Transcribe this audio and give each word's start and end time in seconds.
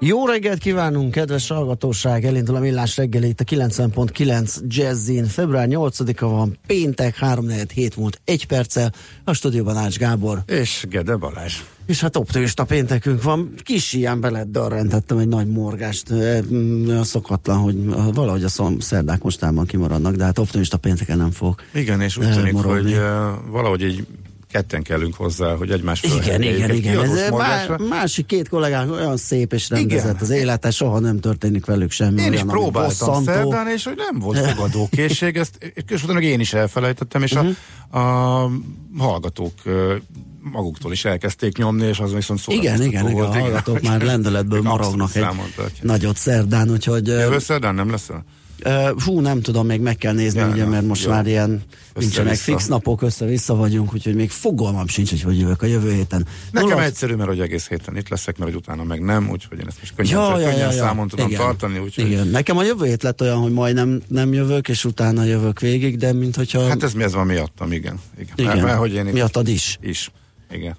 Jó 0.00 0.26
reggelt 0.26 0.58
kívánunk, 0.58 1.10
kedves 1.10 1.48
hallgatóság! 1.48 2.24
Elindul 2.24 2.56
a 2.56 2.60
millás 2.60 2.96
reggeli 2.96 3.28
itt 3.28 3.40
a 3.40 3.44
90.9 3.44 4.56
Jazzin. 4.66 5.24
Február 5.24 5.66
8-a 5.70 6.26
van, 6.26 6.58
péntek, 6.66 7.16
3 7.16 7.48
hét 7.74 7.96
múlt 7.96 8.20
egy 8.24 8.46
perccel. 8.46 8.92
A 9.24 9.32
stúdióban 9.32 9.76
Ács 9.76 9.98
Gábor. 9.98 10.42
És 10.46 10.84
Gede 10.88 11.16
Balázs. 11.16 11.54
És 11.86 12.00
hát 12.00 12.16
optimista 12.16 12.64
péntekünk 12.64 13.22
van. 13.22 13.54
Kis 13.62 13.92
ilyen 13.92 14.20
belett 14.20 14.50
darrentettem 14.50 15.18
egy 15.18 15.28
nagy 15.28 15.46
morgást. 15.46 16.12
Mm, 16.52 17.00
Szokatlan, 17.00 17.58
hogy 17.58 17.84
valahogy 18.14 18.44
a 18.44 18.48
szom, 18.48 18.78
szerdák 18.78 19.22
mostában 19.22 19.66
kimaradnak, 19.66 20.14
de 20.14 20.24
hát 20.24 20.38
optimista 20.38 20.76
pénteken 20.76 21.16
nem 21.16 21.30
fog. 21.30 21.60
Igen, 21.74 22.00
és 22.00 22.16
úgy 22.16 22.32
tűnik, 22.32 22.52
morogni. 22.52 22.92
hogy 22.92 23.00
valahogy 23.50 23.82
így 23.82 24.06
ketten 24.50 24.82
kellünk 24.82 25.14
hozzá, 25.14 25.54
hogy 25.54 25.70
egymás 25.70 26.02
Igen, 26.02 26.42
igen, 26.42 26.70
igen. 26.74 27.00
Ez 27.02 27.30
má, 27.30 27.76
másik 27.88 28.26
két 28.26 28.48
kollégánk 28.48 28.92
olyan 28.92 29.16
szép 29.16 29.52
és 29.52 29.68
rendezett 29.68 30.04
Igen. 30.04 30.16
az 30.22 30.30
élete, 30.30 30.70
soha 30.70 30.98
nem 30.98 31.20
történik 31.20 31.64
velük 31.66 31.90
semmi. 31.90 32.20
Én 32.22 32.26
is 32.32 32.34
olyan, 32.34 32.46
próbáltam 32.46 33.24
szerdán, 33.24 33.68
és 33.68 33.84
hogy 33.84 33.96
nem 33.96 34.18
volt 34.18 34.38
fogadókészség, 34.38 35.36
ezt 35.42 35.72
és 35.88 36.02
utána 36.04 36.20
én 36.20 36.40
is 36.40 36.52
elfelejtettem, 36.52 37.22
és 37.22 37.34
Mhm. 37.34 37.46
a, 37.90 37.98
a 37.98 38.50
hallgatók 38.98 39.52
maguktól 40.52 40.92
is 40.92 41.04
elkezdték 41.04 41.56
nyomni, 41.56 41.86
és 41.86 41.98
az 41.98 42.12
viszont 42.12 42.40
Igen, 42.46 42.76
szórakoztató 42.76 42.88
igen, 42.88 43.08
igen, 43.08 43.12
volt. 43.12 43.34
a 43.34 43.38
hallgatók 43.38 43.80
már 43.80 44.02
lendületből 44.02 44.66
abszolút 44.66 45.02
egy 45.16 45.22
számon 45.22 45.52
tartják. 45.56 45.82
nagyot 45.82 46.16
szerdán, 46.16 46.70
úgyhogy 46.70 47.06
Jövő 47.06 47.38
szerdán 47.38 47.74
nem 47.74 47.90
leszel? 47.90 48.24
Hú, 49.04 49.20
nem 49.20 49.40
tudom, 49.40 49.66
még 49.66 49.80
meg 49.80 49.96
kell 49.96 50.12
nézni, 50.12 50.38
Ja, 50.40 50.46
ugye, 50.48 50.56
ja, 50.62 50.68
mert 50.68 50.86
most 50.86 51.04
jó. 51.04 51.10
már 51.10 51.26
ilyen 51.26 51.62
nincsenek 51.94 52.32
Össze-vissza. 52.32 52.42
fix 52.58 52.66
napok, 52.66 53.02
össze-vissza 53.02 53.54
vagyunk, 53.54 53.94
úgyhogy 53.94 54.14
még 54.14 54.30
fogalmam 54.30 54.86
sincs, 54.88 55.10
hogy 55.10 55.22
hogy 55.22 55.38
jövök 55.38 55.62
a 55.62 55.66
jövő 55.66 55.92
héten. 55.92 56.26
Nekem 56.50 56.68
Nulla- 56.68 56.82
egyszerű, 56.84 57.14
mert 57.14 57.28
hogy 57.28 57.40
egész 57.40 57.68
héten 57.68 57.96
itt 57.96 58.08
leszek, 58.08 58.38
mert 58.38 58.50
hogy 58.52 58.60
utána 58.60 58.84
meg 58.84 59.00
nem, 59.00 59.30
úgyhogy 59.30 59.58
én 59.58 59.66
ezt 59.68 59.78
most 59.80 59.92
könnyen, 59.96 60.12
Ja, 60.20 60.38
ja, 60.38 60.46
könnyen 60.48 60.58
ja, 60.68 60.72
ja. 60.72 60.82
számon 60.82 61.08
tudom 61.08 61.26
Igen. 61.26 61.40
tartani, 61.40 61.78
úgyhogy 61.78 62.06
Igen, 62.10 62.26
nekem 62.26 62.56
a 62.56 62.62
jövő 62.64 62.86
hét 62.86 63.02
lett 63.02 63.20
olyan, 63.20 63.38
hogy 63.38 63.52
majdnem 63.52 64.00
nem 64.08 64.32
jövök, 64.32 64.68
és 64.68 64.84
utána 64.84 65.24
jövök 65.24 65.60
végig, 65.60 65.96
de 65.96 66.12
mint 66.12 66.36
hogyha... 66.36 66.68
Hát 66.68 66.82
ez 66.82 66.92
mi 66.92 67.02
ez 67.02 67.12
van 67.12 67.26
miattam, 67.26 67.72
igen. 67.72 68.00
Igen, 68.18 68.32
igen, 68.36 68.54
Mert, 68.54 68.66
mert, 68.66 68.78
hogy 68.78 68.92
én 68.94 69.06
itt 69.06 69.12
miattad 69.12 69.48
is. 69.48 69.78
is. 69.80 70.10
Igen. 70.50 70.76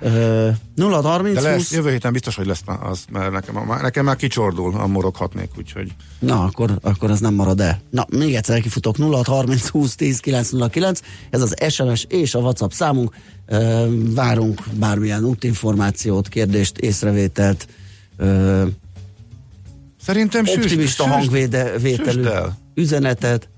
Ö, 0.00 0.48
0 0.74 1.00
30 1.00 1.34
De 1.34 1.40
lesz, 1.40 1.56
20, 1.56 1.72
jövő 1.72 1.90
héten 1.90 2.12
biztos, 2.12 2.36
hogy 2.36 2.46
lesz 2.46 2.62
az, 2.66 3.04
mert 3.12 3.32
nekem, 3.32 3.56
a- 3.70 3.80
nekem 3.82 4.04
már 4.04 4.16
kicsordul 4.16 4.74
a 4.76 4.86
moroghatnék, 4.86 5.50
úgyhogy 5.58 5.92
Na, 6.18 6.42
akkor, 6.44 6.78
akkor 6.82 7.10
ez 7.10 7.20
nem 7.20 7.34
marad 7.34 7.60
el. 7.60 7.80
Na, 7.90 8.06
még 8.10 8.34
egyszer 8.34 8.60
kifutok 8.60 8.98
0 8.98 9.22
30 9.26 9.68
20 9.68 9.94
10 9.94 10.20
909, 10.20 11.00
ez 11.30 11.40
az 11.42 11.54
SMS 11.68 12.04
és 12.08 12.34
a 12.34 12.38
WhatsApp 12.38 12.70
számunk. 12.70 13.14
Ö, 13.46 13.86
várunk 14.14 14.62
bármilyen 14.72 15.24
útinformációt, 15.24 16.28
kérdést, 16.28 16.78
észrevételt, 16.78 17.68
ö, 18.16 18.66
szerintem 20.00 20.44
optimista 20.56 21.02
süsd. 21.02 21.14
hangvételű 21.14 22.28
üzenetet. 22.74 23.48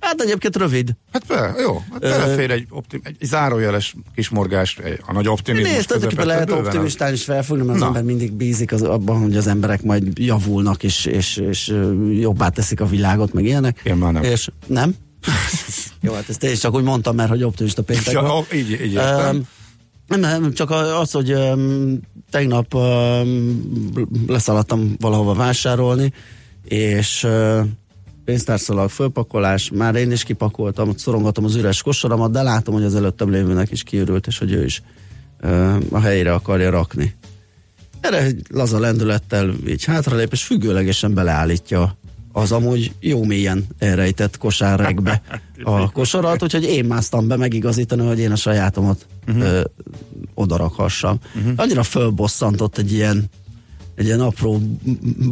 Hát 0.00 0.20
egyébként 0.20 0.56
rövid. 0.56 0.96
Hát 1.12 1.26
be, 1.26 1.54
jó, 1.58 1.82
hát 1.90 2.00
belefér 2.00 2.50
egy, 2.50 2.66
optim, 2.70 3.00
egy 3.04 3.16
zárójeles 3.20 3.94
kismorgás, 4.14 4.76
egy, 4.76 5.00
a 5.06 5.12
nagy 5.12 5.28
optimizmus 5.28 5.72
Nézd, 5.72 5.86
tulajdonképpen 5.86 6.26
lehet 6.26 6.50
optimistán 6.50 7.12
is 7.12 7.24
felfogni, 7.24 7.62
mert 7.64 7.74
az 7.74 7.80
Na. 7.80 7.86
ember 7.86 8.02
mindig 8.02 8.32
bízik 8.32 8.72
az, 8.72 8.82
abban, 8.82 9.20
hogy 9.20 9.36
az 9.36 9.46
emberek 9.46 9.82
majd 9.82 10.18
javulnak, 10.18 10.82
és, 10.82 11.04
és, 11.04 11.36
és 11.36 11.74
jobbá 12.10 12.48
teszik 12.48 12.80
a 12.80 12.86
világot, 12.86 13.32
meg 13.32 13.44
ilyenek. 13.44 13.80
Én 13.84 13.96
már 13.96 14.12
nem. 14.12 14.22
És 14.22 14.48
nem? 14.66 14.94
Jó, 16.02 16.12
hát 16.12 16.28
ezt 16.28 16.42
én 16.42 16.54
csak 16.54 16.74
úgy 16.74 16.82
mondtam, 16.82 17.16
mert 17.16 17.28
hogy 17.28 17.42
optimista 17.42 17.82
péntek 17.82 18.12
Ja, 18.12 18.22
van. 18.22 18.44
így, 18.54 18.70
így 18.70 18.92
értem. 18.92 19.36
Öm, 19.36 19.46
nem, 20.06 20.20
nem, 20.20 20.52
csak 20.52 20.70
az, 20.70 21.10
hogy 21.10 21.32
um, 21.32 22.00
tegnap 22.30 22.74
um, 22.74 23.90
leszaladtam 24.26 24.94
valahova 24.98 25.34
vásárolni, 25.34 26.12
és 26.64 27.24
uh, 27.24 27.60
pénztárszalag 28.24 28.90
fölpakolás, 28.90 29.70
már 29.74 29.94
én 29.94 30.10
is 30.10 30.22
kipakoltam, 30.22 30.88
ott 30.88 30.98
szorongatom 30.98 31.44
az 31.44 31.54
üres 31.54 31.82
kosaramat, 31.82 32.30
de 32.30 32.42
látom, 32.42 32.74
hogy 32.74 32.84
az 32.84 32.94
előttem 32.94 33.30
lévőnek 33.30 33.70
is 33.70 33.82
kiürült, 33.82 34.26
és 34.26 34.38
hogy 34.38 34.52
ő 34.52 34.64
is 34.64 34.82
uh, 35.42 35.76
a 35.90 36.00
helyére 36.00 36.32
akarja 36.32 36.70
rakni. 36.70 37.14
Erre 38.00 38.22
egy 38.22 38.42
laza 38.48 38.78
lendülettel 38.78 39.54
így 39.66 39.84
hátralép, 39.84 40.32
és 40.32 40.42
függőlegesen 40.42 41.14
beleállítja 41.14 41.98
az 42.32 42.52
amúgy 42.52 42.92
jó 43.00 43.24
mélyen 43.24 43.66
elrejtett 43.78 44.38
kosárregbe 44.38 45.22
a 45.62 45.90
kosarat, 45.90 46.42
úgyhogy 46.42 46.64
én 46.64 46.84
másztam 46.84 47.28
be 47.28 47.36
megigazítani, 47.36 48.06
hogy 48.06 48.18
én 48.18 48.32
a 48.32 48.36
sajátomat 48.36 49.06
uh-huh. 49.28 49.42
ö, 49.42 49.60
odarakhassam. 50.34 51.18
Uh-huh. 51.36 51.52
Annyira 51.56 51.82
fölbosszantott 51.82 52.78
egy 52.78 52.92
ilyen 52.92 53.30
egy 54.00 54.06
ilyen 54.06 54.20
apró 54.20 54.60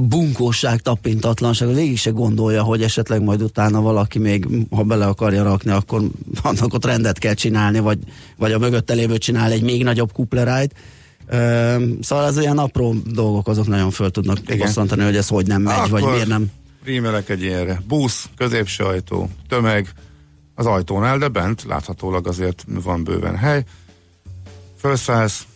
bunkóság, 0.09 0.81
tapintatlanság, 0.81 1.75
végig 1.75 1.99
se 1.99 2.11
gondolja, 2.11 2.63
hogy 2.63 2.83
esetleg 2.83 3.23
majd 3.23 3.43
utána 3.43 3.81
valaki 3.81 4.19
még, 4.19 4.47
ha 4.71 4.83
bele 4.83 5.07
akarja 5.07 5.43
rakni, 5.43 5.71
akkor 5.71 6.03
annak 6.43 6.75
ott 6.75 6.85
rendet 6.85 7.19
kell 7.19 7.35
csinálni, 7.35 7.79
vagy, 7.79 7.99
vagy 8.37 8.53
a 8.53 8.59
mögötte 8.59 8.95
lévő 8.95 9.19
csinál 9.19 9.51
egy 9.51 9.63
még 9.63 9.83
nagyobb 9.83 10.13
kuplerájt. 10.13 10.75
Szóval 12.01 12.27
ez 12.27 12.39
olyan 12.39 12.59
apró 12.59 12.95
dolgok, 13.13 13.49
azok 13.49 13.67
nagyon 13.67 13.91
föl 13.91 14.11
tudnak 14.11 14.39
bosszantani, 14.59 15.03
hogy 15.05 15.17
ez 15.17 15.29
hogy 15.29 15.47
nem 15.47 15.63
megy, 15.63 15.77
Akkor 15.77 15.91
vagy 15.91 16.05
miért 16.05 16.27
nem. 16.27 16.51
Rímelek 16.85 17.29
egy 17.29 17.43
ilyenre. 17.43 17.83
Busz, 17.87 18.29
középső 18.37 18.85
ajtó, 18.85 19.31
tömeg, 19.49 19.93
az 20.55 20.67
ajtónál, 20.67 21.19
de 21.19 21.29
bent 21.29 21.65
láthatólag 21.69 22.27
azért 22.27 22.65
van 22.67 23.05
bőven 23.05 23.37
hely. 23.37 23.65
Felszállsz, 24.77 25.47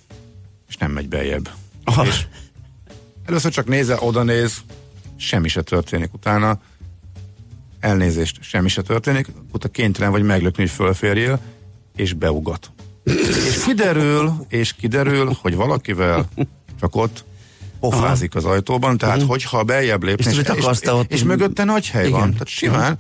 és 0.69 0.77
nem 0.77 0.91
megy 0.91 1.09
beljebb. 1.09 1.50
Aha. 1.84 2.06
És 2.06 2.27
először 3.27 3.53
csak 3.53 3.66
nézel, 3.66 3.99
oda 3.99 4.22
néz, 4.22 4.56
semmi 5.17 5.49
se 5.49 5.62
történik. 5.62 6.14
Utána 6.14 6.58
elnézést, 7.81 8.43
semmi 8.43 8.69
se 8.69 8.82
történik, 8.82 9.26
utána 9.52 9.73
kénytelen 9.73 10.11
vagy 10.11 10.23
meglökni, 10.23 10.62
hogy 10.62 10.73
fölférjél, 10.73 11.41
és 11.97 12.12
beugat. 12.12 12.70
és 13.05 13.62
kiderül, 13.64 14.32
és 14.49 14.73
kiderül, 14.73 15.37
hogy 15.41 15.55
valakivel 15.55 16.29
csak 16.81 16.97
ott 16.97 17.25
pofázik 17.81 18.35
az 18.35 18.44
ajtóban, 18.44 18.99
tehát 18.99 19.23
hogyha 19.23 19.62
beljebb 19.62 20.02
lépni, 20.02 20.31
és, 20.31 20.38
és, 20.56 20.67
ott- 20.87 21.12
és 21.12 21.23
mögötte 21.23 21.64
nagy 21.64 21.88
hely 21.88 22.06
Igen. 22.06 22.19
van, 22.19 22.31
tehát 22.32 22.49
simán, 22.49 22.99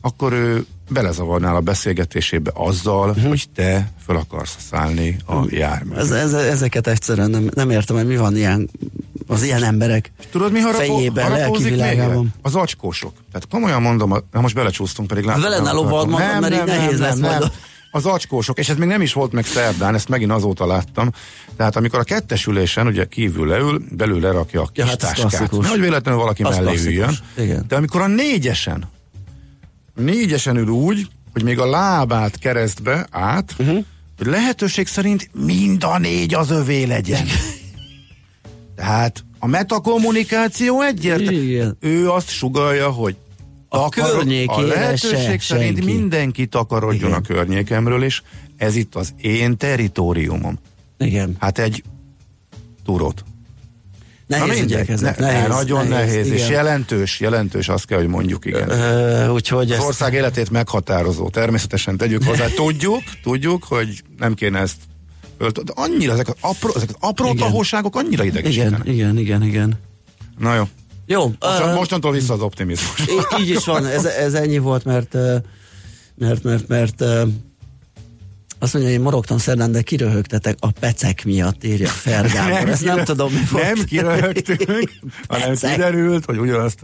akkor 0.00 0.62
belezavarnál 0.90 1.56
a 1.56 1.60
beszélgetésébe 1.60 2.50
azzal, 2.54 3.12
hogy 3.12 3.44
te 3.54 3.90
fel 4.06 4.16
akarsz 4.16 4.56
szállni 4.70 5.16
a 5.26 5.44
járművre. 5.48 6.00
Ez, 6.00 6.10
ez, 6.10 6.32
ezeket 6.32 6.86
egyszerűen 6.86 7.30
nem, 7.30 7.50
nem 7.54 7.70
értem, 7.70 7.96
hogy 7.96 8.06
mi 8.06 8.16
van 8.16 8.36
ilyen, 8.36 8.70
az 9.28 9.42
ilyen 9.42 9.62
emberek 9.62 10.12
Tudod, 10.30 10.52
mi 10.52 10.60
harapó, 10.60 10.78
fejében, 10.78 11.30
harapózik 11.30 11.64
még? 11.64 11.72
világában. 11.72 12.34
Az 12.42 12.54
acskósok. 12.54 13.12
Tehát 13.32 13.48
komolyan 13.50 13.82
mondom, 13.82 14.24
na 14.32 14.40
most 14.40 14.54
belecsúsztunk, 14.54 15.08
pedig 15.08 15.24
látom. 15.24 15.42
Vele 15.42 15.60
ne 15.60 15.70
lovald 15.70 16.08
magad, 16.08 16.40
mert 16.40 16.54
így 16.54 16.64
nehéz 16.64 16.98
lesz 16.98 17.18
majd. 17.18 17.52
az 17.90 18.06
acskósok, 18.06 18.58
és 18.58 18.68
ez 18.68 18.76
még 18.76 18.88
nem 18.88 19.00
is 19.00 19.12
volt 19.12 19.32
meg 19.32 19.46
szerdán, 19.46 19.94
ezt 19.94 20.08
megint 20.08 20.30
azóta 20.30 20.66
láttam. 20.66 21.10
Tehát 21.56 21.76
amikor 21.76 21.98
a 21.98 22.02
kettesülésen 22.02 22.86
ugye 22.86 23.04
kívül 23.04 23.46
leül, 23.46 23.82
belül 23.90 24.20
lerakja 24.20 24.62
a 24.62 24.66
kis 24.66 24.84
Ja, 24.84 24.86
hát 24.86 24.98
táskát. 24.98 25.50
Nehogy 25.50 25.80
véletlenül 25.80 26.20
valaki 26.20 26.42
Az 26.42 26.56
mellé 26.56 26.78
üljön. 26.84 27.18
Igen. 27.36 27.64
De 27.68 27.76
amikor 27.76 28.00
a 28.00 28.06
négyesen, 28.06 28.88
négyesen 29.94 30.56
ül 30.56 30.68
úgy, 30.68 31.08
hogy 31.32 31.42
még 31.42 31.58
a 31.58 31.66
lábát 31.66 32.38
keresztbe 32.38 33.06
át, 33.10 33.54
uh-huh. 33.58 33.84
hogy 34.18 34.26
lehetőség 34.26 34.86
szerint 34.86 35.30
mind 35.32 35.84
a 35.84 35.98
négy 35.98 36.34
az 36.34 36.50
övé 36.50 36.84
legyen. 36.84 37.26
Tehát 38.78 39.24
a 39.38 39.46
metakommunikáció 39.46 40.82
egyértelmű. 40.82 41.50
Igen. 41.52 41.76
Ő 41.80 42.10
azt 42.10 42.28
sugalja, 42.28 42.88
hogy 42.90 43.16
A 43.68 43.88
környékére 43.88 44.52
a 44.52 44.60
lehetőség 44.66 45.40
se 45.40 45.54
szerint 45.54 45.76
senki. 45.76 45.92
mindenki 45.94 46.46
takarodjon 46.46 47.08
Igen. 47.08 47.12
a 47.12 47.20
környékemről, 47.20 48.02
és 48.04 48.22
ez 48.56 48.76
itt 48.76 48.94
az 48.94 49.14
én 49.20 49.56
teritoriumom. 49.56 50.58
Igen. 50.98 51.36
Hát 51.40 51.58
egy 51.58 51.82
túrót. 52.84 53.24
Nehéz 54.26 54.72
ezek. 54.72 55.18
ne- 55.18 55.26
Nehéz, 55.26 55.48
nagyon 55.48 55.86
nehéz, 55.86 56.12
nehéz 56.12 56.30
és 56.30 56.38
igen. 56.38 56.50
jelentős, 56.50 57.20
jelentős, 57.20 57.68
azt 57.68 57.86
kell, 57.86 57.98
hogy 57.98 58.06
mondjuk, 58.08 58.44
igen. 58.44 58.70
Ö, 58.70 59.28
úgyhogy 59.28 59.70
Az 59.70 59.76
ezt, 59.78 59.86
ország 59.86 60.12
életét 60.14 60.50
meghatározó. 60.50 61.28
Természetesen 61.28 61.96
tegyük 61.96 62.22
hozzá. 62.24 62.46
Tudjuk, 62.64 63.02
tudjuk, 63.22 63.64
hogy 63.64 64.02
nem 64.18 64.34
kéne 64.34 64.58
ezt 64.58 64.76
fölt, 65.38 65.64
de 65.64 65.72
annyira 65.74 66.12
ezek 66.12 66.28
az 66.28 66.34
apró, 66.40 66.72
ezek 66.74 66.88
az 66.88 66.96
apró 67.00 67.24
Igen. 67.24 67.36
tahóságok 67.36 67.96
annyira 67.96 68.24
igen, 68.24 68.36
idegesítenek. 68.36 68.86
igen, 68.86 69.18
igen, 69.18 69.42
igen. 69.42 69.78
Na 70.38 70.54
jó. 70.54 70.64
Jó, 71.06 71.26
Mostan, 71.40 71.68
ö, 71.68 71.74
mostantól 71.74 72.12
vissza 72.12 72.34
az 72.34 72.40
optimizmus. 72.40 73.00
Így, 73.00 73.40
így 73.40 73.48
is 73.48 73.64
van, 73.64 73.86
ez, 73.86 74.04
ez 74.04 74.34
ennyi 74.34 74.58
volt, 74.58 74.84
mert 74.84 75.16
mert, 76.18 76.42
mert, 76.42 76.68
mert 76.68 77.02
azt 78.58 78.74
mondja, 78.74 78.92
én 78.92 79.00
morogtam 79.00 79.38
szerdán, 79.38 79.72
de 79.72 79.82
kiröhögtetek 79.82 80.56
a 80.60 80.70
pecek 80.70 81.24
miatt, 81.24 81.64
írja 81.64 81.88
Fergábor. 81.88 82.68
Ezt 82.68 82.84
nem 82.84 83.04
tudom, 83.04 83.32
mi 83.32 83.40
volt. 83.50 83.64
Nem 83.64 83.84
kiröhögtünk, 83.84 84.92
hanem 85.28 85.54
kiderült, 85.54 86.24
hogy 86.24 86.38
ugyanazt 86.38 86.78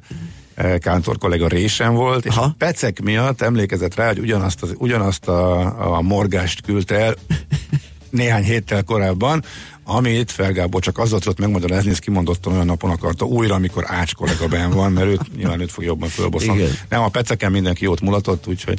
Kántor 0.78 1.18
kollega 1.18 1.48
résen 1.48 1.94
volt, 1.94 2.24
és 2.24 2.34
Aha. 2.36 2.44
a 2.44 2.54
pecek 2.58 3.02
miatt 3.02 3.40
emlékezett 3.40 3.94
rá, 3.94 4.06
hogy 4.06 4.18
ugyanazt, 4.18 4.62
az, 4.62 4.74
ugyanazt 4.78 5.28
a, 5.28 5.96
a 5.96 6.00
morgást 6.00 6.60
küldte 6.60 6.94
el 6.94 7.14
néhány 8.14 8.42
héttel 8.44 8.82
korábban, 8.82 9.44
amit 9.84 10.30
Fergábor 10.30 10.82
csak 10.82 10.98
azzal 10.98 11.18
tudott 11.18 11.38
megmagyarázni, 11.38 11.90
ezt 11.90 12.00
kimondottan 12.00 12.52
olyan 12.52 12.66
napon 12.66 12.90
akarta 12.90 13.24
újra, 13.24 13.54
amikor 13.54 13.84
Ács 13.86 14.14
kollega 14.14 14.46
benn 14.46 14.70
van, 14.70 14.92
mert 14.92 15.06
őt, 15.06 15.36
nyilván 15.36 15.60
őt 15.60 15.72
fog 15.72 15.84
jobban 15.84 16.08
fölbosszani. 16.08 16.64
Nem, 16.88 17.02
a 17.02 17.08
peceken 17.08 17.52
mindenki 17.52 17.84
jót 17.84 18.00
mulatott, 18.00 18.46
úgyhogy 18.46 18.78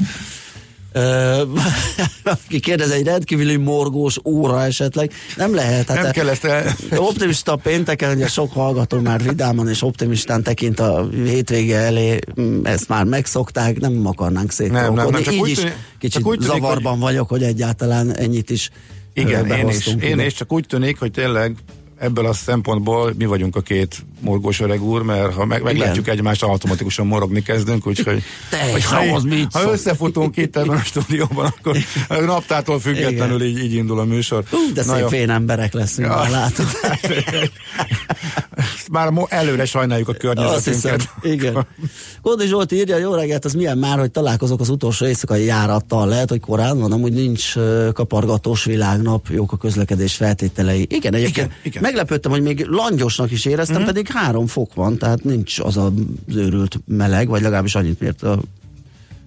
Ö, 0.98 1.42
Ki 2.48 2.60
kérdez, 2.60 2.90
egy 2.90 3.06
rendkívüli 3.06 3.56
morgós 3.56 4.18
óra 4.24 4.64
esetleg? 4.64 5.12
Nem 5.36 5.56
lehet. 5.56 5.88
Hát 5.88 6.02
nem 6.02 6.12
kell 6.12 6.30
ezt 6.30 6.46
el... 6.46 6.76
Optimista 6.96 7.56
pénteken, 7.56 8.16
ugye 8.16 8.28
sok 8.28 8.54
hallgató 8.54 9.00
már 9.00 9.24
vidáman 9.24 9.70
és 9.70 9.82
optimistán 9.82 10.44
tekint 10.44 10.80
a 10.80 11.08
hétvége 11.14 11.78
elé, 11.78 12.20
mm, 12.42 12.66
ezt 12.66 12.88
már 12.88 13.04
megszokták, 13.04 13.80
nem 13.80 14.08
akarnánk 14.08 14.52
szétolkodni. 14.52 14.96
Nem, 14.96 15.04
nem, 15.04 15.10
nem, 15.10 15.24
csak 15.24 15.34
Így 15.34 15.40
úgy 15.40 15.50
is 15.50 15.58
tűnik- 15.58 15.76
kicsit 16.00 16.22
csak 16.22 16.28
úgy 16.28 16.38
tűnik, 16.38 16.54
zavarban 16.54 17.00
vagyok, 17.00 17.30
hogy 17.30 17.44
egyáltalán 17.44 18.16
ennyit 18.16 18.50
is 18.50 18.70
Igen, 19.16 19.46
én 19.52 19.68
is, 19.68 19.96
én 20.02 20.20
is, 20.20 20.34
csak 20.34 20.52
úgy 20.52 20.66
tűnik, 20.68 21.00
hogy 21.00 21.12
tényleg 21.12 21.56
ebből 21.98 22.26
a 22.26 22.34
szempontból 22.34 23.14
mi 23.18 23.26
vagyunk 23.26 23.56
a 23.56 23.62
két 23.62 24.06
morgós 24.20 24.60
öreg 24.60 24.84
úr, 24.84 25.02
mert 25.02 25.34
ha 25.34 25.46
meg, 25.46 25.62
meglátjuk 25.62 26.08
egymást, 26.08 26.44
automatikusan 26.44 27.08
morogni 27.08 27.42
kezdünk, 27.42 27.88
úgyhogy 27.88 28.24
hogy 28.72 28.84
ha 28.84 28.98
az 28.98 29.24
mit 29.24 29.48
ha 29.54 29.72
összefutunk 29.72 30.38
itt 30.38 30.56
ebben 30.56 30.78
a 30.78 30.84
stúdióban, 30.84 31.46
akkor 31.46 31.78
a 32.08 32.20
naptától 32.20 32.80
függetlenül 32.80 33.42
így, 33.44 33.64
így 33.64 33.74
indul 33.74 34.00
a 34.00 34.04
műsor. 34.04 34.44
Hú, 34.50 34.58
de 34.74 34.84
Na 34.86 34.94
szép 34.94 35.02
jó. 35.02 35.08
fén 35.08 35.30
emberek 35.30 35.74
leszünk, 35.74 36.08
Ja. 36.08 36.16
már 36.22 36.30
látod. 36.30 36.66
Már 38.92 39.12
előre 39.28 39.66
sajnáljuk 39.66 40.08
a 40.08 40.14
környezetünket. 40.14 41.10
igen. 41.22 41.68
Kondi 42.22 42.48
Zsolt 42.48 42.72
írja, 42.72 42.98
jó 42.98 43.14
reggelt, 43.14 43.46
az 43.46 43.54
milyen 43.54 43.78
már, 43.78 44.00
hogy 44.00 44.12
találkozok 44.12 44.60
az 44.60 44.70
utolsó 44.70 45.06
éjszakai 45.06 45.44
járattal. 45.46 46.08
Lehet, 46.08 46.30
hogy 46.30 46.40
korán 46.40 46.80
van, 46.80 46.92
amúgy 46.92 47.14
nincs 47.14 47.54
kapargatós 47.94 48.64
világnap, 48.64 49.28
jók 49.30 49.52
a 49.52 49.58
közlekedés 49.58 50.16
feltételei. 50.16 50.88
Igen, 50.90 51.14
egyébként 51.14 51.48
Igen, 51.48 51.58
igen. 51.64 51.82
meglepődtem, 51.82 52.32
hogy 52.32 52.42
még 52.42 52.66
langyosnak 52.66 53.32
is 53.32 53.46
éreztem, 53.46 53.82
mm. 53.82 53.86
pedig 53.86 54.08
három 54.16 54.48
fok 54.48 54.74
van, 54.74 54.98
tehát 54.98 55.24
nincs 55.24 55.60
az 55.60 55.78
az 55.78 55.92
őrült 56.28 56.80
meleg, 56.86 57.28
vagy 57.28 57.42
legalábbis 57.42 57.76
annyit 57.76 58.00
mért 58.00 58.24
a 58.24 58.40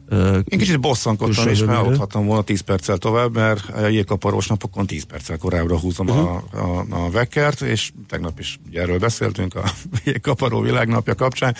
ö, 0.09 0.39
Én 0.45 0.59
kicsit 0.59 0.81
bosszankodtam 0.81 1.45
rövidről. 1.45 1.75
aludhattam 1.75 2.27
volna 2.27 2.43
10 2.43 2.61
perccel 2.61 2.97
tovább, 2.97 3.35
mert 3.35 3.69
a 3.69 3.87
jégkaparós 3.87 4.47
napokon 4.47 4.87
10 4.87 5.05
perccel 5.05 5.39
korábbra 5.39 5.79
húzom 5.79 6.09
uh-huh. 6.09 6.29
a, 6.29 6.45
a, 6.53 6.87
a 6.91 7.11
vekkert, 7.11 7.61
és 7.61 7.93
tegnap 8.09 8.39
is 8.39 8.59
ugye 8.69 8.81
erről 8.81 8.99
beszéltünk 8.99 9.55
a 9.55 9.63
jégkaparó 10.05 10.61
világnapja 10.61 11.15
kapcsán, 11.15 11.55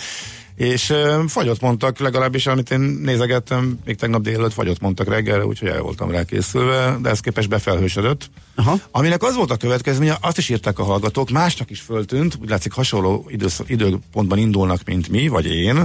és 0.59 0.89
ö, 0.89 1.23
fagyot 1.27 1.61
mondtak, 1.61 1.99
legalábbis 1.99 2.47
amit 2.47 2.71
én 2.71 2.79
nézegettem, 2.79 3.79
még 3.85 3.95
tegnap 3.95 4.21
délelőtt 4.21 4.53
fagyot 4.53 4.79
mondtak 4.79 5.07
reggelre, 5.07 5.45
úgyhogy 5.45 5.67
el 5.67 5.81
voltam 5.81 6.11
rá 6.11 6.23
készülve, 6.23 6.97
de 7.01 7.09
ez 7.09 7.19
képest 7.19 7.49
befelhősödött. 7.49 8.29
Aha. 8.55 8.79
Aminek 8.91 9.23
az 9.23 9.35
volt 9.35 9.51
a 9.51 9.57
következménye, 9.57 10.17
azt 10.21 10.37
is 10.37 10.49
írták 10.49 10.79
a 10.79 10.83
hallgatók, 10.83 11.29
másnak 11.29 11.69
is 11.69 11.79
föltűnt, 11.79 12.37
úgy 12.41 12.49
látszik 12.49 12.71
hasonló 12.71 13.25
idősz, 13.27 13.61
időpontban 13.67 14.37
indulnak, 14.37 14.81
mint 14.85 15.09
mi, 15.09 15.27
vagy 15.27 15.45
én, 15.45 15.83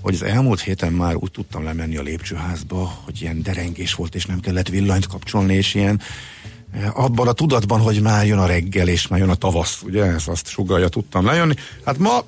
hogy 0.00 0.14
az 0.14 0.22
elmúlt 0.22 0.60
héten 0.60 0.92
már 0.92 1.16
úgy 1.16 1.30
tudtam 1.30 1.64
lemenni 1.64 1.96
a 1.96 2.02
lépcsőházba, 2.02 3.00
hogy 3.04 3.22
ilyen 3.22 3.42
derengés 3.42 3.94
volt, 3.94 4.14
és 4.14 4.26
nem 4.26 4.40
kellett 4.40 4.68
villanyt 4.68 5.06
kapcsolni, 5.06 5.54
és 5.54 5.74
ilyen 5.74 6.00
eh, 6.72 6.98
abban 7.04 7.28
a 7.28 7.32
tudatban, 7.32 7.80
hogy 7.80 8.00
már 8.00 8.26
jön 8.26 8.38
a 8.38 8.46
reggel, 8.46 8.88
és 8.88 9.08
már 9.08 9.18
jön 9.18 9.28
a 9.28 9.34
tavasz, 9.34 9.82
ugye, 9.82 10.04
ezt 10.04 10.28
azt 10.28 10.48
sugalja, 10.48 10.88
tudtam 10.88 11.24
lejönni. 11.24 11.54
Hát 11.84 11.98
ma 11.98 12.24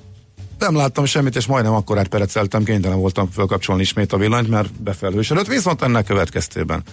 nem 0.63 0.75
láttam 0.75 1.05
semmit, 1.05 1.35
és 1.35 1.45
majdnem 1.45 1.73
akkor 1.73 1.97
átpereceltem, 1.97 2.63
kénytelen 2.63 2.99
voltam 2.99 3.29
fölkapcsolni 3.29 3.81
ismét 3.81 4.13
a 4.13 4.17
villanyt, 4.17 4.49
mert 4.49 4.81
befelhősödött, 4.81 5.47
viszont 5.47 5.81
ennek 5.81 6.05
következtében 6.05 6.83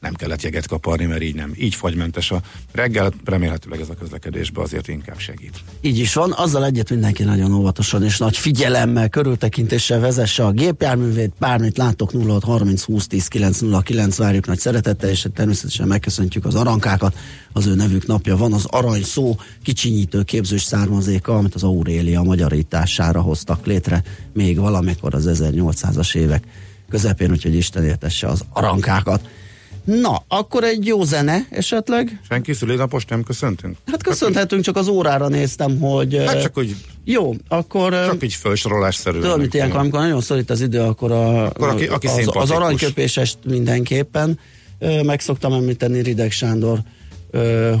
nem 0.00 0.14
kellett 0.14 0.42
jeget 0.42 0.66
kaparni, 0.66 1.04
mert 1.04 1.22
így 1.22 1.34
nem. 1.34 1.52
Így 1.58 1.74
fagymentes 1.74 2.30
a 2.30 2.42
reggel, 2.72 3.12
remélhetőleg 3.24 3.80
ez 3.80 3.88
a 3.88 3.94
közlekedésbe 3.94 4.60
azért 4.60 4.88
inkább 4.88 5.18
segít. 5.18 5.60
Így 5.80 5.98
is 5.98 6.14
van, 6.14 6.32
azzal 6.32 6.64
egyet 6.64 6.90
mindenki 6.90 7.22
nagyon 7.22 7.54
óvatosan 7.54 8.04
és 8.04 8.18
nagy 8.18 8.36
figyelemmel, 8.36 9.08
körültekintéssel 9.08 10.00
vezesse 10.00 10.44
a 10.44 10.50
gépjárművét, 10.50 11.32
bármit 11.38 11.76
látok 11.76 12.10
06 12.26 12.44
30 12.44 12.82
20 12.82 13.06
10 13.06 13.28
909, 13.28 14.16
várjuk 14.16 14.46
nagy 14.46 14.58
szeretettel, 14.58 15.10
és 15.10 15.26
természetesen 15.34 15.86
megköszöntjük 15.86 16.44
az 16.44 16.54
arankákat, 16.54 17.16
az 17.52 17.66
ő 17.66 17.74
nevük 17.74 18.06
napja 18.06 18.36
van, 18.36 18.52
az 18.52 18.64
arany 18.64 19.02
szó 19.02 19.36
kicsinyítő 19.62 20.22
képzős 20.22 20.62
származéka, 20.62 21.36
amit 21.36 21.54
az 21.54 21.62
Aurélia 21.62 22.22
magyarítására 22.22 23.20
hoztak 23.20 23.66
létre 23.66 24.02
még 24.32 24.58
valamikor 24.58 25.14
az 25.14 25.28
1800-as 25.32 26.14
évek 26.14 26.44
közepén, 26.88 27.30
úgyhogy 27.30 27.54
Isten 27.54 27.84
értesse 27.84 28.26
az 28.26 28.44
arankákat. 28.52 29.28
Na, 29.86 30.24
akkor 30.28 30.64
egy 30.64 30.86
jó 30.86 31.04
zene 31.04 31.46
esetleg? 31.50 32.20
Senki 32.28 32.52
szülénapos 32.52 33.04
nem 33.04 33.22
köszöntünk? 33.22 33.76
Hát 33.86 34.02
köszönhetünk, 34.02 34.62
csak 34.62 34.76
az 34.76 34.88
órára 34.88 35.28
néztem, 35.28 35.78
hogy... 35.78 36.22
Hát 36.26 36.42
csak 36.42 36.58
úgy, 36.58 36.76
Jó, 37.04 37.34
akkor... 37.48 37.90
csak 37.92 38.22
így 38.22 38.34
felsorolásszerűen. 38.34 39.22
Tudod, 39.22 39.40
mit 39.40 39.54
ilyenkor, 39.54 39.78
amikor 39.78 40.00
nagyon 40.00 40.20
szorít 40.20 40.50
az 40.50 40.60
idő, 40.60 40.80
akkor, 40.80 41.12
a, 41.12 41.46
Akkor 41.46 41.68
aki- 41.68 41.86
aki 41.86 42.06
az, 42.06 42.28
az 42.32 42.50
aranyköpésest 42.50 43.38
mindenképpen 43.44 44.38
meg 45.02 45.20
szoktam 45.20 45.52
említeni 45.52 46.02
Rideg 46.02 46.30
Sándor 46.30 46.78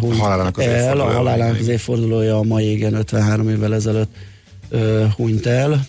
hunyt 0.00 0.18
halálának 0.18 0.58
az 0.58 0.64
el, 0.64 1.00
a 1.00 1.12
halálának 1.12 1.60
az 1.60 1.68
évfordulója 1.68 2.38
a 2.38 2.42
mai 2.42 2.70
igen 2.70 2.94
53 2.94 3.48
évvel 3.48 3.74
ezelőtt 3.74 4.14
hunyt 5.16 5.46
el 5.46 5.86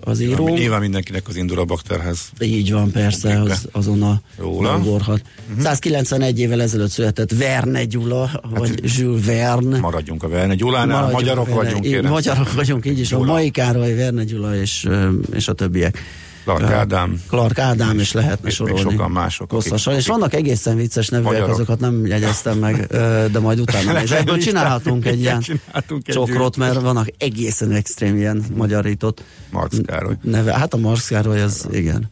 az 0.00 0.20
író. 0.20 0.34
Nyilván, 0.36 0.52
nyilván 0.54 0.80
mindenkinek 0.80 1.28
az 1.28 1.36
indul 1.36 1.58
a 1.58 1.64
bakterhez. 1.64 2.18
Így 2.40 2.72
van, 2.72 2.90
persze, 2.90 3.40
az, 3.40 3.68
azon 3.72 4.02
a 4.02 4.20
dolgorhat. 4.38 5.22
Uh-huh. 5.48 5.62
191 5.64 6.40
évvel 6.40 6.62
ezelőtt 6.62 6.90
született 6.90 7.32
Verne 7.32 7.84
Gyula, 7.84 8.40
vagy 8.50 8.80
Jules 8.98 9.24
Verne. 9.24 9.78
Maradjunk 9.78 10.22
a 10.22 10.28
Verne 10.28 10.54
Gyulánál, 10.54 10.86
Maradjunk 10.86 11.20
magyarok 11.20 11.46
a 11.46 11.48
Verne- 11.48 11.64
vagyunk, 11.64 11.84
kérem. 11.84 12.10
Magyarok 12.10 12.52
vagyunk, 12.52 12.86
így 12.86 12.98
is. 12.98 13.08
Gyula. 13.08 13.24
Mai 13.32 13.50
Károly, 13.50 13.94
Verne 13.94 14.24
Gyula 14.24 14.56
és, 14.56 14.88
és 15.32 15.48
a 15.48 15.52
többiek. 15.52 15.98
Clark 16.46 16.70
Ádám. 16.72 17.22
Clark 17.28 17.58
Ádám, 17.58 17.98
és 17.98 18.12
lehetne 18.12 18.48
és 18.48 18.58
még 18.58 18.68
sorolni. 18.68 18.90
sokan 18.90 19.10
mások, 19.10 19.52
akik- 19.52 19.70
Hosszasan. 19.70 19.94
És 19.94 19.98
akik- 20.08 20.12
vannak 20.18 20.34
egészen 20.34 20.76
vicces 20.76 21.08
nevűek, 21.08 21.30
Magyarok. 21.32 21.54
azokat 21.54 21.80
nem 21.80 22.06
jegyeztem 22.06 22.58
meg, 22.58 22.86
de 23.32 23.38
majd 23.40 23.60
utána. 23.60 24.00
És 24.02 24.10
ebből 24.10 24.38
csinálhatunk 24.38 25.06
egy 25.06 25.20
ilyen 25.20 25.40
Csinálhatunk 25.40 26.02
csokrot, 26.06 26.56
mert 26.56 26.80
vannak 26.80 27.08
egészen 27.18 27.70
extrém 27.70 28.16
ilyen 28.16 28.44
magyarított 28.54 29.22
Marx 29.50 29.76
Károly. 29.86 30.14
neve. 30.22 30.52
Hát 30.58 30.74
a 30.74 30.76
Marx 30.76 31.08
Károly, 31.08 31.40
az 31.40 31.66
igen. 31.72 32.10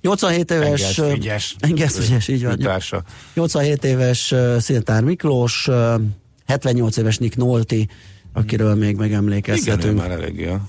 87 0.00 0.50
éves... 0.50 0.64
Engels 0.80 0.98
ö, 0.98 1.08
Frigyes. 1.10 1.56
Engels 1.60 1.92
Frigyes, 1.92 2.28
így 2.28 2.44
van. 2.44 2.58
Társa. 2.58 3.02
87 3.34 3.84
éves 3.84 4.34
Szintár 4.58 5.02
Miklós, 5.04 5.68
uh, 5.68 6.00
78 6.46 6.96
éves 6.96 7.18
Nick 7.18 7.36
Nolti, 7.36 7.88
akiről 8.32 8.74
még 8.74 8.80
Igen, 8.88 8.94
ő 8.94 8.98
megemlékezhetünk. 9.00 9.98
már 9.98 10.10
eléggé 10.10 10.46
a, 10.48 10.60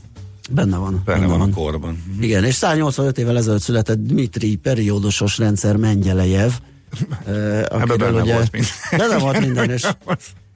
Benne 0.52 0.78
van. 0.78 1.02
benne 1.06 1.26
van 1.26 1.42
a 1.42 1.50
korban. 1.50 2.04
Igen, 2.20 2.44
és 2.44 2.56
185 2.56 3.18
évvel 3.18 3.38
ezelőtt 3.38 3.62
született 3.62 3.98
Dmitri 3.98 4.56
periódusos 4.56 5.38
rendszer 5.38 5.76
Mengyelejev. 5.76 6.52
Ebben 7.26 7.98
benne 7.98 8.22
ugye, 8.22 8.34
volt 8.34 8.52
minden. 8.52 8.72
Benne 8.98 9.18
volt 9.18 9.40
minden, 9.40 9.70
és, 9.70 9.88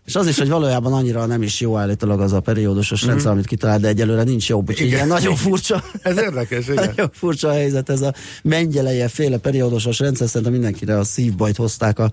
és 0.05 0.15
az 0.15 0.27
is, 0.27 0.37
hogy 0.37 0.49
valójában 0.49 0.93
annyira 0.93 1.25
nem 1.25 1.41
is 1.41 1.59
jó 1.59 1.77
állítólag 1.77 2.21
az 2.21 2.33
a 2.33 2.39
periódusos 2.39 3.01
mm-hmm. 3.01 3.09
rendszer, 3.09 3.31
amit 3.31 3.45
kitalált, 3.45 3.81
de 3.81 3.87
egyelőre 3.87 4.23
nincs 4.23 4.49
jobb, 4.49 4.69
úgyhogy 4.69 4.85
Igen. 4.85 4.95
ilyen 4.95 5.07
nagyon 5.07 5.35
furcsa. 5.45 5.83
Ez 6.01 6.17
érdekes, 6.17 6.67
igen. 6.67 6.85
Nagyon 6.87 7.09
furcsa 7.13 7.47
a 7.47 7.53
helyzet, 7.53 7.89
ez 7.89 8.01
a 8.01 8.13
mengyeleje 8.43 9.07
féle 9.07 9.37
periódusos 9.37 9.99
rendszer, 9.99 10.27
szerintem 10.27 10.51
mindenkire 10.51 10.97
a 10.97 11.03
szívbajt 11.03 11.55
hozták 11.55 11.99
a 11.99 12.11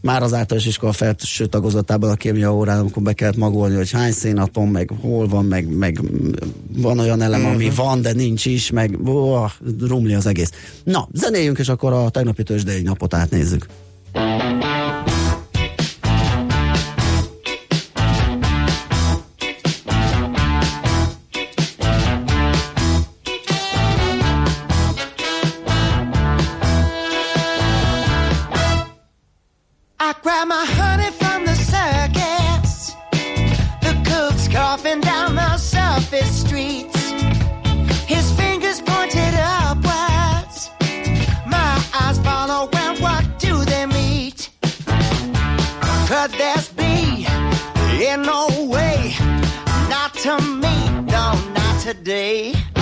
már 0.00 0.22
az 0.22 0.32
általános 0.32 0.68
iskola 0.68 0.92
felső 0.92 1.46
tagozatában 1.46 2.10
a 2.10 2.14
kémia 2.14 2.54
órán, 2.54 2.78
amikor 2.78 3.02
be 3.02 3.12
kellett 3.12 3.36
magolni, 3.36 3.74
hogy 3.74 3.90
hány 3.90 4.12
szénatom, 4.12 4.70
meg 4.70 4.90
hol 5.00 5.28
van, 5.28 5.44
meg, 5.44 5.76
meg 5.76 6.00
van 6.76 6.98
olyan 6.98 7.22
elem, 7.22 7.40
uh-huh. 7.40 7.54
ami 7.54 7.70
van, 7.76 8.02
de 8.02 8.12
nincs 8.12 8.44
is, 8.46 8.70
meg 8.70 8.98
ó, 9.08 9.44
rumli 9.80 10.14
az 10.14 10.26
egész. 10.26 10.50
Na, 10.84 11.08
zenéljünk, 11.12 11.58
és 11.58 11.68
akkor 11.68 11.92
a 11.92 12.08
tegnapi 12.08 12.42
tőzsdei 12.42 12.82
napot 12.82 13.14
átnézzük. 13.14 13.66
Today. 51.86 52.75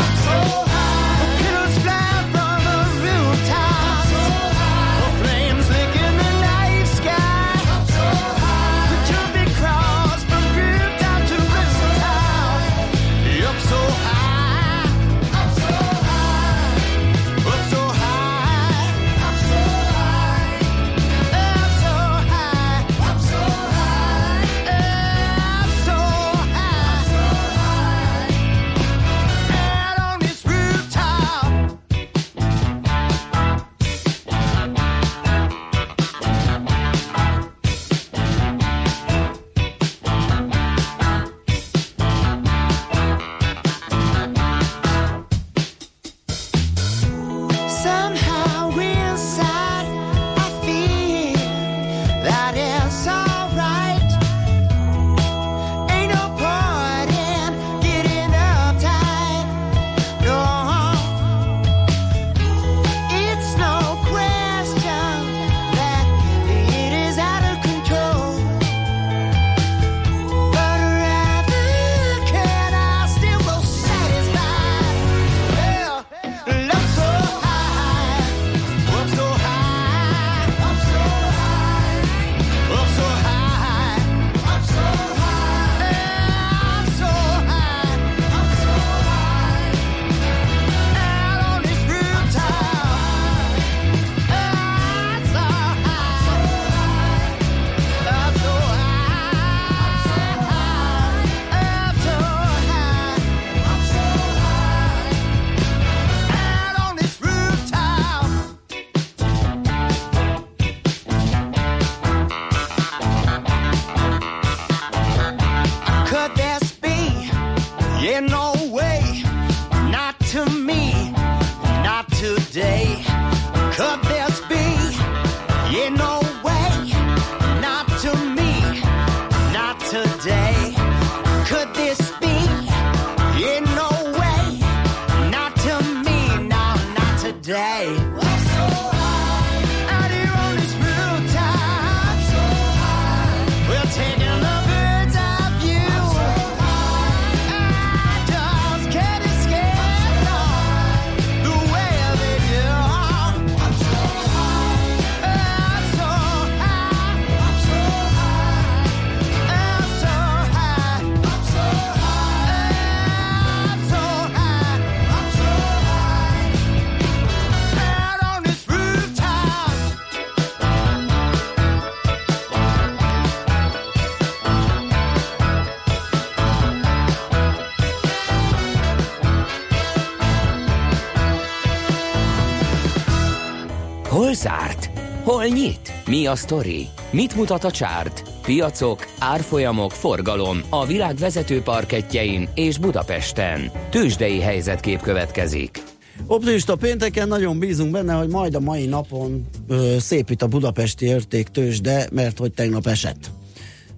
Hol 185.44 185.52
nyit? 185.52 185.92
Mi 186.06 186.26
a 186.26 186.36
sztori? 186.36 186.86
Mit 187.10 187.36
mutat 187.36 187.64
a 187.64 187.70
csárt? 187.70 188.22
Piacok, 188.42 189.06
árfolyamok, 189.18 189.90
forgalom 189.90 190.62
a 190.68 190.86
világ 190.86 191.16
vezető 191.16 191.62
parketjein 191.62 192.48
és 192.54 192.78
Budapesten. 192.78 193.70
Tősdei 193.90 194.40
helyzetkép 194.40 195.00
következik. 195.00 195.82
Optimista 196.26 196.76
pénteken 196.76 197.28
nagyon 197.28 197.58
bízunk 197.58 197.90
benne, 197.90 198.12
hogy 198.12 198.28
majd 198.28 198.54
a 198.54 198.60
mai 198.60 198.86
napon 198.86 199.46
ö, 199.68 199.96
szépít 199.98 200.42
a 200.42 200.46
budapesti 200.46 201.06
értéktős, 201.06 201.80
de 201.80 202.08
mert 202.12 202.38
hogy 202.38 202.52
tegnap 202.52 202.86
esett. 202.86 203.30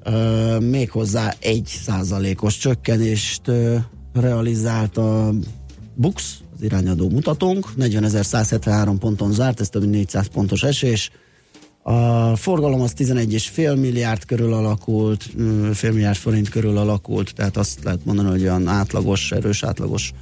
Ö, 0.05 0.59
méghozzá 0.59 1.35
egy 1.41 1.67
százalékos 1.67 2.57
csökkenést 2.59 3.49
ö, 3.49 3.77
realizált 4.13 4.97
a 4.97 5.33
Bux, 5.95 6.39
az 6.55 6.63
irányadó 6.63 7.09
mutatónk, 7.09 7.67
40.173 7.79 8.97
ponton 8.99 9.33
zárt, 9.33 9.61
ez 9.61 9.69
több 9.69 9.83
mint 9.83 9.95
400 9.95 10.27
pontos 10.27 10.63
esés. 10.63 11.11
A 11.89 12.37
forgalom 12.37 12.81
az 12.81 12.93
11,5 12.97 13.81
milliárd 13.81 14.25
körül 14.25 14.53
alakult, 14.53 15.31
fél 15.73 15.93
milliárd 15.93 16.17
forint 16.17 16.49
körül 16.49 16.77
alakult, 16.77 17.35
tehát 17.35 17.57
azt 17.57 17.81
lehet 17.85 18.05
mondani, 18.05 18.29
hogy 18.29 18.43
olyan 18.43 18.69
átlagos, 18.69 19.33
erős 19.33 19.63
átlagos 19.63 20.13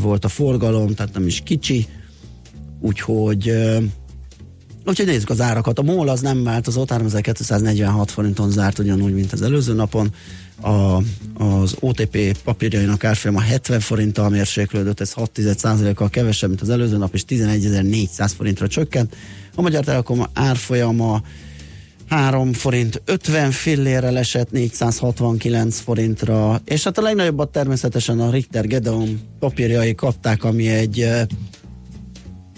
volt 0.00 0.24
a 0.24 0.28
forgalom, 0.28 0.94
tehát 0.94 1.14
nem 1.14 1.26
is 1.26 1.40
kicsi, 1.40 1.86
úgyhogy 2.80 3.52
Úgyhogy 4.86 5.06
nézzük 5.06 5.30
az 5.30 5.40
árakat. 5.40 5.78
A 5.78 5.82
MOL 5.82 6.08
az 6.08 6.20
nem 6.20 6.42
változott, 6.42 6.90
3246 6.90 8.10
forinton 8.10 8.50
zárt 8.50 8.78
ugyanúgy, 8.78 9.14
mint 9.14 9.32
az 9.32 9.42
előző 9.42 9.72
napon. 9.72 10.14
A, 10.60 10.96
az 11.44 11.76
OTP 11.80 12.38
papírjainak 12.44 13.04
árfolyama 13.04 13.40
70 13.40 13.80
forinttal 13.80 14.28
mérséklődött, 14.28 15.00
ez 15.00 15.12
6 15.12 15.40
kal 15.94 16.10
kevesebb, 16.10 16.48
mint 16.48 16.60
az 16.60 16.68
előző 16.68 16.96
nap, 16.96 17.14
és 17.14 17.24
11.400 17.28 18.30
forintra 18.36 18.68
csökkent. 18.68 19.16
A 19.54 19.62
Magyar 19.62 19.84
Telekom 19.84 20.26
árfolyama 20.32 21.22
3 22.08 22.52
forint 22.52 23.02
50 23.04 23.50
fillérre 23.50 24.08
esett 24.08 24.50
469 24.50 25.78
forintra, 25.78 26.60
és 26.64 26.84
hát 26.84 26.98
a 26.98 27.02
legnagyobbat 27.02 27.52
természetesen 27.52 28.20
a 28.20 28.30
Richter 28.30 28.66
Gedeon 28.66 29.20
papírjai 29.38 29.94
kapták, 29.94 30.44
ami 30.44 30.68
egy 30.68 31.00
eh, 31.00 31.26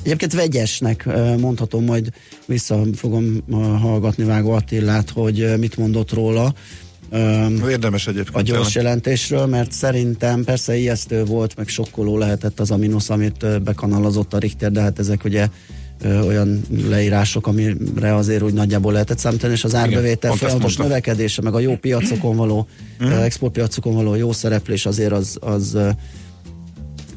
Egyébként 0.07 0.33
vegyesnek 0.35 1.09
mondhatom, 1.41 1.85
majd 1.85 2.09
vissza 2.47 2.83
fogom 2.95 3.43
hallgatni 3.81 4.25
Vágó 4.25 4.51
Attillát, 4.51 5.11
hogy 5.11 5.55
mit 5.59 5.77
mondott 5.77 6.13
róla. 6.13 6.55
Érdemes 7.69 8.07
egyébként. 8.07 8.37
a 8.37 8.41
gyors 8.41 8.75
jelentésről, 8.75 9.47
mert 9.47 9.73
szerintem 9.73 10.45
persze 10.45 10.77
ijesztő 10.77 11.25
volt, 11.25 11.57
meg 11.57 11.69
sokkoló 11.69 12.19
lehetett 12.19 12.61
az 12.61 12.71
a 12.71 12.77
mínusz, 12.77 13.11
amit 13.11 13.63
bekanalazott 13.63 14.35
a 14.35 14.39
Richter, 14.39 14.71
de 14.73 14.81
hát 14.81 14.99
ezek 14.99 15.25
ugye 15.25 15.49
olyan 16.05 16.63
leírások, 16.89 17.47
amire 17.47 18.15
azért 18.15 18.43
úgy 18.43 18.53
nagyjából 18.55 18.93
lehetett 18.93 19.19
számítani, 19.19 19.53
és 19.53 19.65
az 19.65 19.75
árbevétel 19.75 20.33
folyamatos 20.33 20.77
növekedése, 20.77 21.43
meg 21.43 21.55
a 21.55 21.61
jó 21.61 21.77
piacokon 21.77 22.37
való, 22.37 22.67
Mhm. 22.99 23.13
exportpiacokon 23.13 23.95
való 23.95 24.15
jó 24.15 24.33
szereplés 24.33 24.87
azért 24.87 25.13
az, 25.13 25.37
az 25.41 25.79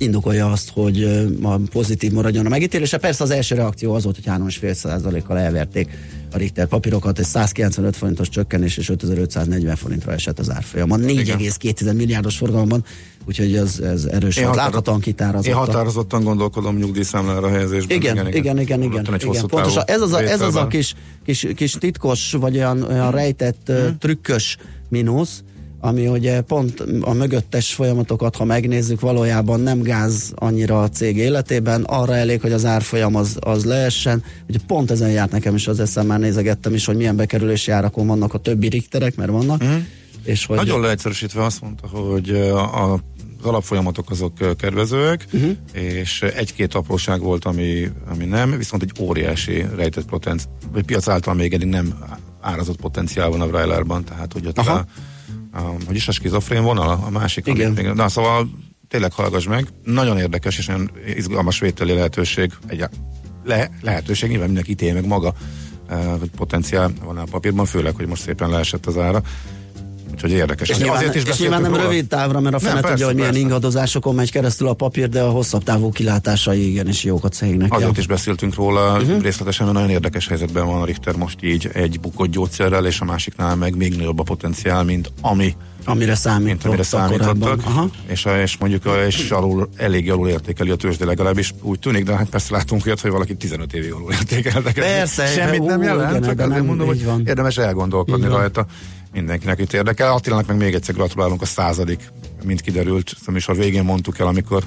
indokolja 0.02 0.52
azt, 0.52 0.70
hogy 0.74 1.02
ö, 1.02 1.26
a 1.42 1.60
pozitív 1.72 2.12
maradjon 2.12 2.46
a 2.46 2.50
megítélése. 2.50 2.98
Persze 2.98 3.24
az 3.24 3.30
első 3.30 3.56
reakció 3.56 3.94
az 3.94 4.04
volt, 4.04 4.16
hogy 4.16 4.26
3,5%-kal 4.26 5.38
elverték 5.38 5.90
a 6.32 6.38
Richter 6.38 6.68
papírokat, 6.68 7.20
egy 7.20 7.26
195 7.26 7.96
forintos 7.96 8.30
csökkenés 8.30 8.78
és 8.78 8.90
5540 8.90 9.76
forintra 9.76 10.12
esett 10.12 10.40
az 10.40 10.52
árfolyam. 10.52 10.92
A 10.92 10.96
4,2 10.96 11.96
milliárdos 11.96 12.38
forgalomban, 12.38 12.84
úgyhogy 13.28 13.56
ez, 13.56 13.80
ez 13.80 14.06
erős 14.06 14.38
Én 14.38 14.44
volt. 14.44 14.56
Láthatóan 14.56 15.00
kitárazott. 15.00 15.46
Én 15.48 15.54
határozottan 15.54 16.24
gondolkodom 16.24 16.78
nyugdíjszámlára 16.78 17.50
helyezésben. 17.50 17.98
igen, 17.98 18.16
igen, 18.16 18.28
igen, 18.28 18.60
igen, 18.60 18.82
igen, 18.82 19.04
igen. 19.04 19.20
hosszú 19.26 19.46
Pontosan. 19.46 19.84
Ez 19.86 20.02
az 20.02 20.14
a, 20.14 20.22
ez 20.22 20.42
az 20.42 20.56
a 20.56 20.68
kis, 20.68 20.96
kis, 21.26 21.48
kis 21.56 21.72
titkos, 21.72 22.32
vagy 22.32 22.56
olyan, 22.56 22.82
olyan 22.82 23.12
rejtett, 23.12 23.68
Mhm. 23.68 23.78
mm. 23.78 23.90
trükkös 24.00 24.58
mínusz, 24.90 25.44
ami 25.80 26.08
ugye 26.08 26.42
pont 26.42 26.84
a 27.02 27.14
mögöttes 27.14 27.74
folyamatokat, 27.74 28.36
ha 28.36 28.46
megnézzük, 28.46 29.00
valójában 29.00 29.60
nem 29.60 29.82
gáz 29.82 30.32
annyira 30.36 30.82
a 30.82 30.90
cég 30.90 31.18
életében, 31.18 31.84
arra 31.84 32.16
elég, 32.16 32.42
hogy 32.42 32.52
az 32.52 32.66
árfolyam 32.66 33.16
az, 33.16 33.38
az 33.40 33.66
leessen. 33.66 34.24
Ugye 34.50 34.60
pont 34.68 34.92
ezen 34.92 35.10
járt 35.10 35.32
nekem 35.32 35.56
is 35.56 35.68
az 35.68 35.80
eszem, 35.80 36.06
már 36.06 36.20
nézegettem 36.20 36.74
is, 36.74 36.86
hogy 36.86 36.96
milyen 36.96 37.16
bekerülési 37.16 37.72
árakon 37.72 38.08
vannak 38.08 38.34
a 38.34 38.38
többi 38.38 38.68
rikterek, 38.68 39.16
mert 39.16 39.32
vannak. 39.32 39.64
Mm. 39.64 39.78
És 40.24 40.46
hogy 40.46 40.58
Nagyon 40.58 40.82
leegyszerűsítve 40.82 41.44
azt 41.44 41.62
mondta, 41.62 41.88
hogy 41.88 42.30
a, 42.30 42.94
a 42.94 43.00
az 43.42 43.46
alapfolyamatok 43.46 44.10
azok 44.10 44.58
kedvezőek, 44.58 45.26
uh-huh. 45.34 45.52
és 45.74 46.22
egy-két 46.22 46.74
apróság 46.74 47.22
volt, 47.22 47.46
ami, 47.46 47.92
ami 48.10 48.26
nem, 48.26 48.58
viszont 48.58 48.84
egy 48.84 48.92
óriási 49.00 49.66
rejtett 49.76 50.06
potenciál, 50.06 50.54
vagy 50.72 50.84
piac 50.84 51.08
által 51.08 51.34
még 51.34 51.54
eddig 51.54 51.68
nem 51.68 51.94
árazott 52.42 52.80
potenciál 52.80 53.30
van 53.30 53.42
a 53.42 53.48
Vrajlárban, 53.48 54.04
tehát 54.04 54.34
hogy 54.34 54.46
ott 54.46 54.58
Aha. 54.58 54.74
a, 54.74 54.86
a, 55.52 55.60
hogy 55.60 55.96
is 55.96 56.08
a 56.08 56.12
skizofrén 56.12 56.64
vonal, 56.64 57.04
a 57.06 57.10
másik. 57.10 57.48
Igen. 57.48 57.78
Amit 57.78 57.94
na 57.94 58.10
szóval 58.10 58.50
tényleg 58.88 59.14
hallgass 59.14 59.46
meg, 59.46 59.68
nagyon 59.84 60.18
érdekes 60.18 60.58
és 60.58 60.66
nagyon 60.66 60.92
izgalmas 61.16 61.60
vételi 61.60 61.94
lehetőség, 61.94 62.52
egy 62.68 62.86
le, 63.44 63.70
lehetőség, 63.82 64.30
nyilván 64.30 64.48
mindenki 64.48 64.72
ítélje 64.72 64.94
meg 64.94 65.06
maga, 65.06 65.34
eh, 65.90 66.06
hogy 66.20 66.30
potenciál 66.30 66.92
van 67.04 67.18
a 67.18 67.24
papírban, 67.24 67.66
főleg, 67.66 67.96
hogy 67.96 68.08
most 68.08 68.22
szépen 68.22 68.50
leesett 68.50 68.86
az 68.86 68.98
ára. 68.98 69.22
Úgyhogy 70.24 70.40
érdekes. 70.40 70.70
és 70.70 70.78
nyilván, 70.78 70.96
Azért 70.96 71.16
is 71.16 71.24
és 71.24 71.38
nyilván 71.40 71.62
nem 71.62 71.72
róla. 71.72 71.84
rövid 71.84 72.08
távra, 72.08 72.40
mert 72.40 72.56
a 72.56 72.60
fene 72.60 72.82
tudja, 72.82 73.06
hogy 73.06 73.16
milyen 73.16 73.30
persze. 73.30 73.46
ingadozásokon 73.46 74.16
megy 74.16 74.32
keresztül 74.32 74.68
a 74.68 74.74
papír, 74.74 75.10
de 75.10 75.22
a 75.22 75.30
hosszabb 75.30 75.64
távú 75.64 75.92
kilátásai 75.92 76.70
igenis 76.70 77.04
jók 77.04 77.24
a 77.24 77.30
cégnek. 77.30 77.74
Azért 77.74 77.94
ja. 77.94 78.00
is 78.00 78.08
beszéltünk 78.08 78.56
róla 78.56 78.98
uh-huh. 78.98 79.22
részletesen, 79.22 79.66
mert 79.66 79.78
nagyon 79.78 79.94
érdekes 79.94 80.28
helyzetben 80.28 80.66
van 80.66 80.82
a 80.82 80.86
Richter 80.86 81.16
most 81.16 81.38
így 81.44 81.70
egy 81.74 82.00
bukott 82.00 82.30
gyógyszerrel, 82.30 82.86
és 82.86 83.00
a 83.00 83.06
másiknál 83.06 83.56
meg 83.56 83.76
még 83.76 83.96
nagyobb 83.96 84.20
a 84.20 84.24
potenciál, 84.24 84.84
mint 84.84 85.12
ami 85.22 85.56
Amire 85.86 86.16
számított. 86.16 86.48
mint 86.48 86.66
amire 86.66 86.84
számítottak, 86.84 87.62
és, 88.08 88.28
és 88.44 88.58
mondjuk 88.58 88.86
a- 88.86 89.06
és 89.06 89.32
alul, 89.32 89.70
elég 89.76 90.12
alul 90.12 90.28
értékeli 90.28 90.70
a 90.70 90.76
tőzsde 90.76 91.06
legalábbis 91.06 91.54
úgy 91.62 91.80
tűnik, 91.80 92.04
de 92.04 92.16
hát 92.16 92.30
persze 92.30 92.56
látunk 92.56 92.86
olyat, 92.86 93.00
hogy 93.00 93.12
valaki 93.12 93.36
15 93.36 93.74
évig 93.74 93.92
alul 93.92 94.12
értékeltek. 94.12 94.74
Persze, 94.74 95.26
Semmit 95.26 95.64
nem 95.64 95.82
jelent, 95.82 96.26
csak 96.26 96.40
azért 96.40 96.66
mondom, 96.66 96.88
hogy 96.88 97.06
érdemes 97.26 97.58
elgondolkodni 97.58 98.28
rajta. 98.28 98.66
Mindenkinek 99.14 99.60
itt 99.60 99.74
érdekel. 99.74 100.12
Attilának 100.12 100.48
meg 100.48 100.58
még 100.58 100.74
egyszer 100.74 100.96
gratulálunk 100.96 101.42
a 101.42 101.46
századik, 101.46 102.12
mint 102.44 102.62
kiderült. 102.62 103.14
A 103.26 103.32
műsor 103.32 103.56
végén 103.56 103.84
mondtuk 103.84 104.20
el, 104.20 104.28
amikor 104.28 104.64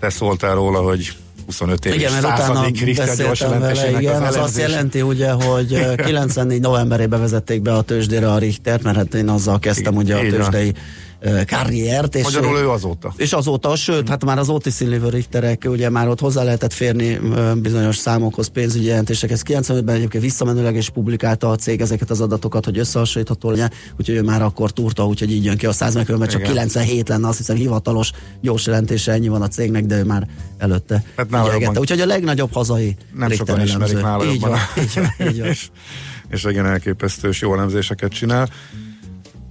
te 0.00 0.10
szóltál 0.10 0.54
róla, 0.54 0.80
hogy 0.80 1.16
25 1.46 1.84
év 1.84 1.94
Igen, 1.94 2.12
mert 2.12 2.24
utána 2.24 2.70
beszéltem 2.96 3.60
vele, 3.60 4.00
igen, 4.00 4.22
az 4.22 4.36
az 4.36 4.42
azt 4.42 4.58
jelenti 4.58 5.02
ugye, 5.02 5.30
hogy 5.30 5.72
ö, 5.72 5.94
94 6.04 6.60
novemberében 6.60 7.20
vezették 7.20 7.62
be 7.62 7.72
a 7.72 7.82
tőzsdére 7.82 8.32
a 8.32 8.38
Richtert, 8.38 8.82
mert 8.82 8.96
hát 8.96 9.14
én 9.14 9.28
azzal 9.28 9.58
kezdtem 9.58 9.92
Igen, 9.92 10.04
ugye 10.04 10.16
a 10.16 10.24
így 10.24 10.38
van. 10.38 10.74
Karriert. 11.46 12.14
És 12.14 12.22
Magyarul 12.22 12.58
ő 12.58 12.68
azóta. 12.70 13.12
És 13.16 13.32
azóta, 13.32 13.76
sőt, 13.76 14.08
hát 14.08 14.24
már 14.24 14.38
az 14.38 14.48
OTC 14.48 14.80
lévő 14.80 15.08
Richterek, 15.08 15.64
ugye 15.66 15.90
már 15.90 16.08
ott 16.08 16.20
hozzá 16.20 16.42
lehetett 16.42 16.72
férni 16.72 17.18
bizonyos 17.62 17.96
számokhoz, 17.96 18.46
pénzügyi 18.48 18.86
jelentésekhez. 18.86 19.42
95-ben 19.46 19.94
egyébként 19.94 20.22
visszamenőleg 20.24 20.76
is 20.76 20.90
publikálta 20.90 21.50
a 21.50 21.56
cég 21.56 21.80
ezeket 21.80 22.10
az 22.10 22.20
adatokat, 22.20 22.64
hogy 22.64 22.78
összehasonlítható 22.78 23.50
legyen, 23.50 23.70
úgyhogy 23.98 24.14
ő 24.16 24.22
már 24.22 24.42
akkor 24.42 24.70
túrta, 24.70 25.06
úgyhogy 25.06 25.32
így 25.32 25.44
jön 25.44 25.56
ki 25.56 25.66
a 25.66 25.72
100 25.72 25.94
meg, 25.94 26.16
mert 26.18 26.30
csak 26.30 26.40
Igen. 26.40 26.52
97 26.52 27.08
lenne, 27.08 27.28
azt 27.28 27.38
hiszem 27.38 27.56
hivatalos 27.56 28.10
gyors 28.40 28.66
jelentése, 28.66 29.12
ennyi 29.12 29.28
van 29.28 29.42
a 29.42 29.48
cégnek, 29.48 29.84
de 29.86 29.98
ő 29.98 30.04
már 30.04 30.26
előtte 30.58 31.04
Hát 31.16 31.30
nála 31.30 31.42
figyelgette. 31.44 31.64
jobban- 31.64 31.80
Úgyhogy 31.80 32.00
a 32.00 32.06
legnagyobb 32.06 32.52
hazai 32.52 32.96
Nem 33.14 33.28
Richter 33.28 33.46
sokan 33.46 33.62
ismerik 33.64 34.00
nála 34.02 34.24
így 34.24 34.32
jobban. 34.32 34.50
van, 34.50 34.84
így 34.84 34.94
van, 34.94 35.28
így 35.28 35.38
van. 35.38 35.48
és, 35.50 35.68
és 36.30 36.44
igen, 36.44 36.66
elképesztő 36.66 37.28
és 37.28 37.40
jó 37.40 37.54
elemzéseket 37.54 38.12
csinál. 38.12 38.48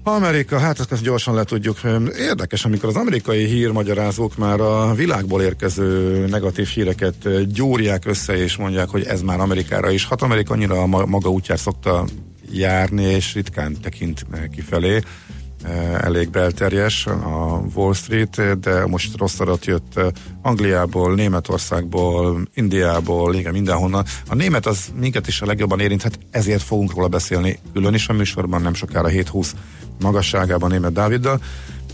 Amerika, 0.08 0.60
hát 0.60 0.92
ezt, 0.92 1.04
gyorsan 1.04 1.36
le 1.36 1.44
tudjuk. 1.44 1.78
Érdekes, 2.18 2.66
amikor 2.66 2.90
az 2.90 2.96
amerikai 2.96 3.46
hírmagyarázók 3.46 4.38
már 4.38 4.60
a 4.60 4.94
világból 4.94 5.42
érkező 5.42 6.26
negatív 6.26 6.68
híreket 6.68 7.46
gyúrják 7.54 8.06
össze, 8.06 8.38
és 8.38 8.56
mondják, 8.56 8.90
hogy 8.90 9.04
ez 9.04 9.22
már 9.22 9.40
Amerikára 9.40 9.90
is. 9.90 10.08
Hát 10.08 10.22
Amerika 10.22 10.54
annyira 10.54 10.82
a 10.82 10.86
ma- 10.86 11.06
maga 11.06 11.30
útját 11.30 11.58
szokta 11.58 12.06
járni, 12.52 13.04
és 13.04 13.34
ritkán 13.34 13.78
tekint 13.82 14.26
kifelé. 14.52 15.00
Eh, 15.64 16.02
Elég 16.02 16.30
belterjes 16.30 17.06
a 17.06 17.62
Wall 17.76 17.94
Street, 17.94 18.60
de 18.60 18.86
most 18.86 19.18
rossz 19.18 19.40
adat 19.40 19.66
jött 19.66 19.98
eh, 19.98 20.08
Angliából, 20.42 21.16
Németországból, 21.16 22.48
Indiából, 22.54 23.36
igen, 23.36 23.54
mindenhonnan. 23.54 24.06
A 24.28 24.36
német 24.36 24.66
az 24.66 24.86
minket 25.00 25.28
is 25.28 25.42
a 25.42 25.46
legjobban 25.46 25.80
érinthet, 25.80 26.20
ezért 26.32 26.62
fogunk 26.62 26.94
róla 26.94 27.08
beszélni 27.08 27.60
külön 27.74 27.94
is 27.94 28.08
a 28.08 28.14
műsorban, 28.14 28.62
nem 28.62 28.74
sokára 28.74 29.10
7-20 29.12 29.48
magasságában 30.00 30.70
német 30.70 30.94
Dáviddal, 30.94 31.40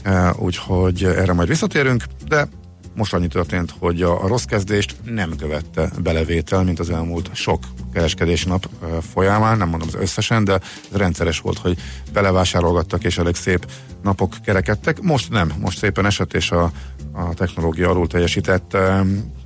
Eh, 0.03 0.39
úgyhogy 0.39 1.03
erre 1.03 1.33
majd 1.33 1.47
visszatérünk, 1.47 2.03
de 2.27 2.47
most 2.95 3.13
annyi 3.13 3.27
történt, 3.27 3.73
hogy 3.79 4.01
a, 4.01 4.27
rossz 4.27 4.43
kezdést 4.43 4.95
nem 5.05 5.35
követte 5.35 5.91
belevétel, 6.01 6.63
mint 6.63 6.79
az 6.79 6.89
elmúlt 6.89 7.29
sok 7.33 7.63
kereskedési 7.93 8.47
nap 8.47 8.69
eh, 8.81 8.89
folyamán, 9.13 9.57
nem 9.57 9.69
mondom 9.69 9.87
az 9.87 10.01
összesen, 10.01 10.43
de 10.43 10.59
rendszeres 10.91 11.39
volt, 11.39 11.57
hogy 11.57 11.77
belevásárolgattak, 12.13 13.03
és 13.03 13.17
elég 13.17 13.35
szép 13.35 13.65
napok 14.01 14.33
kerekedtek. 14.45 15.01
Most 15.01 15.29
nem, 15.29 15.51
most 15.59 15.77
szépen 15.77 16.05
esett, 16.05 16.33
és 16.33 16.51
a, 16.51 16.71
a 17.11 17.33
technológia 17.33 17.89
alul 17.89 18.07
teljesített. 18.07 18.73
Eh, 18.73 19.01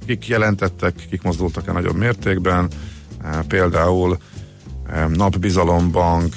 Kik 0.05 0.27
jelentettek, 0.27 0.95
kik 1.09 1.21
mozdultak 1.21 1.67
el 1.67 1.73
nagyobb 1.73 1.95
mértékben, 1.95 2.67
például 3.47 4.17
Napbizalombank, 5.07 6.35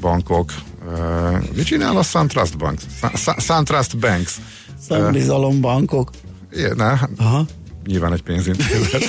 bankok, 0.00 0.52
Uh, 0.92 1.38
mit 1.54 1.64
csinál 1.64 1.96
a 1.96 2.02
SunTrust 2.02 2.56
Bank? 2.58 2.78
Sun- 3.00 3.16
Sun- 3.16 3.40
SunTrust 3.40 3.98
Banks. 3.98 4.40
Szembizalombankok. 4.88 6.10
Igen, 6.52 6.76
na, 6.76 6.84
hát 6.84 7.10
Aha. 7.16 7.44
nyilván 7.86 8.12
egy 8.12 8.22
pénzintézet. 8.22 9.02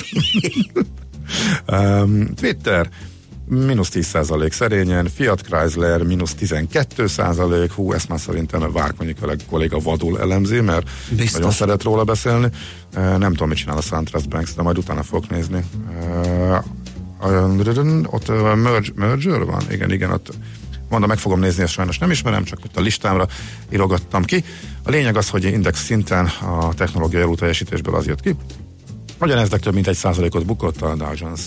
um, 1.72 2.34
Twitter, 2.34 2.88
mínusz 3.46 3.90
10% 3.92 4.50
szerényen, 4.50 5.08
Fiat 5.14 5.40
Chrysler 5.42 6.02
mínusz 6.02 6.34
12%, 6.40 7.70
hú, 7.74 7.92
ezt 7.92 8.08
már 8.08 8.20
szerintem 8.20 8.62
a 8.62 8.70
Várkonyi 8.70 9.14
kolléga 9.50 9.78
vadul 9.78 10.20
elemzi, 10.20 10.60
mert 10.60 10.90
Biztos. 11.08 11.32
nagyon 11.32 11.50
szeret 11.50 11.82
róla 11.82 12.04
beszélni. 12.04 12.48
Uh, 12.96 13.18
nem 13.18 13.32
tudom, 13.32 13.48
mit 13.48 13.56
csinál 13.56 13.76
a 13.76 13.80
SunTrust 13.80 14.28
Banks, 14.28 14.54
de 14.54 14.62
majd 14.62 14.78
utána 14.78 15.02
fogok 15.02 15.30
nézni. 15.30 15.64
Uh, 16.10 16.58
uh, 17.22 18.14
ott 18.14 18.28
uh, 18.28 18.54
merge, 18.56 18.88
merger 18.94 19.44
van? 19.44 19.62
Igen, 19.70 19.92
igen, 19.92 20.10
ott 20.10 20.32
mondom, 20.90 21.08
meg 21.08 21.18
fogom 21.18 21.40
nézni, 21.40 21.62
ezt 21.62 21.72
sajnos 21.72 21.98
nem 21.98 22.10
ismerem, 22.10 22.44
csak 22.44 22.58
ott 22.64 22.76
a 22.76 22.80
listámra 22.80 23.26
írogattam 23.72 24.24
ki. 24.24 24.44
A 24.82 24.90
lényeg 24.90 25.16
az, 25.16 25.28
hogy 25.28 25.44
index 25.44 25.84
szinten 25.84 26.26
a 26.26 26.74
technológiai 26.74 27.22
alul 27.22 27.36
teljesítésből 27.36 27.94
az 27.94 28.06
jött 28.06 28.20
ki, 28.20 28.36
Ugyaneznek 29.20 29.60
több 29.60 29.74
mint 29.74 29.86
egy 29.86 29.96
százalékot 29.96 30.46
bukott 30.46 30.80
a 30.82 30.94
Dow 30.94 31.12
Jones 31.14 31.40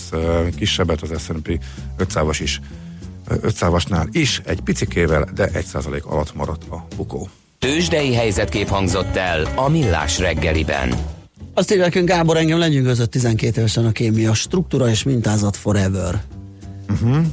kisebbet, 0.56 1.02
az 1.02 1.22
S&P 1.22 1.60
500-as 1.98 2.38
is 2.42 2.60
500-asnál 3.30 4.08
is 4.10 4.40
egy 4.44 4.60
picikével, 4.60 5.28
de 5.34 5.46
egy 5.52 5.64
százalék 5.64 6.04
alatt 6.04 6.34
maradt 6.34 6.62
a 6.70 6.86
bukó. 6.96 7.28
Tőzsdei 7.58 8.14
helyzetkép 8.14 8.68
hangzott 8.68 9.16
el 9.16 9.52
a 9.54 9.68
Millás 9.68 10.18
reggeliben. 10.18 10.94
Azt 11.54 11.70
írja 11.70 11.84
nekünk 11.84 12.08
Gábor, 12.08 12.36
engem 12.36 12.58
lenyűgözött 12.58 13.10
12 13.10 13.58
évesen 13.58 13.86
a 13.86 13.92
kémia 13.92 14.34
struktúra 14.34 14.88
és 14.88 15.02
mintázat 15.02 15.56
forever. 15.56 16.22
Uh-huh. 16.90 17.24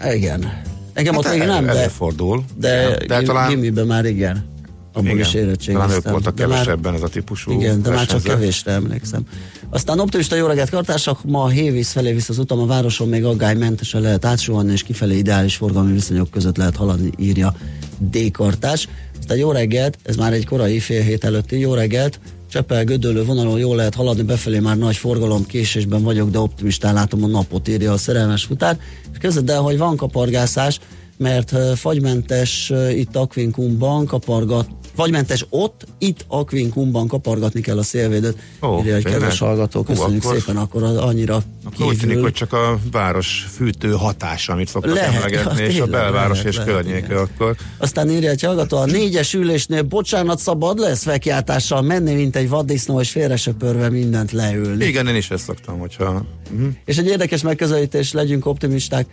E, 0.00 0.14
igen. 0.14 0.62
Engem 0.92 1.14
hát 1.14 1.24
ott 1.24 1.30
még 1.30 1.46
nem, 1.46 1.64
de, 1.64 1.70
előfordul. 1.70 2.44
de, 2.56 2.82
Igen. 2.82 3.06
de 3.06 3.22
talán... 3.22 3.48
gimiben 3.48 3.86
már 3.86 4.04
igen. 4.04 4.50
Abban 4.94 5.04
is 5.06 5.12
igen, 5.12 5.32
talán 5.32 5.44
ők 5.44 5.46
érettségiztem. 5.46 6.12
voltak 6.12 6.34
De 6.34 6.46
már- 6.46 6.58
kevesebben 6.58 6.94
ez 6.94 7.02
a 7.02 7.08
típusú 7.08 7.50
Igen, 7.52 7.82
de 7.82 7.90
már 7.90 8.06
csak 8.06 8.22
kevésre 8.22 8.72
emlékszem. 8.72 9.22
Aztán 9.70 9.98
optimista 10.00 10.36
jó 10.36 10.46
reggelt 10.46 10.70
kartársak, 10.70 11.24
ma 11.24 11.42
a 11.42 11.48
Hévíz 11.48 11.90
felé 11.90 12.12
visz 12.12 12.28
az 12.28 12.38
utam, 12.38 12.58
a 12.58 12.66
városon 12.66 13.08
még 13.08 13.24
aggálymentesen 13.24 14.00
lehet 14.00 14.24
átsuhanni, 14.24 14.72
és 14.72 14.82
kifelé 14.82 15.16
ideális 15.16 15.56
forgalmi 15.56 15.92
viszonyok 15.92 16.30
között 16.30 16.56
lehet 16.56 16.76
haladni, 16.76 17.10
írja 17.18 17.54
D-kartás. 17.98 18.88
Aztán 19.18 19.36
jó 19.36 19.52
reggelt, 19.52 19.98
ez 20.02 20.16
már 20.16 20.32
egy 20.32 20.46
korai 20.46 20.78
fél 20.78 21.02
hét 21.02 21.24
előtti 21.24 21.58
jó 21.58 21.74
reggelt, 21.74 22.20
Csepel 22.52 22.84
gödöllő 22.84 23.24
vonalon 23.24 23.58
jól 23.58 23.76
lehet 23.76 23.94
haladni, 23.94 24.22
befelé 24.22 24.58
már 24.58 24.78
nagy 24.78 24.96
forgalom, 24.96 25.46
késésben 25.46 26.02
vagyok, 26.02 26.30
de 26.30 26.38
optimistán 26.38 26.94
látom 26.94 27.24
a 27.24 27.26
napot, 27.26 27.68
írja 27.68 27.92
a 27.92 27.96
szerelmes 27.96 28.44
futár. 28.44 28.78
És 29.12 29.18
kezded 29.18 29.50
el, 29.50 29.60
hogy 29.60 29.78
van 29.78 29.96
kapargászás, 29.96 30.80
mert 31.22 31.78
fagymentes 31.78 32.72
itt 32.94 33.16
Aquincumban 33.16 34.06
kapargat, 34.06 34.68
fagymentes 34.94 35.46
ott, 35.48 35.86
itt 35.98 36.24
Aquincumban 36.28 37.08
kapargatni 37.08 37.60
kell 37.60 37.78
a 37.78 37.82
szélvédőt. 37.82 38.36
Ó, 38.62 38.78
Írja 38.78 38.94
egy 38.94 39.04
kedves 39.04 39.38
hallgató, 39.38 39.78
Hú, 39.80 39.92
köszönjük 39.92 40.24
akkor- 40.24 40.38
szépen, 40.38 40.56
akkor 40.56 40.82
az 40.82 40.96
annyira 40.96 41.42
Akkor 41.64 41.86
úgy 41.86 41.98
tűnik, 41.98 42.20
hogy 42.20 42.32
csak 42.32 42.52
a 42.52 42.78
város 42.92 43.46
fűtő 43.56 43.90
hatása, 43.90 44.52
amit 44.52 44.68
szoktak 44.68 44.94
Lehet, 44.94 45.14
emlegetni, 45.14 45.62
és 45.62 45.80
a 45.80 45.86
belváros 45.86 46.36
lehet, 46.36 46.52
és 46.52 46.56
lehet, 46.56 46.72
környéke 46.72 47.06
igen. 47.06 47.16
akkor. 47.16 47.56
Aztán 47.78 48.10
írja 48.10 48.30
egy 48.30 48.42
hallgató, 48.42 48.76
a 48.76 48.84
négyes 48.84 49.34
ülésnél 49.34 49.82
bocsánat 49.82 50.38
szabad 50.38 50.78
lesz 50.78 51.02
fekjátással 51.02 51.82
menni, 51.82 52.14
mint 52.14 52.36
egy 52.36 52.48
vaddisznó, 52.48 53.00
és 53.00 53.10
félresöpörve 53.10 53.88
mindent 53.90 54.32
leülni. 54.32 54.84
Igen, 54.84 55.08
én 55.08 55.16
is 55.16 55.30
ezt 55.30 55.44
szoktam, 55.44 55.78
hogyha... 55.78 56.24
Uh-huh. 56.52 56.68
És 56.84 56.98
egy 56.98 57.06
érdekes 57.06 57.42
megközelítés, 57.42 58.12
legyünk 58.12 58.46
optimisták, 58.46 59.06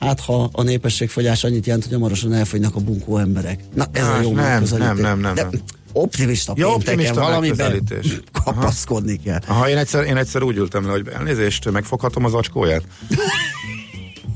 hát 0.00 0.20
ha 0.20 0.48
a 0.52 0.62
népességfogyás 0.62 1.44
annyit 1.44 1.66
jelent, 1.66 1.84
hogy 1.84 1.92
hamarosan 1.92 2.32
elfogynak 2.32 2.76
a 2.76 2.80
bunkó 2.80 3.18
emberek. 3.18 3.60
Na 3.74 3.86
ez 3.92 4.02
a 4.06 4.10
Hát, 4.12 4.22
jó 4.22 4.32
nem, 4.32 4.62
nem, 4.78 4.96
nem, 4.98 5.20
nem, 5.20 5.34
nem. 5.34 5.50
optimista 5.92 6.52
pénteken 6.52 6.78
optimista 6.78 7.20
valamiben 7.20 7.82
kapaszkodni 8.44 9.16
kell. 9.16 9.38
Aha, 9.46 9.68
én 9.68 9.76
egyszer, 9.76 10.04
én 10.04 10.16
egyszer 10.16 10.42
úgy 10.42 10.56
ültem 10.56 10.84
le, 10.86 10.90
hogy 10.90 11.08
elnézést, 11.08 11.70
megfoghatom 11.70 12.24
az 12.24 12.34
acskóját. 12.34 12.82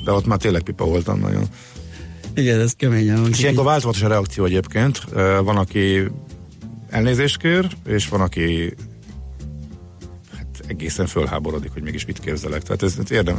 De 0.05 0.13
ott 0.13 0.27
már 0.27 0.39
tényleg 0.39 0.63
pipa 0.63 0.85
voltam 0.85 1.21
nagyon. 1.21 1.45
Igen, 2.35 2.61
ez 2.61 2.73
keményen 2.73 3.15
És 3.15 3.21
hangzik. 3.21 3.43
ilyenkor 3.43 3.65
változatos 3.65 4.03
a 4.03 4.09
reakció 4.09 4.45
egyébként. 4.45 5.01
Van, 5.45 5.57
aki 5.57 6.03
elnézést 6.89 7.39
kér, 7.39 7.69
és 7.87 8.09
van, 8.09 8.21
aki 8.21 8.75
hát 10.37 10.47
egészen 10.67 11.07
fölháborodik, 11.07 11.73
hogy 11.73 11.83
mégis 11.83 12.07
mit 12.07 12.19
képzelek. 12.21 12.63
Tehát 12.63 12.83
ez, 12.83 12.95
ez 13.05 13.11
érdem. 13.11 13.39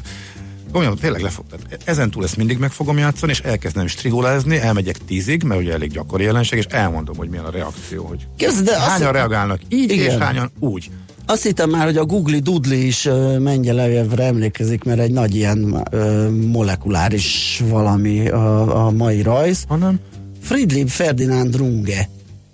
Olyan, 0.76 0.96
tényleg 0.96 1.22
lefog. 1.22 1.46
Tehát 1.50 1.82
ezen 1.86 2.12
túl 2.12 2.24
ezt 2.24 2.38
mindig 2.38 2.58
meg 2.58 2.72
fogom 2.72 2.98
játszani, 2.98 3.32
és 3.32 3.40
elkezdem 3.40 3.88
strigolázni, 3.88 4.58
elmegyek 4.60 4.98
tízig, 4.98 5.44
mert 5.44 5.62
ugye 5.62 5.74
elég 5.74 5.92
gyakori 5.92 6.24
jelenség, 6.24 6.58
és 6.58 6.66
elmondom, 6.70 7.16
hogy 7.18 7.30
milyen 7.30 7.46
a 7.46 7.50
reakció, 7.50 8.06
hogy 8.06 8.28
Képzeld, 8.38 8.66
de 8.66 8.72
azt- 8.72 8.80
hányan 8.88 9.12
reagálnak 9.12 9.60
így, 9.70 9.92
Igen. 9.92 10.06
és 10.06 10.14
hányan 10.18 10.52
úgy. 10.60 10.90
Azt 11.26 11.44
hittem 11.44 11.70
már, 11.70 11.86
hogy 11.86 11.98
a 11.98 12.06
Google 12.06 12.40
Dudley 12.40 12.78
is 12.82 13.06
uh, 13.06 13.38
Mengyelejevre 13.40 14.24
emlékezik, 14.24 14.84
mert 14.84 15.00
egy 15.00 15.12
nagy 15.12 15.36
ilyen 15.36 15.64
uh, 15.92 16.30
molekuláris 16.30 17.62
valami 17.70 18.28
a, 18.30 18.86
a 18.86 18.92
mai 18.92 19.22
rajz. 19.22 19.64
Hanem? 19.68 20.00
Friedrich 20.42 20.88
Ferdinand 20.92 21.56
Runge 21.56 22.10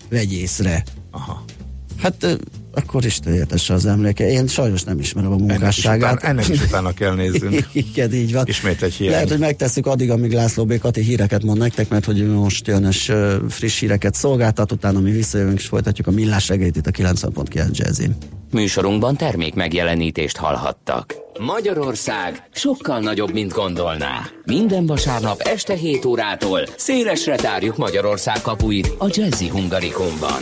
vegyészre. 0.09 0.83
Aha. 1.11 1.43
Hát 2.01 2.37
akkor 2.73 3.05
is 3.05 3.19
értesse 3.27 3.73
az 3.73 3.85
emléke. 3.85 4.29
Én 4.29 4.47
sajnos 4.47 4.83
nem 4.83 4.99
ismerem 4.99 5.31
a 5.31 5.33
Ennek 5.33 5.45
is, 5.47 5.53
munkásságát. 5.53 6.13
utána, 6.13 6.29
ennek 6.29 6.47
is 6.47 6.61
utána 6.61 6.93
kell 6.93 7.15
néznünk. 7.15 7.67
Igen, 7.93 8.13
így 8.13 8.33
van. 8.33 8.43
Ismét 8.47 8.81
egy 8.81 8.93
hiány. 8.93 9.11
Lehet, 9.11 9.29
hogy 9.29 9.39
megtesszük 9.39 9.85
addig, 9.85 10.11
amíg 10.11 10.33
László 10.33 10.65
B. 10.65 10.79
Kati 10.79 11.01
híreket 11.01 11.43
mond 11.43 11.57
nektek, 11.57 11.89
mert 11.89 12.05
hogy 12.05 12.27
most 12.27 12.67
jön 12.67 12.85
és 12.85 13.11
friss 13.49 13.79
híreket 13.79 14.13
szolgáltat, 14.13 14.71
utána 14.71 14.99
mi 14.99 15.11
visszajövünk 15.11 15.59
és 15.59 15.65
folytatjuk 15.65 16.07
a 16.07 16.11
millás 16.11 16.47
reggelyt 16.47 16.75
itt 16.75 16.87
a 16.87 16.91
90.9 16.91 17.71
Jazzin. 17.71 18.15
Műsorunkban 18.51 19.15
termék 19.15 19.53
megjelenítést 19.53 20.37
hallhattak. 20.37 21.15
Magyarország 21.39 22.43
sokkal 22.53 22.99
nagyobb, 22.99 23.33
mint 23.33 23.51
gondolná. 23.51 24.19
Minden 24.45 24.85
vasárnap 24.85 25.39
este 25.39 25.73
7 25.73 26.05
órától 26.05 26.61
szélesre 26.77 27.35
tárjuk 27.35 27.77
Magyarország 27.77 28.41
kapuit 28.41 28.91
a 28.97 29.05
Jazzy 29.09 29.47
Hungarikumban. 29.47 30.41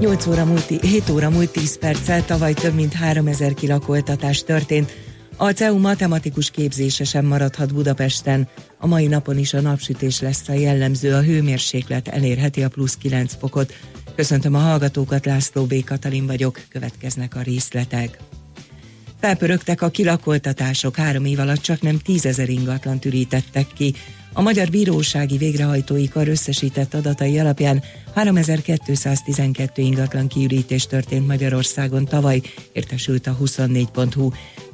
Nyolc 0.00 0.26
óra 0.26 0.44
múlt, 0.44 0.66
7 0.66 1.10
óra 1.10 1.30
múlt 1.30 1.50
10 1.50 1.78
perccel 1.78 2.24
tavaly 2.24 2.52
több 2.52 2.74
mint 2.74 2.92
3000 2.92 3.54
kilakoltatás 3.54 4.42
történt. 4.42 4.92
A 5.36 5.50
CEU 5.50 5.78
matematikus 5.78 6.50
képzése 6.50 7.04
sem 7.04 7.26
maradhat 7.26 7.74
Budapesten. 7.74 8.48
A 8.78 8.86
mai 8.86 9.06
napon 9.06 9.38
is 9.38 9.54
a 9.54 9.60
napsütés 9.60 10.20
lesz 10.20 10.48
a 10.48 10.52
jellemző, 10.52 11.14
a 11.14 11.22
hőmérséklet 11.22 12.08
elérheti 12.08 12.62
a 12.62 12.68
plusz 12.68 12.96
9 12.96 13.34
fokot. 13.38 13.74
Köszöntöm 14.14 14.54
a 14.54 14.58
hallgatókat, 14.58 15.26
László 15.26 15.64
B. 15.64 15.84
Katalin 15.84 16.26
vagyok, 16.26 16.60
következnek 16.68 17.36
a 17.36 17.42
részletek. 17.42 18.18
Felpörögtek 19.20 19.82
a 19.82 19.88
kilakoltatások, 19.88 20.96
három 20.96 21.24
év 21.24 21.38
alatt 21.38 21.60
csak 21.60 21.80
nem 21.80 21.98
tízezer 21.98 22.48
ingatlan 22.48 22.98
ürítettek 23.04 23.66
ki. 23.74 23.94
A 24.36 24.42
Magyar 24.42 24.70
Bírósági 24.70 25.36
Végrehajtói 25.36 26.08
Kar 26.08 26.28
összesített 26.28 26.94
adatai 26.94 27.38
alapján 27.38 27.82
3212 28.14 29.82
ingatlan 29.82 30.28
kiürítés 30.28 30.86
történt 30.86 31.26
Magyarországon 31.26 32.04
tavaly, 32.04 32.40
értesült 32.72 33.26
a 33.26 33.36
24.hu. 33.42 34.30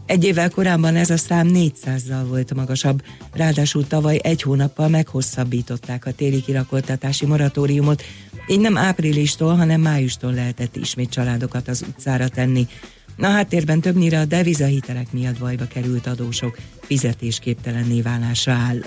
Egy 0.07 0.25
évvel 0.25 0.51
korábban 0.51 0.97
ez 0.97 1.11
a 1.11 1.17
szám 1.17 1.51
400-zal 1.53 2.25
volt 2.29 2.55
magasabb, 2.55 3.03
ráadásul 3.33 3.87
tavaly 3.87 4.19
egy 4.23 4.43
hónappal 4.43 4.89
meghosszabbították 4.89 6.07
a 6.07 6.13
téli 6.13 6.43
kilakoltatási 6.43 7.27
moratóriumot, 7.27 8.03
így 8.47 8.61
nem 8.61 8.77
áprilistól, 8.77 9.57
hanem 9.57 9.81
májustól 9.81 10.33
lehetett 10.33 10.77
ismét 10.77 11.11
családokat 11.11 11.69
az 11.69 11.85
utcára 11.89 12.29
tenni. 12.29 12.67
A 13.19 13.27
háttérben 13.27 13.81
többnyire 13.81 14.21
a 14.21 14.25
devizahitelek 14.25 15.13
miatt 15.13 15.39
bajba 15.39 15.67
került 15.67 16.07
adósok 16.07 16.59
fizetésképtelenné 16.81 18.01
válásra 18.01 18.53
áll. 18.53 18.79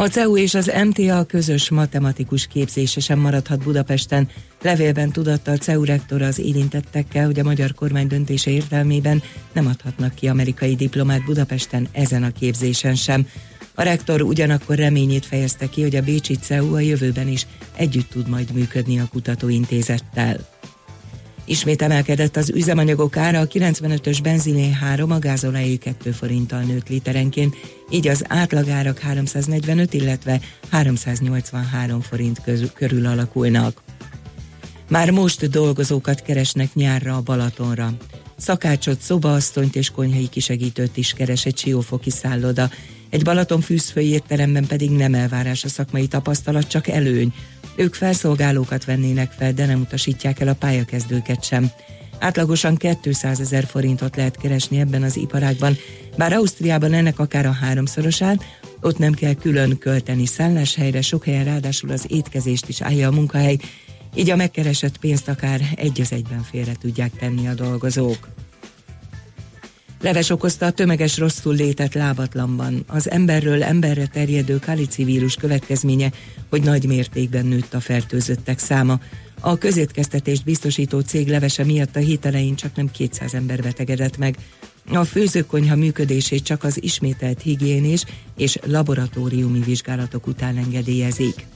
A 0.00 0.08
CEU 0.08 0.36
és 0.36 0.54
az 0.54 0.72
MTA 0.84 1.24
közös 1.24 1.70
matematikus 1.70 2.46
képzése 2.46 3.00
sem 3.00 3.18
maradhat 3.18 3.62
Budapesten. 3.62 4.28
Levélben 4.62 5.10
tudatta 5.10 5.50
a 5.50 5.56
CEU 5.56 5.84
rektor 5.84 6.22
az 6.22 6.38
érintettekkel, 6.38 7.26
hogy 7.26 7.38
a 7.38 7.44
magyar 7.44 7.74
kormány 7.74 8.06
döntése 8.06 8.50
értelmében 8.50 9.22
nem 9.52 9.66
adhatnak 9.66 10.14
ki 10.14 10.28
amerikai 10.28 10.74
diplomát 10.74 11.24
Budapesten 11.24 11.88
ezen 11.92 12.22
a 12.22 12.30
képzésen 12.30 12.94
sem. 12.94 13.26
A 13.74 13.82
rektor 13.82 14.22
ugyanakkor 14.22 14.76
reményét 14.76 15.26
fejezte 15.26 15.68
ki, 15.68 15.82
hogy 15.82 15.96
a 15.96 16.02
Bécsi 16.02 16.34
CEU 16.36 16.74
a 16.74 16.80
jövőben 16.80 17.28
is 17.28 17.46
együtt 17.76 18.10
tud 18.10 18.28
majd 18.28 18.52
működni 18.52 18.98
a 18.98 19.08
kutatóintézettel. 19.10 20.49
Ismét 21.50 21.82
emelkedett 21.82 22.36
az 22.36 22.50
üzemanyagok 22.50 23.16
ára, 23.16 23.40
a 23.40 23.46
95-ös 23.46 24.18
benziné 24.22 24.70
3, 24.70 25.10
a 25.10 25.18
gázolajé 25.18 25.76
2 25.76 26.10
forinttal 26.10 26.60
nőtt 26.60 26.88
literenként, 26.88 27.56
így 27.90 28.08
az 28.08 28.24
átlagárak 28.28 28.98
345, 28.98 29.94
illetve 29.94 30.40
383 30.68 32.00
forint 32.00 32.40
közül, 32.42 32.70
körül 32.72 33.06
alakulnak. 33.06 33.82
Már 34.88 35.10
most 35.10 35.50
dolgozókat 35.50 36.22
keresnek 36.22 36.74
nyárra 36.74 37.16
a 37.16 37.20
Balatonra. 37.20 37.92
Szakácsot, 38.36 39.00
szobaasszonyt 39.00 39.76
és 39.76 39.90
konyhai 39.90 40.28
kisegítőt 40.28 40.96
is 40.96 41.12
keres 41.12 41.46
egy 41.46 41.58
siófoki 41.58 42.10
szálloda. 42.10 42.70
Egy 43.08 43.22
Balaton 43.22 43.60
fűzfői 43.60 44.08
étteremben 44.08 44.66
pedig 44.66 44.90
nem 44.90 45.14
elvárás 45.14 45.64
a 45.64 45.68
szakmai 45.68 46.06
tapasztalat, 46.06 46.68
csak 46.68 46.88
előny. 46.88 47.34
Ők 47.76 47.94
felszolgálókat 47.94 48.84
vennének 48.84 49.32
fel, 49.32 49.52
de 49.52 49.66
nem 49.66 49.80
utasítják 49.80 50.40
el 50.40 50.48
a 50.48 50.54
pályakezdőket 50.54 51.44
sem. 51.44 51.70
Átlagosan 52.18 52.76
200 52.76 53.40
ezer 53.40 53.64
forintot 53.64 54.16
lehet 54.16 54.36
keresni 54.36 54.80
ebben 54.80 55.02
az 55.02 55.16
iparágban, 55.16 55.76
bár 56.16 56.32
Ausztriában 56.32 56.92
ennek 56.92 57.18
akár 57.18 57.46
a 57.46 57.52
háromszorosát, 57.52 58.44
ott 58.80 58.98
nem 58.98 59.12
kell 59.12 59.34
külön 59.34 59.78
költeni 59.78 60.26
szálláshelyre, 60.26 61.00
sok 61.00 61.24
helyen 61.24 61.44
ráadásul 61.44 61.90
az 61.90 62.04
étkezést 62.08 62.68
is 62.68 62.80
állja 62.80 63.08
a 63.08 63.12
munkahely, 63.12 63.56
így 64.14 64.30
a 64.30 64.36
megkeresett 64.36 64.98
pénzt 64.98 65.28
akár 65.28 65.60
egy 65.74 66.00
az 66.00 66.12
egyben 66.12 66.42
félre 66.42 66.72
tudják 66.80 67.12
tenni 67.18 67.48
a 67.48 67.54
dolgozók. 67.54 68.28
Leves 70.02 70.30
okozta 70.30 70.66
a 70.66 70.70
tömeges 70.70 71.18
rosszul 71.18 71.54
létet 71.54 71.94
lábatlanban. 71.94 72.84
Az 72.86 73.10
emberről 73.10 73.62
emberre 73.62 74.06
terjedő 74.06 74.58
kalici 74.58 75.04
vírus 75.04 75.34
következménye, 75.34 76.10
hogy 76.48 76.62
nagy 76.62 76.86
mértékben 76.86 77.46
nőtt 77.46 77.74
a 77.74 77.80
fertőzöttek 77.80 78.58
száma. 78.58 79.00
A 79.40 79.58
közétkeztetést 79.58 80.44
biztosító 80.44 81.00
cég 81.00 81.28
levese 81.28 81.64
miatt 81.64 81.96
a 81.96 81.98
hét 81.98 82.26
elején 82.26 82.54
csak 82.54 82.76
nem 82.76 82.90
200 82.90 83.34
ember 83.34 83.62
betegedett 83.62 84.16
meg. 84.16 84.36
A 84.92 85.04
főzőkonyha 85.04 85.76
működését 85.76 86.42
csak 86.42 86.64
az 86.64 86.82
ismételt 86.82 87.42
higiénés 87.42 88.04
és 88.36 88.58
laboratóriumi 88.66 89.60
vizsgálatok 89.60 90.26
után 90.26 90.56
engedélyezik. 90.56 91.46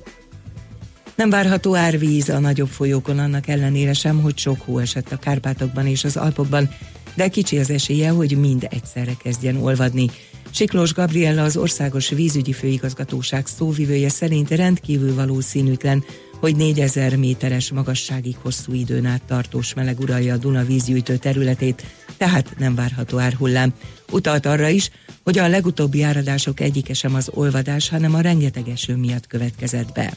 Nem 1.15 1.31
várható 1.31 1.75
árvíz 1.75 2.29
a 2.29 2.39
nagyobb 2.39 2.69
folyókon 2.69 3.19
annak 3.19 3.49
ellenére 3.49 3.93
sem, 3.93 4.21
hogy 4.21 4.39
sok 4.39 4.61
hó 4.61 4.79
esett 4.79 5.13
a 5.13 5.19
Kárpátokban 5.19 5.87
és 5.87 6.05
az 6.05 6.17
Alpokban, 6.17 6.71
de 7.14 7.29
kicsi 7.29 7.59
az 7.59 7.70
esélye, 7.70 8.11
hogy 8.11 8.38
mind 8.38 8.66
egyszerre 8.70 9.12
kezdjen 9.22 9.57
olvadni. 9.57 10.11
Siklós 10.50 10.92
Gabriella 10.92 11.42
az 11.42 11.57
Országos 11.57 12.09
Vízügyi 12.09 12.53
Főigazgatóság 12.53 13.46
szóvivője 13.46 14.09
szerint 14.09 14.50
rendkívül 14.50 15.14
valószínűtlen, 15.14 16.05
hogy 16.40 16.57
4000 16.57 17.16
méteres 17.16 17.72
magasságig 17.72 18.37
hosszú 18.42 18.72
időn 18.72 19.07
át 19.07 19.22
tartós 19.22 19.74
meleg 19.74 20.00
uralja 20.00 20.35
a 20.35 20.37
Duna 20.37 20.64
vízgyűjtő 20.64 21.16
területét, 21.16 21.85
tehát 22.16 22.55
nem 22.59 22.74
várható 22.74 23.18
árhullám. 23.18 23.74
Utalt 24.11 24.46
arra 24.46 24.68
is, 24.68 24.90
hogy 25.24 25.38
a 25.38 25.48
legutóbbi 25.48 26.03
áradások 26.03 26.61
egyike 26.61 26.94
sem 26.94 27.14
az 27.14 27.31
olvadás, 27.35 27.88
hanem 27.88 28.14
a 28.14 28.20
rengeteg 28.20 28.68
eső 28.68 28.96
miatt 28.96 29.27
következett 29.27 29.92
be. 29.92 30.16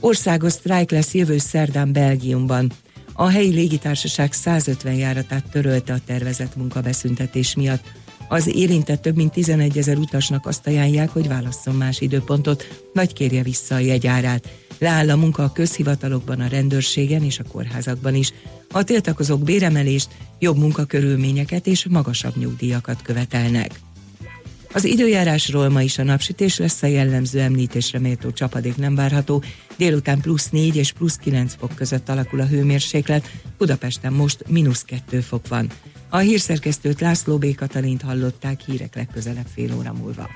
Országos 0.00 0.52
sztrájk 0.52 0.90
lesz 0.90 1.14
jövő 1.14 1.38
szerdán 1.38 1.92
Belgiumban. 1.92 2.72
A 3.16 3.28
helyi 3.28 3.52
légitársaság 3.52 4.32
150 4.32 4.94
járatát 4.94 5.50
törölte 5.50 5.92
a 5.92 6.00
tervezett 6.06 6.56
munkabeszüntetés 6.56 7.54
miatt. 7.54 7.84
Az 8.28 8.56
érintett 8.56 9.02
több 9.02 9.16
mint 9.16 9.32
11 9.32 9.78
ezer 9.78 9.96
utasnak 9.96 10.46
azt 10.46 10.66
ajánlják, 10.66 11.10
hogy 11.10 11.28
válasszon 11.28 11.74
más 11.74 12.00
időpontot, 12.00 12.88
vagy 12.94 13.12
kérje 13.12 13.42
vissza 13.42 13.74
a 13.74 13.78
jegyárát. 13.78 14.48
Leáll 14.78 15.10
a 15.10 15.16
munka 15.16 15.42
a 15.42 15.52
közhivatalokban, 15.52 16.40
a 16.40 16.48
rendőrségen 16.48 17.22
és 17.22 17.38
a 17.38 17.44
kórházakban 17.52 18.14
is. 18.14 18.32
A 18.70 18.82
tiltakozók 18.82 19.42
béremelést, 19.42 20.08
jobb 20.38 20.56
munkakörülményeket 20.56 21.66
és 21.66 21.86
magasabb 21.90 22.36
nyugdíjakat 22.36 23.02
követelnek. 23.02 23.85
Az 24.72 24.84
időjárásról 24.84 25.68
ma 25.68 25.82
is 25.82 25.98
a 25.98 26.02
napsütés 26.02 26.58
lesz 26.58 26.82
a 26.82 26.86
jellemző 26.86 27.40
említésre 27.40 27.98
méltó 27.98 28.30
csapadék 28.30 28.76
nem 28.76 28.94
várható. 28.94 29.42
Délután 29.76 30.20
plusz 30.20 30.48
4 30.48 30.76
és 30.76 30.92
plusz 30.92 31.16
9 31.16 31.54
fok 31.58 31.74
között 31.74 32.08
alakul 32.08 32.40
a 32.40 32.46
hőmérséklet, 32.46 33.30
Budapesten 33.58 34.12
most 34.12 34.44
mínusz 34.46 34.82
2 34.82 35.20
fok 35.20 35.48
van. 35.48 35.70
A 36.08 36.18
hírszerkesztőt 36.18 37.00
László 37.00 37.38
B. 37.38 37.54
Katalint 37.54 38.02
hallották 38.02 38.60
hírek 38.66 38.94
legközelebb 38.94 39.46
fél 39.54 39.74
óra 39.76 39.92
múlva. 39.92 40.28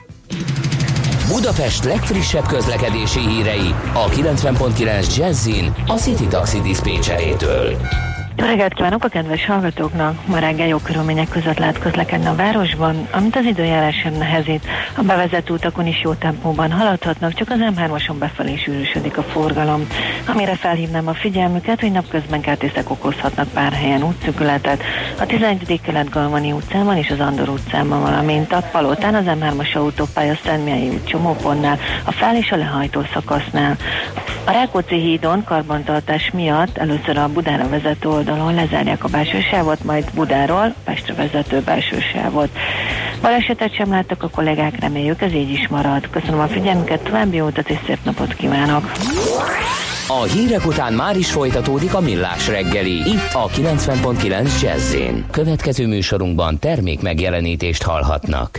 Budapest 1.28 1.84
legfrissebb 1.84 2.46
közlekedési 2.46 3.20
hírei 3.20 3.74
a 3.92 4.08
90.9 4.08 5.16
Jazzin 5.16 5.74
a 5.86 5.94
City 5.94 6.26
Taxi 6.26 6.60
Dispécsejétől. 6.60 7.76
Jó 8.36 8.46
reggelt 8.46 8.74
kívánok 8.74 9.04
a 9.04 9.08
kedves 9.08 9.46
hallgatóknak! 9.46 10.26
Ma 10.26 10.38
reggel 10.38 10.66
jó 10.66 10.78
körülmények 10.78 11.28
között 11.28 11.58
lehet 11.58 11.78
közlekedni 11.78 12.26
a 12.26 12.34
városban, 12.34 13.08
amit 13.10 13.36
az 13.36 13.44
időjárás 13.44 13.96
sem 13.96 14.12
nehezít. 14.12 14.66
A 14.96 15.02
bevezető 15.02 15.52
utakon 15.52 15.86
is 15.86 16.00
jó 16.02 16.12
tempóban 16.12 16.72
haladhatnak, 16.72 17.34
csak 17.34 17.50
az 17.50 17.58
M3-ason 17.60 18.14
befelé 18.18 18.56
sűrűsödik 18.56 19.16
a 19.16 19.22
forgalom. 19.22 19.86
Amire 20.26 20.54
felhívnám 20.54 21.08
a 21.08 21.14
figyelmüket, 21.14 21.80
hogy 21.80 21.92
napközben 21.92 22.40
kertészek 22.40 22.90
okozhatnak 22.90 23.48
pár 23.48 23.72
helyen 23.72 24.02
útszükületet. 24.02 24.82
A 25.18 25.26
11. 25.26 25.80
kelet 25.82 26.10
Galvani 26.10 26.52
utcában 26.52 26.96
és 26.96 27.10
az 27.10 27.20
Andor 27.20 27.48
utcában, 27.48 28.00
valamint 28.00 28.52
a 28.52 28.62
Palotán 28.72 29.14
az 29.14 29.24
M3-as 29.26 29.76
autópálya 29.76 30.34
Szentmiai 30.44 30.88
út 30.88 31.08
csomópontnál, 31.08 31.78
a 32.04 32.12
fel- 32.12 32.36
és 32.36 32.50
a 32.50 32.56
lehajtó 32.56 33.02
szakasznál. 33.12 33.76
A 34.44 34.50
Rákóczi 34.50 34.94
hídon 34.94 35.44
karbantartás 35.44 36.30
miatt 36.30 36.78
először 36.78 37.16
a 37.16 37.28
Budára 37.28 37.68
vezető 37.68 38.08
oldalon 38.20 38.54
lezárják 38.54 39.04
a 39.04 39.08
belső 39.08 39.40
sávot, 39.50 39.84
majd 39.84 40.10
Budáról 40.14 40.74
Pestre 40.84 41.14
vezető 41.14 41.60
belső 41.60 41.98
sávot. 42.12 42.48
Balesetet 43.22 43.74
sem 43.74 43.90
láttak 43.90 44.22
a 44.22 44.28
kollégák, 44.28 44.80
reméljük 44.80 45.22
ez 45.22 45.32
így 45.32 45.50
is 45.50 45.68
marad. 45.68 46.10
Köszönöm 46.10 46.40
a 46.40 46.46
figyelmüket, 46.46 47.00
további 47.00 47.36
jó 47.36 47.46
utat 47.46 47.70
és 47.70 47.78
szép 47.86 47.98
napot 48.04 48.34
kívánok! 48.34 48.92
A 50.08 50.22
hírek 50.22 50.66
után 50.66 50.92
már 50.92 51.16
is 51.16 51.30
folytatódik 51.30 51.94
a 51.94 52.00
millás 52.00 52.48
reggeli, 52.48 52.96
itt 52.96 53.32
a 53.32 53.46
90.9 53.48 54.60
jazz 54.62 54.96
Következő 55.30 55.86
műsorunkban 55.86 56.58
termék 56.58 57.02
megjelenítést 57.02 57.82
hallhatnak. 57.82 58.58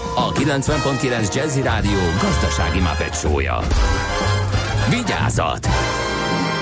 a 0.15 0.31
90.9 0.31 1.35
Jazzy 1.35 1.61
Rádió 1.61 1.99
gazdasági 2.21 2.79
mapetsója. 2.79 3.59
Vigyázat! 4.89 5.67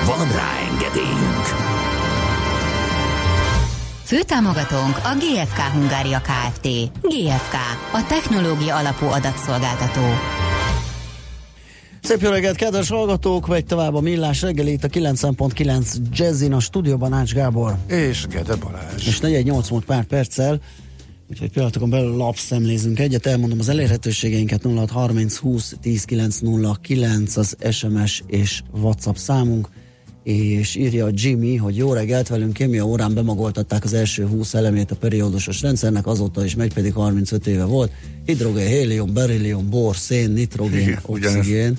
Van 0.06 0.32
rá 0.32 0.52
engedélyünk! 0.72 1.46
Főtámogatónk 4.04 4.98
a 4.98 5.16
GFK 5.18 5.60
Hungária 5.74 6.22
Kft. 6.22 6.68
GFK, 7.02 7.54
a 7.92 8.06
technológia 8.08 8.76
alapú 8.76 9.06
adatszolgáltató. 9.06 10.02
Szép 12.02 12.22
jó 12.22 12.30
reggelt, 12.30 12.56
kedves 12.56 12.90
hallgatók! 12.90 13.48
Vagy 13.48 13.66
tovább 13.66 13.96
a 13.96 14.02
millás 14.02 14.42
reggelét 14.42 14.84
a 14.84 14.88
90.9 14.88 15.96
Jazzin 16.12 16.54
a 16.54 16.60
stúdióban 16.60 17.14
Ács 17.14 17.34
Gábor. 17.34 17.76
És 17.88 18.28
Gede 18.28 18.56
Balázs. 18.56 19.08
És 19.08 19.20
418 19.20 19.70
múlt 19.70 19.86
pár 19.86 20.04
perccel, 20.04 20.60
úgyhogy 21.30 21.52
pillanatokon 21.52 21.90
belül 21.90 22.16
lapszemlézünk 22.16 23.00
egyet, 23.00 23.26
elmondom 23.26 23.60
az 23.60 23.70
elérhetőségeinket. 23.70 24.64
0630 24.64 25.36
20 25.38 25.76
10 25.82 26.04
909 26.04 27.38
az 27.38 27.56
SMS 27.72 28.24
és 28.28 28.62
WhatsApp 28.72 29.16
számunk, 29.16 29.70
és 30.24 30.76
írja 30.76 31.06
a 31.06 31.10
Jimmy, 31.14 31.56
hogy 31.56 31.78
jó 31.78 31.94
reggelt 31.94 32.28
velünk. 32.28 32.54
Kémia 32.54 32.86
órán 32.86 33.14
bemagoltatták 33.14 33.84
az 33.84 33.94
első 33.94 34.28
20 34.28 34.54
elemét 34.54 34.92
a 34.92 34.96
periódusos 34.96 35.62
rendszernek, 35.62 36.08
azóta 36.08 36.46
is 36.46 36.56
megy, 36.56 36.74
pedig 36.74 36.94
35 36.94 37.48
éve 37.48 37.64
volt. 37.64 37.92
Hidrogén, 38.26 38.68
hélium, 38.68 39.14
berillium, 39.14 39.70
bor, 39.70 39.96
szén, 39.96 40.32
nitrogén, 40.32 40.80
Igen, 40.80 41.00
oxigén. 41.06 41.78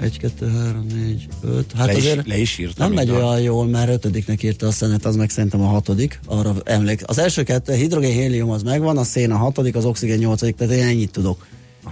1, 0.00 0.18
2, 0.18 0.46
3, 0.48 0.86
4, 0.94 1.26
5. 1.42 1.72
Hát 1.76 1.86
Le 1.86 1.92
is- 1.92 1.98
azért 1.98 2.26
le 2.26 2.38
is 2.38 2.58
írtam 2.58 2.86
Nem 2.86 2.96
megy 2.96 3.08
a- 3.08 3.14
olyan 3.14 3.40
jól, 3.40 3.66
mert 3.66 3.90
ötödiknek 3.90 4.42
írta 4.42 4.66
a 4.66 4.70
szenet, 4.70 5.04
az 5.04 5.16
meg 5.16 5.30
szerintem 5.30 5.60
a 5.60 5.66
hatodik. 5.66 6.20
Arra 6.26 6.54
emlék. 6.64 7.02
Az 7.06 7.18
első 7.18 7.42
kettő, 7.42 7.74
hidrogén, 7.74 8.12
hélium 8.12 8.50
az 8.50 8.62
megvan, 8.62 8.96
a 8.98 9.04
szén 9.04 9.30
a 9.30 9.36
hatodik, 9.36 9.74
az 9.74 9.84
oxigén 9.84 10.18
nyolcadik, 10.18 10.54
tehát 10.56 10.74
én 10.74 10.82
ennyit 10.82 11.10
tudok. 11.10 11.46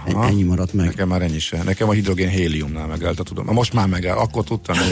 Aha. 0.07 0.27
Ennyi 0.27 0.43
maradt 0.43 0.73
meg. 0.73 0.85
Nekem 0.85 1.07
már 1.07 1.21
ennyi 1.21 1.39
se. 1.39 1.63
Nekem 1.63 1.89
a 1.89 1.91
hidrogén 1.91 2.29
héliumnál 2.29 2.87
megállt 2.87 3.19
a 3.19 3.23
tudom. 3.23 3.45
Most 3.45 3.73
már 3.73 3.87
megáll, 3.87 4.17
akkor 4.17 4.43
tudtam. 4.43 4.75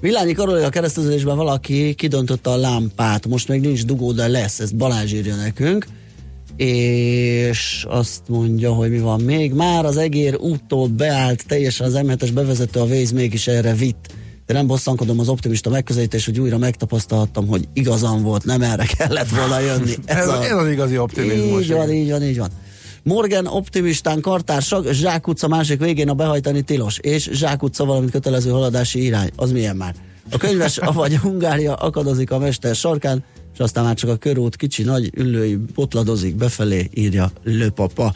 Villányi 0.00 0.32
Karolja 0.32 0.68
kereszteződésben 0.68 1.36
valaki 1.36 1.94
kidöntötte 1.94 2.50
a 2.50 2.56
lámpát, 2.56 3.26
most 3.26 3.48
még 3.48 3.60
nincs 3.60 3.84
dugó, 3.84 4.12
de 4.12 4.26
lesz, 4.28 4.60
ezt 4.60 4.76
Balázs 4.76 5.12
írja 5.12 5.34
nekünk. 5.36 5.86
És 6.56 7.86
azt 7.88 8.20
mondja, 8.28 8.72
hogy 8.72 8.90
mi 8.90 8.98
van 8.98 9.20
még. 9.20 9.52
Már 9.52 9.84
az 9.84 9.96
egér 9.96 10.36
úttól 10.36 10.88
beállt, 10.88 11.46
teljesen 11.46 11.86
az 11.86 12.00
M7-es 12.02 12.30
bevezető 12.34 12.80
a 12.80 12.84
Waze 12.84 13.14
mégis 13.14 13.46
erre 13.46 13.74
vitt. 13.74 14.12
De 14.46 14.54
nem 14.54 14.66
bosszankodom 14.66 15.18
az 15.18 15.28
optimista 15.28 15.70
megközelítés, 15.70 16.24
hogy 16.24 16.40
újra 16.40 16.58
megtapasztalhattam, 16.58 17.46
hogy 17.46 17.68
igazam 17.72 18.22
volt, 18.22 18.44
nem 18.44 18.62
erre 18.62 18.84
kellett 18.96 19.28
volna 19.28 19.58
jönni. 19.58 19.92
Ez, 20.04 20.28
ez 20.28 20.56
az 20.56 20.68
igazi 20.68 20.98
optimizmus. 20.98 21.62
Így 21.62 21.72
van, 21.72 21.92
így 21.92 22.10
van, 22.10 22.22
így 22.22 22.38
van. 22.38 22.50
Morgan 23.02 23.46
optimistán 23.46 24.20
kartársak, 24.20 24.92
Zsák 24.92 25.28
utca 25.28 25.48
másik 25.48 25.80
végén 25.80 26.08
a 26.08 26.14
behajtani 26.14 26.62
tilos, 26.62 26.98
és 26.98 27.30
Zsák 27.32 27.62
utca 27.62 27.84
valamint 27.84 28.10
kötelező 28.10 28.50
haladási 28.50 29.04
irány. 29.04 29.30
Az 29.36 29.52
milyen 29.52 29.76
már? 29.76 29.94
A 30.30 30.36
könyves, 30.36 30.78
vagy 30.92 31.16
Hungária 31.16 31.74
akadozik 31.74 32.30
a 32.30 32.38
mester 32.38 32.74
sarkán, 32.74 33.24
és 33.54 33.60
aztán 33.60 33.84
már 33.84 33.94
csak 33.94 34.10
a 34.10 34.16
körút 34.16 34.56
kicsi 34.56 34.82
nagy 34.82 35.10
ülői 35.16 35.58
botladozik 35.74 36.34
befelé, 36.34 36.90
írja 36.94 37.30
Lőpapa. 37.42 38.14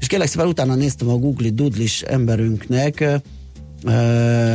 És 0.00 0.06
kérlek 0.06 0.28
szépen 0.28 0.46
utána 0.46 0.74
néztem 0.74 1.08
a 1.08 1.16
Google 1.16 1.50
Doodlis 1.50 2.02
emberünknek, 2.02 3.20
uh, 3.84 4.54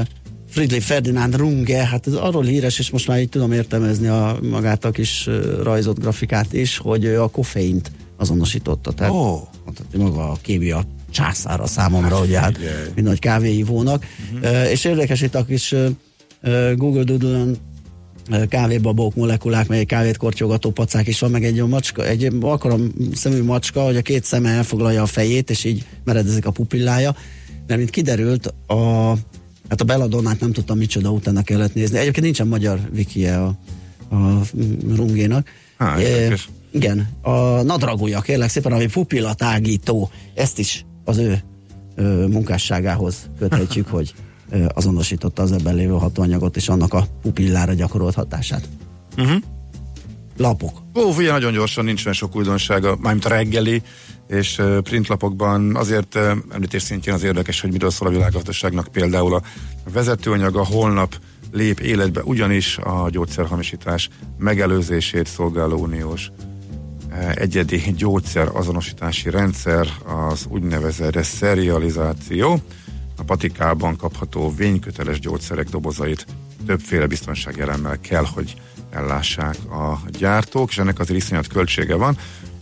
Friedrich 0.50 0.86
Ferdinand 0.86 1.36
Runge, 1.36 1.86
hát 1.86 2.08
ez 2.08 2.14
arról 2.14 2.44
híres, 2.44 2.80
és 2.80 2.90
most 2.90 3.08
már 3.08 3.20
így 3.20 3.30
tudom 3.30 3.52
értelmezni 3.52 4.08
a, 4.08 4.40
magát 4.42 4.86
a 4.86 4.92
kis 4.92 5.30
rajzott 5.64 6.00
grafikát 6.00 6.54
is, 6.54 6.78
hogy 6.78 7.06
a 7.06 7.28
koffeint 7.28 7.92
azonosította. 8.18 8.92
Tehát 8.92 9.14
Ó. 9.14 9.48
mondhatni 9.66 10.04
maga 10.04 10.30
a 10.30 10.38
kémia 10.42 10.84
császára 11.12 11.68
számomra, 11.68 12.22
ugye 12.22 12.40
hát, 12.40 12.58
mint 12.96 13.08
nagy 13.08 13.20
kávéivónak. 13.20 14.06
Uh, 14.42 14.72
és 14.72 14.86
érdekes 14.86 15.22
itt 15.22 15.36
a 15.36 15.46
kis 15.46 15.72
uh, 15.72 16.76
Google 16.76 17.04
Doodle-on 17.04 17.58
kávébabók, 18.50 19.16
molekulák, 19.16 19.68
mely 19.68 19.84
kávét 19.84 20.18
kortyogató 20.18 20.72
pacák 20.72 21.08
is 21.08 21.20
van, 21.20 21.32
meg 21.32 21.44
egy 21.44 21.64
macska, 21.64 22.08
egy 22.08 22.30
akarom 22.42 22.92
szemű 23.14 23.44
macska, 23.44 23.84
hogy 23.84 23.96
a 23.96 24.02
két 24.02 24.24
szeme 24.24 24.50
elfoglalja 24.50 25.02
a 25.02 25.06
fejét, 25.06 25.50
és 25.50 25.64
így 25.64 25.86
meredezik 26.04 26.46
a 26.46 26.52
pupillája. 26.52 27.16
Mert 27.68 27.80
mint 27.80 27.92
kiderült, 27.92 28.54
a, 28.68 29.10
hát 29.70 29.82
a 29.82 29.84
Belladonnát 29.84 30.40
nem 30.40 30.52
tudtam 30.52 30.78
micsoda, 30.78 31.12
utána 31.12 31.42
kellett 31.42 31.74
nézni. 31.74 31.98
Egyébként 31.98 32.26
nincsen 32.26 32.48
magyar 32.48 32.80
wikije 32.94 33.38
a, 33.38 33.58
a 34.16 34.42
rungénak. 34.96 35.48
Há, 35.78 35.98
E, 35.98 36.38
igen, 36.72 37.10
a 37.22 37.62
nadragúja, 37.62 38.22
kérlek 38.22 38.50
szépen, 38.50 38.72
ami 38.72 38.86
pupillatágító, 38.86 40.10
ezt 40.34 40.60
is 40.60 40.86
az 41.06 41.18
ő 41.18 41.42
ö, 41.96 42.28
munkásságához 42.28 43.30
köthetjük, 43.40 43.88
hogy 43.98 44.14
azonosította 44.74 45.42
az 45.42 45.52
ebben 45.52 45.76
lévő 45.76 45.94
hatóanyagot 45.94 46.56
és 46.56 46.70
annak 46.70 46.94
a 46.94 47.08
pupillára 47.22 47.74
gyakorolt 47.74 48.16
hatását. 48.16 48.68
Uh-huh. 49.18 49.42
Lapok. 50.38 50.82
Ó, 50.96 51.12
figyelj, 51.12 51.32
nagyon 51.32 51.54
gyorsan, 51.54 51.86
nincs 51.86 52.06
olyan 52.06 52.18
sok 52.18 52.36
újdonsága, 52.36 52.98
mármint 53.02 53.26
a 53.26 53.30
reggeli, 53.30 53.82
és 54.28 54.62
printlapokban 54.84 55.76
azért 55.76 56.20
említés 56.52 56.82
szintjén 56.82 57.16
az 57.16 57.24
érdekes, 57.24 57.62
hogy 57.62 57.72
miről 57.72 57.90
szól 57.90 58.08
a 58.08 58.12
világgazdaságnak 58.12 58.88
például 58.88 59.34
a 59.34 59.42
vezetőanyaga 59.94 60.66
holnap 60.66 61.16
lép 61.52 61.80
életbe, 61.80 62.22
ugyanis 62.24 62.78
a 62.78 63.10
gyógyszerhamisítás 63.10 64.10
megelőzését 64.38 65.28
szolgáló 65.28 65.78
uniós 65.78 66.32
egyedi 67.34 67.94
gyógyszer 67.98 68.50
azonosítási 68.54 69.30
rendszer, 69.30 69.88
az 70.30 70.46
úgynevezett 70.50 71.24
serializáció, 71.24 72.62
a 73.22 73.24
patikában 73.24 73.96
kapható 73.96 74.54
vényköteles 74.56 75.20
gyógyszerek 75.20 75.70
dobozait 75.70 76.26
többféle 76.66 77.08
biztonsági 77.08 77.62
elemmel 77.62 78.00
kell, 78.00 78.26
hogy 78.34 78.56
ellássák 78.90 79.58
a 79.72 80.00
gyártók, 80.18 80.70
és 80.70 80.78
ennek 80.78 81.00
azért 81.00 81.20
iszonyat 81.20 81.48
költsége 81.48 81.96
van. 81.96 82.18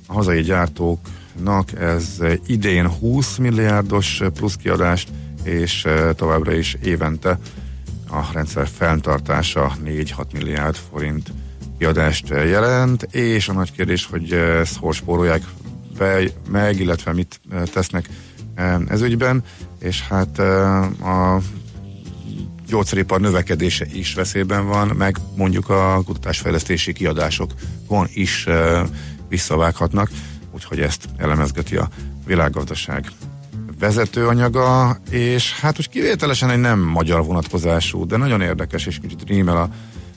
A 0.07 0.14
hazai 0.14 0.41
gyártóknak 0.41 1.72
ez 1.80 2.18
idén 2.45 2.88
20 2.88 3.38
milliárdos 3.38 4.22
plusz 4.34 4.55
kiadást, 4.55 5.10
és 5.43 5.86
eh, 5.86 6.14
továbbra 6.16 6.53
is 6.53 6.78
évente 6.84 7.39
a 8.10 8.32
rendszer 8.34 8.68
fenntartása 8.68 9.74
4-6 9.86 10.34
milliárd 10.34 10.76
forint 10.91 11.34
kiadást 11.78 12.28
jelent, 12.28 13.03
és 13.03 13.49
a 13.49 13.53
nagy 13.53 13.72
kérdés, 13.72 14.05
hogy 14.05 14.32
ezt 14.34 14.78
hol 14.78 14.93
spórolják 14.93 15.43
be, 15.97 16.20
meg, 16.49 16.80
illetve 16.80 17.14
mit 17.14 17.39
eh, 17.51 17.62
tesznek 17.62 18.10
eh, 18.55 18.80
ez 18.88 19.01
ügyben, 19.01 19.43
és 19.80 20.02
hát 20.02 20.40
a 20.40 21.42
gyógyszeripar 22.68 23.20
növekedése 23.20 23.86
is 23.94 24.14
veszélyben 24.14 24.68
van, 24.68 24.88
meg 24.88 25.18
mondjuk 25.36 25.70
a 25.70 26.02
kutatásfejlesztési 26.06 26.94
kiadásokon 26.94 28.08
is 28.14 28.48
visszavághatnak, 29.30 30.10
úgyhogy 30.52 30.80
ezt 30.80 31.06
elemezgeti 31.18 31.76
a 31.76 31.90
világgazdaság 32.26 33.12
vezetőanyaga, 33.80 34.98
és 35.10 35.60
hát 35.60 35.78
most 35.78 35.90
kivételesen 35.90 36.50
egy 36.50 36.60
nem 36.60 36.80
magyar 36.80 37.26
vonatkozású, 37.26 38.06
de 38.06 38.18
nagyon 38.18 38.42
érdekes, 38.42 38.86
és 38.86 39.00
kicsit 39.00 39.24
rímel 39.28 39.58
a 39.58 39.70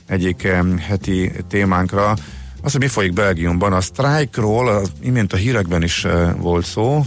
egyik 0.05 0.47
heti 0.87 1.31
témánkra. 1.47 2.15
Az, 2.61 2.71
hogy 2.71 2.81
mi 2.81 2.87
folyik 2.87 3.13
Belgiumban, 3.13 3.73
a 3.73 3.81
sztrájkról, 3.81 4.67
az 4.67 4.91
imént 5.01 5.33
a 5.33 5.37
hírekben 5.37 5.83
is 5.83 6.07
volt 6.37 6.65
szó, 6.65 7.05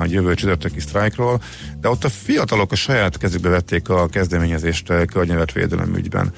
a 0.00 0.04
jövő 0.04 0.34
csütörtöki 0.34 0.80
sztrájkról, 0.80 1.42
de 1.80 1.88
ott 1.88 2.04
a 2.04 2.08
fiatalok 2.08 2.72
a 2.72 2.76
saját 2.76 3.18
kezükbe 3.18 3.48
vették 3.48 3.88
a 3.88 4.06
kezdeményezést 4.06 4.92
környezetvédelem 5.12 5.96
ügyben. 5.96 6.32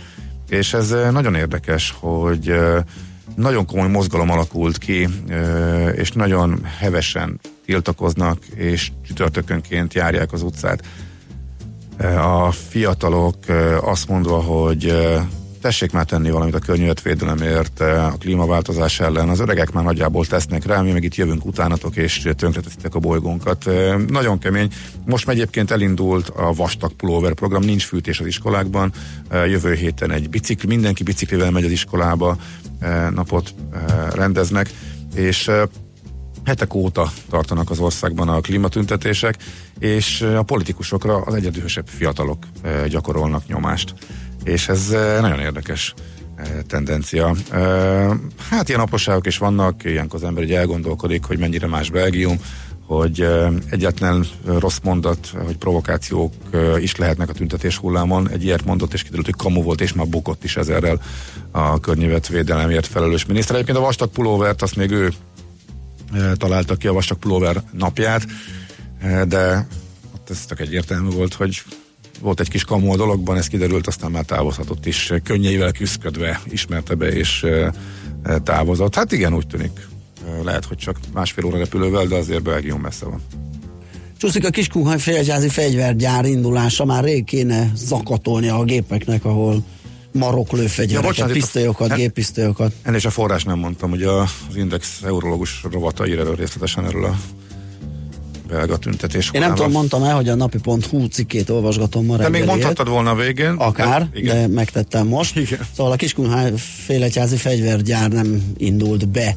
És 0.49 0.75
ez 0.75 0.95
nagyon 1.11 1.35
érdekes, 1.35 1.95
hogy 1.99 2.55
nagyon 3.37 3.67
komoly 3.67 3.89
mozgalom 3.89 4.31
alakult 4.31 4.79
ki, 4.79 5.09
és 5.95 6.13
nagyon 6.13 6.65
hevesen 6.79 7.41
tiltakoznak, 7.65 8.45
és 8.55 8.91
csütörtökönként 9.07 9.95
járják 9.95 10.33
az 10.33 10.43
utcát 10.43 10.83
a 12.17 12.51
fiatalok 12.51 13.37
azt 13.81 14.09
mondva, 14.09 14.41
hogy 14.43 14.95
tessék 15.61 15.93
már 15.93 16.05
tenni 16.05 16.31
valamit 16.31 16.55
a 16.55 16.59
környezetvédelemért, 16.59 17.81
eh, 17.81 18.07
a 18.07 18.17
klímaváltozás 18.19 19.01
ellen. 19.01 19.29
Az 19.29 19.41
öregek 19.41 19.73
már 19.73 19.85
nagyjából 19.85 20.27
tesznek 20.27 20.65
rá, 20.65 20.81
mi 20.81 20.93
meg 20.93 21.05
itt 21.05 21.15
jövünk 21.15 21.45
utánatok, 21.45 21.97
és 21.97 22.29
tönkreteszitek 22.37 22.95
a 22.95 22.99
bolygónkat. 22.99 23.67
Eh, 23.67 23.97
Nagyon 23.97 24.39
kemény. 24.39 24.73
Most 25.05 25.29
egyébként 25.29 25.71
elindult 25.71 26.29
a 26.29 26.53
vastag 26.53 26.93
pulóver 26.93 27.35
program, 27.35 27.63
nincs 27.63 27.85
fűtés 27.85 28.21
az 28.21 28.27
iskolákban. 28.27 28.93
Eh, 29.29 29.51
Jövő 29.51 29.75
héten 29.75 30.11
egy 30.11 30.31
bicikli, 30.31 30.69
mindenki 30.69 31.03
biciklivel 31.03 31.51
megy 31.51 31.65
az 31.65 31.71
iskolába, 31.71 32.37
napot 33.15 33.55
rendeznek, 34.15 34.71
és 35.15 35.51
hetek 36.45 36.75
óta 36.75 37.13
tartanak 37.31 37.71
az 37.71 37.79
országban 37.79 38.29
a 38.29 38.41
klímatüntetések, 38.41 39.37
és 39.79 40.21
a 40.21 40.43
politikusokra 40.43 41.17
az 41.17 41.35
egyedühösebb 41.35 41.87
fiatalok 41.87 42.47
gyakorolnak 42.89 43.47
nyomást. 43.47 43.95
És 44.49 44.69
ez 44.69 44.91
eh, 44.91 45.21
nagyon 45.21 45.41
érdekes 45.41 45.95
eh, 46.37 46.47
tendencia. 46.67 47.35
Eh, 47.51 48.11
Hát 48.51 48.69
ilyen 48.69 48.81
apróságok 48.81 49.27
is 49.27 49.39
vannak, 49.39 49.85
ilyenkor 49.85 50.21
az 50.21 50.27
ember 50.27 50.45
így 50.45 50.53
elgondolkodik, 50.53 51.25
hogy 51.25 51.39
mennyire 51.39 51.67
más 51.67 51.91
Belgium, 51.91 52.41
hogy 52.87 53.29
egyetlen 53.71 54.27
rossz 54.45 54.79
mondat, 54.83 55.33
hogy 55.45 55.57
provokációk 55.57 56.33
is 56.79 56.97
lehetnek 56.97 57.29
a 57.29 57.33
tüntetés 57.33 57.77
hullámon. 57.77 58.29
Egy 58.31 58.45
ilyet 58.45 58.65
mondott, 58.65 58.93
és 58.93 59.03
kiderült, 59.03 59.27
hogy 59.27 59.37
kamu 59.37 59.63
volt, 59.63 59.81
és 59.81 59.93
már 59.93 60.07
bukott 60.07 60.45
is 60.45 60.57
ezerrel 60.57 61.01
a 61.51 61.81
környezetvédelemért 61.81 62.87
felelős 62.87 63.27
miniszter. 63.27 63.55
Egyébként 63.55 63.79
a 63.79 63.81
vastag 63.81 64.11
pulóvert, 64.11 64.63
azt 64.63 64.77
még 64.77 64.91
ő 64.91 65.13
találta 66.35 66.77
ki 66.77 66.87
a 66.87 66.93
vastag 66.93 67.19
pulóver 67.19 67.63
napját, 67.73 68.27
de 69.27 69.67
ott 70.15 70.31
ez 70.31 70.47
csak 70.47 70.61
egyértelmű 70.61 71.11
volt, 71.11 71.35
hogy 71.35 71.63
volt 72.21 72.41
egy 72.41 72.49
kis 72.49 72.65
kamu 72.65 72.93
a 72.93 72.97
dologban, 72.97 73.37
ez 73.37 73.47
kiderült, 73.47 73.87
aztán 73.87 74.11
már 74.11 74.25
távozhatott 74.25 74.87
is, 74.87 75.13
könnyeivel 75.25 75.73
küzdködve 75.73 76.41
ismerte 76.51 76.95
be 76.95 77.07
és 77.09 77.47
távozott. 78.43 78.95
Hát 78.95 79.13
igen, 79.13 79.35
úgy 79.35 79.47
tűnik. 79.47 79.87
Eh, 80.27 80.43
Lehet, 80.45 80.65
hogy 80.65 80.77
csak 80.77 80.97
másfél 81.13 81.45
óra 81.45 81.59
repülővel, 81.59 82.07
de 82.07 82.15
azért 82.15 82.43
Belgium 82.43 82.81
messze 82.81 83.05
van. 83.05 83.23
Csúszik 84.19 84.47
a 84.47 84.51
Kiskunhaj 84.51 84.99
félgyázi 84.99 85.49
fegyvergyár 85.49 86.25
indulása, 86.25 86.85
már 86.85 87.05
rég 87.05 87.25
kéne 87.25 87.73
zakatolni 87.75 88.49
a 88.49 88.65
gépeknek, 88.65 89.25
ahol 89.25 89.65
marok 90.13 90.53
lőfegyvereket, 90.53 91.03
Ja, 91.03 91.09
bocsánat, 91.09 91.31
itt 91.35 91.37
a- 91.37 91.45
pisztolyokat, 91.45 91.89
Hát- 91.89 91.99
géppisztolyokat. 91.99 92.73
Ennél 92.83 92.97
is 92.99 93.05
a 93.05 93.11
forrás 93.11 93.45
nem 93.45 93.59
mondtam, 93.59 93.91
hogy 93.91 94.03
az 94.03 94.31
Index 94.55 95.03
eurológus 95.03 95.63
rovata 95.73 96.07
ír 96.07 96.19
elő 96.19 96.35
részletesen 96.35 96.85
erről 96.85 97.05
a 97.05 97.17
belga 98.49 98.77
tüntetés. 98.77 99.31
Én 99.33 99.41
nem 99.41 99.55
tudom, 99.55 99.71
mondtam 99.71 100.03
el, 100.03 100.15
hogy 100.15 100.29
a 100.29 100.35
napi.hu 100.35 101.07
cikkét 101.07 101.51
olvasgatom 101.51 102.07
ma 102.07 102.17
De 102.17 102.29
még 102.29 102.45
mondhattad 102.45 102.89
volna 102.89 103.11
a 103.11 103.15
végén. 103.15 103.51
Akár, 103.51 104.09
de, 104.11 104.19
igen. 104.19 104.37
de 104.37 104.55
megtettem 104.55 105.07
most. 105.07 105.37
Igen. 105.37 105.61
Szóval 105.77 105.93
a 105.93 105.97
Kiskunhály 105.97 106.53
féletyázi 106.57 107.37
fegyvergyár 107.37 108.11
nem 108.11 108.43
indult 108.57 109.09
be. 109.09 109.37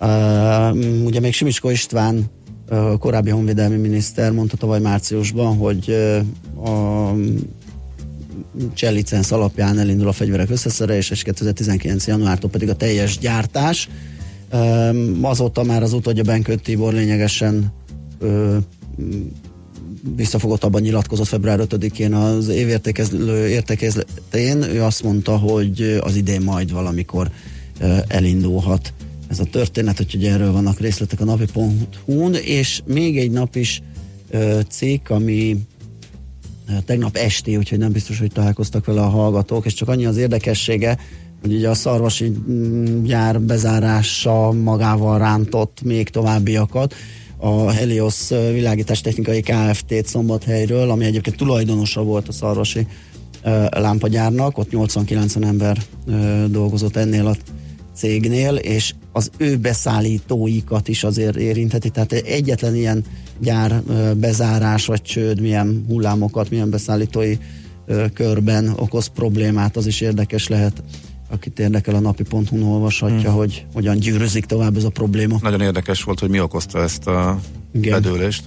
Uh, 0.00 1.04
ugye 1.04 1.20
még 1.20 1.34
Simicsko 1.34 1.70
István, 1.70 2.24
uh, 2.70 2.98
korábbi 2.98 3.30
honvédelmi 3.30 3.76
miniszter 3.76 4.32
mondta 4.32 4.56
tavaly 4.56 4.80
márciusban, 4.80 5.56
hogy 5.56 5.88
uh, 5.88 6.68
a 6.68 7.14
cseh 8.74 8.92
licensz 8.92 9.30
alapján 9.30 9.78
elindul 9.78 10.08
a 10.08 10.12
fegyverek 10.12 10.50
összeszerelés, 10.50 11.10
és 11.10 11.22
2019. 11.22 12.06
januártól 12.06 12.50
pedig 12.50 12.68
a 12.68 12.74
teljes 12.74 13.18
gyártás. 13.18 13.88
Um, 14.52 15.18
azóta 15.22 15.62
már 15.62 15.82
az 15.82 15.92
utódja 15.92 16.22
Benkött 16.22 16.62
Tibor 16.62 16.92
lényegesen 16.92 17.72
uh, 18.22 18.56
visszafogottabban 20.16 20.80
nyilatkozott 20.80 21.26
február 21.26 21.60
5-én 21.62 22.14
az 22.14 22.48
évértékező 22.48 23.48
értekezletén. 23.48 24.62
Ő 24.62 24.82
azt 24.82 25.02
mondta, 25.02 25.36
hogy 25.36 25.98
az 26.00 26.16
idén 26.16 26.40
majd 26.40 26.72
valamikor 26.72 27.30
ö, 27.80 27.96
elindulhat 28.08 28.92
ez 29.28 29.40
a 29.40 29.44
történet, 29.44 30.00
úgyhogy 30.00 30.24
erről 30.24 30.52
vannak 30.52 30.80
részletek 30.80 31.20
a 31.20 31.24
napi.hu-n, 31.24 32.34
és 32.34 32.82
még 32.86 33.18
egy 33.18 33.30
nap 33.30 33.56
is 33.56 33.82
ö, 34.30 34.60
cikk, 34.68 35.10
ami 35.10 35.56
ö, 36.68 36.72
tegnap 36.84 37.16
esti, 37.16 37.56
úgyhogy 37.56 37.78
nem 37.78 37.92
biztos, 37.92 38.18
hogy 38.18 38.32
találkoztak 38.32 38.84
vele 38.84 39.00
a 39.00 39.08
hallgatók, 39.08 39.66
és 39.66 39.74
csak 39.74 39.88
annyi 39.88 40.06
az 40.06 40.16
érdekessége, 40.16 40.98
hogy 41.40 41.52
ugye 41.54 41.68
a 41.68 41.74
szarvasi 41.74 42.32
mm, 42.50 43.02
gyár 43.02 43.40
bezárása 43.40 44.52
magával 44.52 45.18
rántott 45.18 45.82
még 45.84 46.08
továbbiakat, 46.08 46.94
a 47.44 47.70
Helios 47.70 48.28
világítás 48.28 49.00
technikai 49.00 49.40
Kft-t 49.40 50.06
Szombathelyről, 50.06 50.90
ami 50.90 51.04
egyébként 51.04 51.36
tulajdonosa 51.36 52.02
volt 52.02 52.28
a 52.28 52.32
szarvasi 52.32 52.86
lámpagyárnak, 53.70 54.58
ott 54.58 54.68
80-90 54.72 55.44
ember 55.44 55.78
dolgozott 56.50 56.96
ennél 56.96 57.26
a 57.26 57.36
cégnél, 57.96 58.54
és 58.54 58.94
az 59.12 59.30
ő 59.36 59.56
beszállítóikat 59.56 60.88
is 60.88 61.04
azért 61.04 61.36
érintheti, 61.36 61.90
tehát 61.90 62.12
egyetlen 62.12 62.74
ilyen 62.74 63.04
gyár 63.38 63.82
bezárás 64.16 64.86
vagy 64.86 65.02
csőd, 65.02 65.40
milyen 65.40 65.84
hullámokat, 65.88 66.50
milyen 66.50 66.70
beszállítói 66.70 67.36
körben 68.14 68.72
okoz 68.76 69.06
problémát, 69.06 69.76
az 69.76 69.86
is 69.86 70.00
érdekes 70.00 70.48
lehet 70.48 70.82
akit 71.32 71.58
érdekel 71.58 71.94
a 71.94 72.00
napi.hu-n 72.00 72.62
olvashatja, 72.62 73.28
hmm. 73.28 73.38
hogy 73.38 73.66
hogyan 73.72 73.98
gyűrözik 73.98 74.44
tovább 74.44 74.76
ez 74.76 74.84
a 74.84 74.90
probléma. 74.90 75.38
Nagyon 75.40 75.60
érdekes 75.60 76.02
volt, 76.02 76.20
hogy 76.20 76.30
mi 76.30 76.40
okozta 76.40 76.82
ezt 76.82 77.06
a 77.06 77.40
Igen. 77.72 78.02
bedőlést. 78.02 78.44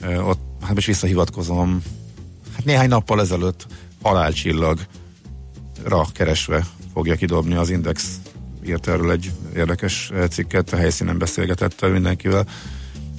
Ö, 0.00 0.18
Ott, 0.20 0.40
hát 0.60 0.74
most 0.74 0.86
visszahivatkozom, 0.86 1.82
hát 2.54 2.64
néhány 2.64 2.88
nappal 2.88 3.20
ezelőtt 3.20 3.66
halálcsillagra 4.02 4.86
keresve 6.12 6.66
fogja 6.92 7.14
kidobni 7.14 7.54
az 7.54 7.70
Index 7.70 8.20
írt 8.66 8.88
erről 8.88 9.10
egy 9.10 9.30
érdekes 9.56 10.10
cikket, 10.30 10.72
a 10.72 10.76
helyszínen 10.76 11.18
beszélgetett 11.18 11.82
el 11.82 11.90
mindenkivel, 11.90 12.46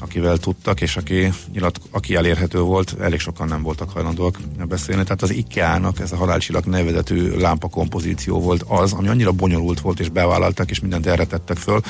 akivel 0.05 0.37
tudtak, 0.37 0.81
és 0.81 0.97
aki, 0.97 1.31
nyilat, 1.53 1.79
aki 1.91 2.15
elérhető 2.15 2.59
volt, 2.59 2.95
elég 2.99 3.19
sokan 3.19 3.47
nem 3.47 3.61
voltak 3.61 3.89
hajlandóak 3.89 4.39
beszélni. 4.67 5.03
Tehát 5.03 5.21
az 5.21 5.31
IKEA-nak 5.31 5.99
ez 5.99 6.11
a 6.11 6.15
halálcsillag 6.15 6.65
nevezetű 6.65 7.29
lámpa 7.29 7.67
kompozíció 7.67 8.41
volt 8.41 8.63
az, 8.67 8.93
ami 8.93 9.07
annyira 9.07 9.31
bonyolult 9.31 9.79
volt, 9.79 9.99
és 9.99 10.09
bevállaltak, 10.09 10.69
és 10.69 10.79
mindent 10.79 11.05
erre 11.05 11.25
tettek 11.25 11.57
föl, 11.57 11.81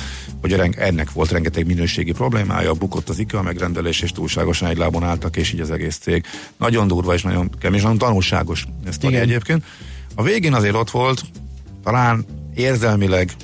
hogy 0.41 0.53
ennek 0.77 1.11
volt 1.11 1.31
rengeteg 1.31 1.65
minőségi 1.65 2.11
problémája, 2.11 2.73
bukott 2.73 3.09
az 3.09 3.19
IKEA 3.19 3.41
megrendelés, 3.41 4.01
és 4.01 4.11
túlságosan 4.11 4.69
egy 4.69 4.77
lábon 4.77 5.03
álltak, 5.03 5.35
és 5.35 5.53
így 5.53 5.59
az 5.59 5.71
egész 5.71 5.97
cég. 5.97 6.25
Nagyon 6.57 6.87
durva 6.87 7.13
és 7.13 7.21
nagyon 7.21 7.49
kemény, 7.59 7.77
és 7.77 7.83
nagyon 7.83 7.97
tanulságos 7.97 8.65
ez 8.85 8.97
Igen. 9.01 9.21
egyébként. 9.21 9.63
A 10.15 10.23
végén 10.23 10.53
azért 10.53 10.75
ott 10.75 10.89
volt, 10.89 11.21
talán 11.83 12.25
érzelmileg 12.53 13.35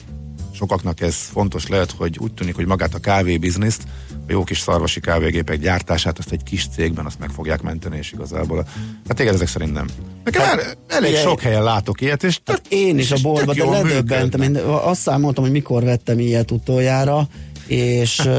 sokaknak 0.61 1.01
ez 1.01 1.15
fontos 1.15 1.67
lehet, 1.67 1.91
hogy 1.91 2.17
úgy 2.19 2.33
tűnik, 2.33 2.55
hogy 2.55 2.65
magát 2.65 2.93
a 2.93 2.99
kávébizniszt, 2.99 3.83
a 4.31 4.33
jó 4.33 4.43
kis 4.43 4.59
szarvasi 4.59 4.99
kávégépek 4.99 5.59
gyártását, 5.59 6.17
azt 6.17 6.31
egy 6.31 6.43
kis 6.43 6.67
cégben 6.75 7.05
azt 7.05 7.19
meg 7.19 7.29
fogják 7.29 7.61
menteni, 7.61 7.97
és 7.97 8.11
igazából. 8.11 8.67
Hát 9.07 9.17
téged 9.17 9.33
ezek 9.33 9.47
szerint 9.47 9.73
nem. 9.73 9.87
Nekem 10.23 10.41
el, 10.41 10.59
elég 10.87 11.11
ugye- 11.11 11.21
sok 11.21 11.41
helyen 11.41 11.63
látok 11.63 12.01
ilyet, 12.01 12.23
és 12.23 12.39
tök, 12.43 12.59
Én 12.69 12.97
is 12.97 13.11
a 13.11 13.15
és 13.15 13.21
boltba, 13.21 13.53
tök 13.53 13.63
de 13.65 13.69
ledöbbentem. 13.69 14.41
Én 14.41 14.55
azt 14.65 15.01
számoltam, 15.01 15.43
hogy 15.43 15.53
mikor 15.53 15.83
vettem 15.83 16.19
ilyet 16.19 16.51
utoljára, 16.51 17.27
és 17.67 18.29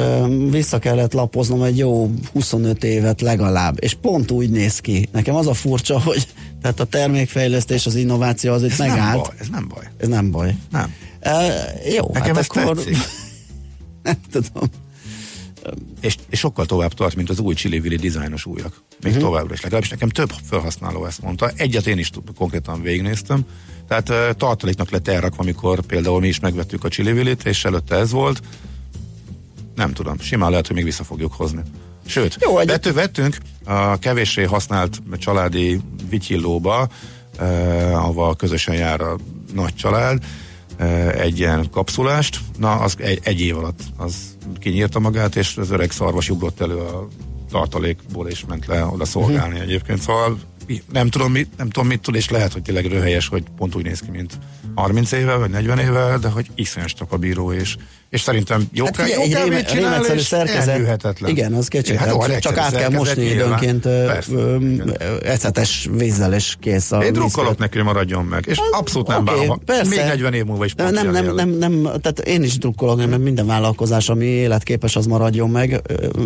vissza 0.51 0.79
kellett 0.79 1.13
lapoznom 1.13 1.63
egy 1.63 1.79
jó 1.79 2.11
25 2.33 2.85
évet 2.85 3.21
legalább, 3.21 3.77
és 3.81 3.95
pont 3.95 4.31
úgy 4.31 4.51
néz 4.51 4.79
ki. 4.79 5.09
Nekem 5.13 5.35
az 5.35 5.47
a 5.47 5.55
furcsa, 5.55 6.01
hogy 6.01 6.27
tehát 6.63 6.81
a 6.81 6.85
termékfejlesztés, 6.85 7.87
az 7.87 7.95
innováció 7.95 8.53
az 8.53 8.63
itt 8.63 8.71
Ez 8.71 8.79
nem 8.79 8.89
megállt. 8.89 9.23
baj, 9.23 9.35
ez 9.39 9.47
nem 9.49 9.69
baj. 9.69 9.85
Ez 9.99 10.09
nem 10.09 10.31
baj. 10.31 10.55
Nem. 10.71 10.95
Uh, 11.25 11.95
jó, 11.95 12.11
Nekem 12.13 12.35
hát 12.35 12.39
ez 12.39 12.47
akkor... 12.49 12.77
tetszik. 12.77 12.97
nem 14.03 14.17
tudom. 14.31 14.69
És, 16.01 16.17
és 16.29 16.39
sokkal 16.39 16.67
tovább 16.67 16.93
tart, 16.93 17.17
mint 17.17 17.31
az 17.31 17.39
új 17.39 17.55
Chili 17.55 17.79
Willy 17.79 17.97
dizájnos 17.97 18.47
újak. 18.47 18.83
Még 19.03 19.13
uh-huh. 19.13 19.29
továbbra 19.29 19.55
is. 19.55 19.61
Legalábbis 19.61 19.91
nekem 19.91 20.09
több 20.09 20.33
felhasználó 20.49 21.07
ezt 21.07 21.23
mondta. 21.23 21.51
Egyet 21.57 21.87
én 21.87 21.99
is 21.99 22.11
konkrétan 22.37 22.83
végignéztem. 22.83 23.47
Tehát 23.89 24.09
uh, 24.09 24.37
tartaléknak 24.37 24.91
lett 24.91 25.09
elrakva, 25.09 25.43
amikor 25.43 25.81
például 25.81 26.21
mi 26.21 26.29
is 26.29 26.41
megvettük 26.41 26.85
a 26.85 26.89
Chili 26.89 27.13
Willy-t, 27.13 27.47
és 27.47 27.65
előtte 27.65 27.97
ez 27.97 28.11
volt. 28.11 28.43
Nem 29.75 29.93
tudom, 29.93 30.19
simán 30.19 30.51
lehet, 30.51 30.67
hogy 30.67 30.77
még 30.77 30.85
vissza 30.85 31.05
fogjuk 31.05 31.33
hozni. 31.33 31.63
Sőt, 32.07 32.37
Jó, 32.41 32.55
vettő, 32.55 32.93
vettünk 32.93 33.37
a 33.65 33.99
kevéssé 33.99 34.43
használt 34.43 35.03
családi 35.19 35.81
vityillóba, 36.09 36.89
eh, 37.39 38.07
ahol 38.07 38.37
közösen 38.37 38.75
jár 38.75 39.01
a 39.01 39.17
nagy 39.55 39.75
család, 39.75 40.25
egy 41.15 41.39
ilyen 41.39 41.71
kapszulást, 41.71 42.41
na 42.59 42.73
az 42.73 42.95
egy, 42.99 43.19
egy 43.23 43.41
év 43.41 43.57
alatt 43.57 43.81
az 43.97 44.15
kinyírta 44.59 44.99
magát, 44.99 45.37
és 45.37 45.57
az 45.57 45.71
öreg 45.71 45.91
szarvas 45.91 46.31
ugrott 46.31 46.61
elő 46.61 46.77
a 46.77 47.09
tartalékból, 47.51 48.29
és 48.29 48.45
ment 48.49 48.67
le 48.67 48.85
oda 48.85 49.05
szolgálni 49.05 49.61
egyébként, 49.61 50.01
szóval 50.01 50.39
nem 50.93 51.09
tudom, 51.09 51.33
mit, 51.33 51.57
nem 51.57 51.71
tudom 51.71 51.89
mit 51.89 52.01
tud, 52.01 52.15
és 52.15 52.29
lehet, 52.29 52.53
hogy 52.53 52.63
tényleg 52.63 52.87
röhelyes, 52.87 53.29
hogy 53.29 53.45
pont 53.57 53.75
úgy 53.75 53.85
néz 53.85 54.01
ki, 54.01 54.11
mint 54.11 54.39
30 54.75 55.13
éve, 55.13 55.35
vagy 55.35 55.51
40 55.51 55.79
éve, 55.79 56.19
de 56.19 56.29
hogy 56.29 56.51
iszonyos 56.55 56.95
a 57.09 57.17
bíró, 57.17 57.53
és, 57.53 57.77
és 58.13 58.21
szerintem 58.21 58.63
jó, 58.73 58.85
Hát 58.85 58.97
hát, 58.97 59.09
jó 59.09 59.21
egy 59.21 59.33
réme, 59.33 59.49
kávét 59.49 59.67
csinál, 59.67 59.91
rémetszerű 59.91 60.19
és 60.19 60.25
szerkezet. 60.25 61.19
Igen, 61.27 61.53
az 61.53 61.69
kicsit. 61.69 61.97
Hát, 61.97 62.23
Hát, 62.23 62.39
csak 62.41 62.57
át 62.57 62.77
kell 62.77 62.91
mosni 62.91 63.25
időnként 63.25 63.89
ecetes 65.23 65.89
vízzel, 65.97 66.35
és 66.35 66.57
kész 66.61 66.93
a 66.93 67.05
Én 67.05 67.13
drukkolok 67.13 67.59
neki, 67.59 67.77
hogy 67.77 67.87
maradjon 67.87 68.25
meg. 68.25 68.45
És 68.47 68.59
abszolút 68.71 69.07
nem 69.07 69.25
bánva. 69.25 69.59
persze. 69.65 69.89
Még 69.89 69.99
40 69.99 70.35
év 70.35 70.45
múlva 70.45 70.65
is 70.65 70.75
nem, 70.75 70.93
nem, 70.93 71.11
nem, 71.11 71.35
nem, 71.35 71.49
nem, 71.49 71.83
tehát 71.83 72.19
én 72.25 72.43
is 72.43 72.59
drukkolok, 72.59 72.97
mert 72.97 73.19
minden 73.23 73.47
vállalkozás, 73.47 74.09
ami 74.09 74.25
életképes, 74.25 74.97
az 74.97 75.07
maradjon 75.07 75.51
meg 75.51 75.81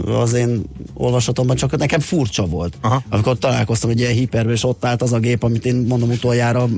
az 0.06 0.32
én 0.32 0.62
olvasatomban, 0.94 1.56
csak 1.56 1.76
nekem 1.76 2.00
furcsa 2.00 2.46
volt. 2.46 2.74
Aha. 2.80 3.02
Amikor 3.08 3.38
találkoztam 3.38 3.90
egy 3.90 3.98
ilyen 3.98 4.12
hiperbe, 4.12 4.52
és 4.52 4.64
ott 4.64 4.84
állt 4.84 5.02
az 5.02 5.12
a 5.12 5.18
gép, 5.18 5.42
amit 5.42 5.66
én 5.66 5.84
mondom 5.88 6.10
utoljára 6.10 6.68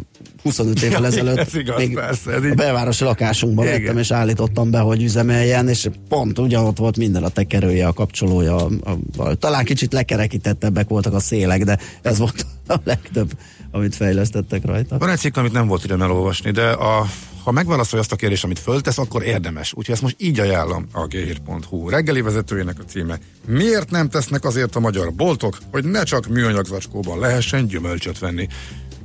25 0.42 0.82
évvel 0.82 1.06
ezelőtt 1.12 1.38
ez 1.38 1.54
igaz, 1.54 1.76
még 1.78 1.94
persze, 1.94 2.30
ez 2.32 2.42
a 2.42 2.54
belvárosi 2.54 3.04
lakásunkban 3.04 3.64
vettem, 3.64 3.98
és 3.98 4.10
állítottam 4.10 4.70
be, 4.70 4.78
hogy 4.78 4.97
üzemeljen, 5.02 5.68
és 5.68 5.88
pont 6.08 6.38
ugyanott 6.38 6.76
volt 6.76 6.96
minden 6.96 7.24
a 7.24 7.28
tekerője, 7.28 7.86
a 7.86 7.92
kapcsolója, 7.92 8.56
a, 8.56 8.68
a, 8.84 9.22
a, 9.22 9.34
talán 9.34 9.64
kicsit 9.64 9.92
lekerekítettebbek 9.92 10.88
voltak 10.88 11.14
a 11.14 11.20
szélek, 11.20 11.64
de 11.64 11.78
ez 12.02 12.18
volt 12.18 12.46
a 12.66 12.76
legtöbb, 12.84 13.30
amit 13.70 13.94
fejlesztettek 13.94 14.64
rajta. 14.64 14.98
Van 14.98 15.10
egy 15.10 15.18
cikk, 15.18 15.36
amit 15.36 15.52
nem 15.52 15.66
volt 15.66 15.84
időm 15.84 16.02
elolvasni, 16.02 16.50
de 16.50 16.70
a, 16.70 17.06
ha 17.44 17.50
megválaszolja 17.50 18.04
azt 18.04 18.12
a 18.12 18.16
kérdést, 18.16 18.44
amit 18.44 18.58
föltesz, 18.58 18.98
akkor 18.98 19.22
érdemes. 19.22 19.72
Úgyhogy 19.74 19.94
ezt 19.94 20.02
most 20.02 20.16
így 20.18 20.40
ajánlom 20.40 20.86
a 20.92 21.06
ghír.hu 21.06 21.88
reggeli 21.88 22.20
vezetőjének 22.20 22.78
a 22.78 22.82
címe. 22.82 23.18
Miért 23.46 23.90
nem 23.90 24.08
tesznek 24.08 24.44
azért 24.44 24.76
a 24.76 24.80
magyar 24.80 25.12
boltok, 25.12 25.58
hogy 25.70 25.84
ne 25.84 26.02
csak 26.02 26.26
műanyag 26.26 26.66
zacskóban 26.66 27.18
lehessen 27.18 27.66
gyümölcsöt 27.66 28.18
venni? 28.18 28.48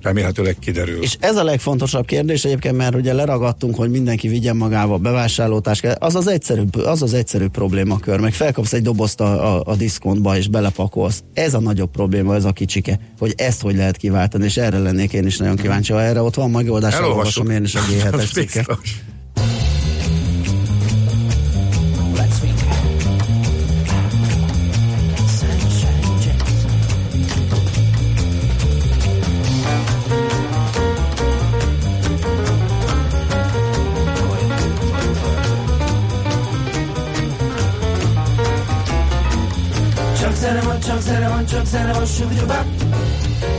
remélhetőleg 0.04 0.56
kiderül. 0.60 1.02
És 1.02 1.18
ez 1.20 1.36
a 1.36 1.44
legfontosabb 1.44 2.06
kérdés 2.06 2.46
egyébként, 2.46 2.78
mert 2.78 2.96
ugye 2.96 3.14
leragadtunk, 3.14 3.76
hogy 3.76 3.90
mindenki 3.90 4.28
vigyen 4.28 4.56
magával 4.56 4.98
bevásárlótáskát, 4.98 6.04
az 6.04 6.16
az 6.16 6.28
egyszerűbb, 6.28 6.76
az 6.76 7.02
az 7.02 7.14
egyszerű 7.14 7.48
problémakör, 7.48 8.20
meg 8.20 8.34
felkapsz 8.34 8.74
egy 8.74 8.82
dobozt 8.82 9.22
a, 9.22 9.56
a, 9.56 9.64
a 9.66 9.76
diszkontba 9.76 10.38
és 10.38 10.48
belepakolsz. 10.48 11.24
Ez 11.34 11.54
a 11.54 11.60
nagyobb 11.60 11.92
probléma, 11.92 12.36
ez 12.36 12.46
a 12.46 12.52
kicsike, 12.52 13.00
hogy 13.20 13.34
ezt 13.38 13.62
hogy 13.62 13.76
lehet 13.76 13.98
kiváltani, 13.98 14.46
és 14.46 14.58
erre 14.58 14.78
lennék 14.78 15.14
én 15.14 15.26
is 15.26 15.38
nagyon 15.38 15.56
kíváncsi, 15.56 15.94
ha 15.94 16.02
erre 16.02 16.22
ott 16.22 16.36
van 16.36 16.52
megoldás, 16.52 17.00
olvasom 17.00 17.50
én 17.50 17.64
is 17.64 17.76
a 17.76 17.80
g 17.80 18.36
7 18.36 18.56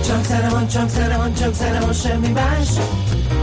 Csak 0.06 0.24
zene 0.24 0.48
van, 0.48 0.68
csak 0.68 0.88
zene 0.88 1.16
van, 1.16 1.34
csak 1.34 1.54
zene 1.54 1.80
van, 1.80 1.92
semmi 1.92 2.28
más. 2.28 2.68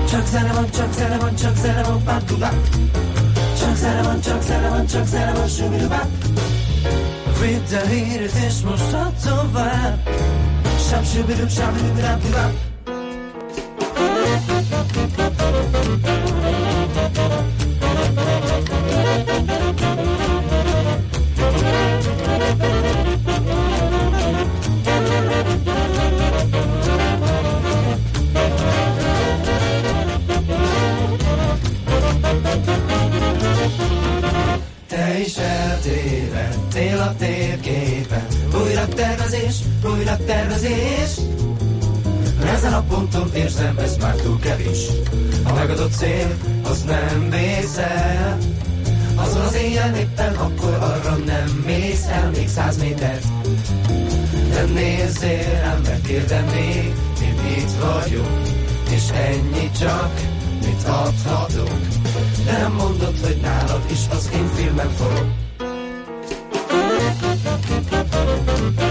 Csak 0.09 0.28
zene 0.28 0.53
van, 0.53 0.69
csak 0.72 0.93
zene 0.93 1.17
van, 1.17 1.36
csak 1.36 1.55
zene 1.55 1.84
van, 1.84 2.03
papudá. 2.03 2.51
Csak 3.59 3.76
zene 3.76 4.01
van, 4.01 4.22
csak 4.22 4.41
zene 4.41 4.69
van, 4.69 4.86
csak 4.86 5.05
zene 5.05 5.34
van, 5.34 5.47
subidubá. 5.47 6.07
Vidd 7.41 7.74
el 7.74 7.86
híret, 7.86 8.34
és 8.47 8.61
most 8.65 8.93
add 8.93 9.13
tovább. 9.24 10.09
Sab, 10.89 11.05
subidub, 11.05 11.49
sabidub, 11.49 11.99
rabdubá. 11.99 12.51
Te 17.13 17.61
a 37.12 37.16
térképen. 37.18 38.26
Újra 38.64 38.88
tervezés, 38.88 39.55
újra 39.86 40.18
tervezés. 40.26 41.12
Ezen 42.53 42.74
a 42.74 42.82
ponton 42.82 43.30
érzem, 43.34 43.78
ez 43.78 43.97
már 43.97 44.16
túl 44.16 44.39
kevés. 44.39 44.80
A 45.43 45.53
megadott 45.53 45.93
cél, 45.93 46.38
az 46.64 46.84
nem 46.84 47.22
mész 47.22 47.78
el 47.78 48.38
Azon 49.16 49.41
az 49.41 49.55
éjjel 49.55 49.95
éppen 49.95 50.36
akkor 50.36 50.74
arra 50.74 51.16
nem 51.26 51.64
mész 51.66 52.05
el 52.07 52.30
Még 52.30 52.47
száz 52.47 52.78
métert. 52.78 53.26
De 54.49 54.64
nézzél 54.64 55.59
rám, 55.62 55.82
mert 55.84 56.07
kérdem 56.07 56.45
még 56.45 56.93
Én 57.22 57.57
itt 57.57 57.72
vagyok 57.82 58.41
És 58.89 59.09
ennyi 59.09 59.72
csak, 59.80 60.12
mit 60.66 60.84
adhatok 60.84 61.80
De 62.45 62.57
nem 62.57 62.72
mondod, 62.72 63.14
hogy 63.24 63.38
nálad 63.41 63.82
is 63.91 63.99
az 64.09 64.30
én 64.34 64.47
filmem 64.55 64.89
forog 64.89 65.40
Amit 68.32 68.82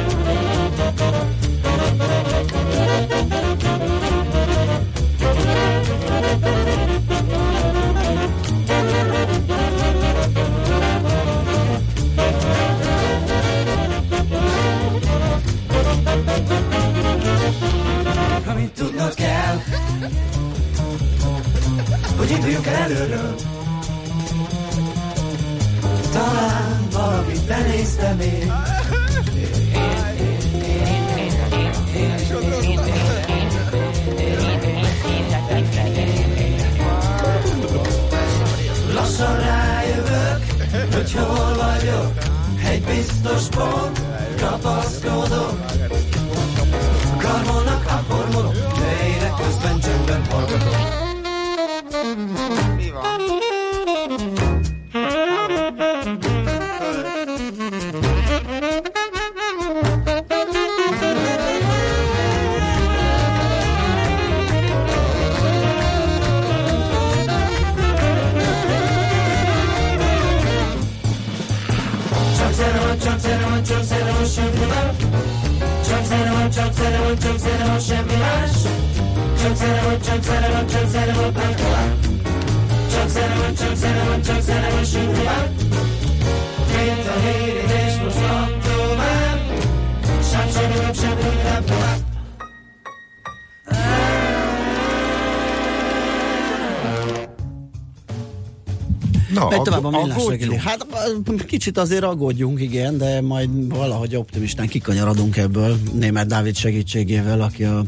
kicsit 101.47 101.79
azért 101.79 102.03
aggódjunk, 102.03 102.61
igen, 102.61 102.99
de 102.99 103.21
majd 103.21 103.75
valahogy 103.75 104.17
optimistán 104.17 104.67
kikanyarodunk 104.67 105.37
ebből 105.37 105.77
német 105.93 106.27
Dávid 106.27 106.57
segítségével, 106.57 107.41
aki 107.41 107.65
a 107.65 107.83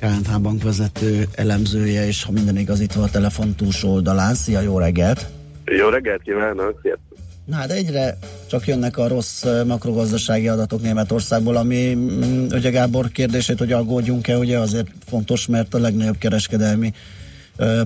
KNH 0.00 0.40
Bank 0.40 0.62
vezető 0.62 1.26
elemzője, 1.34 2.06
és 2.06 2.24
ha 2.24 2.32
minden 2.32 2.56
igaz, 2.56 2.80
itt 2.80 2.92
van 2.92 3.04
a 3.04 3.10
telefon 3.10 3.54
túlsó 3.54 3.92
oldalán. 3.92 4.34
Szia, 4.34 4.60
jó 4.60 4.78
reggelt! 4.78 5.26
Jó 5.64 5.88
reggelt 5.88 6.22
kívánok, 6.22 6.78
sziasztok! 6.82 7.18
Na 7.44 7.56
hát 7.56 7.70
egyre 7.70 8.18
csak 8.46 8.66
jönnek 8.66 8.98
a 8.98 9.08
rossz 9.08 9.44
makrogazdasági 9.66 10.48
adatok 10.48 10.82
Németországból, 10.82 11.56
ami 11.56 11.94
mm, 11.94 12.46
ugye 12.50 12.70
Gábor 12.70 13.08
kérdését, 13.08 13.58
hogy 13.58 13.72
aggódjunk-e, 13.72 14.38
ugye 14.38 14.58
azért 14.58 14.88
fontos, 15.06 15.46
mert 15.46 15.74
a 15.74 15.78
legnagyobb 15.78 16.18
kereskedelmi 16.18 16.92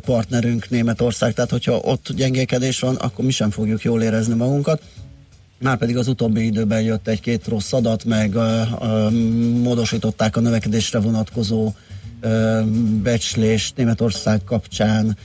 partnerünk 0.00 0.70
Németország, 0.70 1.34
tehát 1.34 1.50
hogyha 1.50 1.76
ott 1.76 2.12
gyengékedés 2.12 2.80
van, 2.80 2.94
akkor 2.94 3.24
mi 3.24 3.30
sem 3.30 3.50
fogjuk 3.50 3.82
jól 3.82 4.02
érezni 4.02 4.34
magunkat. 4.34 4.82
Márpedig 5.58 5.96
az 5.96 6.08
utóbbi 6.08 6.44
időben 6.44 6.82
jött 6.82 7.08
egy-két 7.08 7.46
rossz 7.48 7.72
adat, 7.72 8.04
meg 8.04 8.34
ö, 8.34 8.60
ö, 8.80 9.10
módosították 9.62 10.36
a 10.36 10.40
növekedésre 10.40 10.98
vonatkozó 10.98 11.72
ö, 12.20 12.60
becslést 13.02 13.76
Németország 13.76 14.44
kapcsán, 14.44 15.16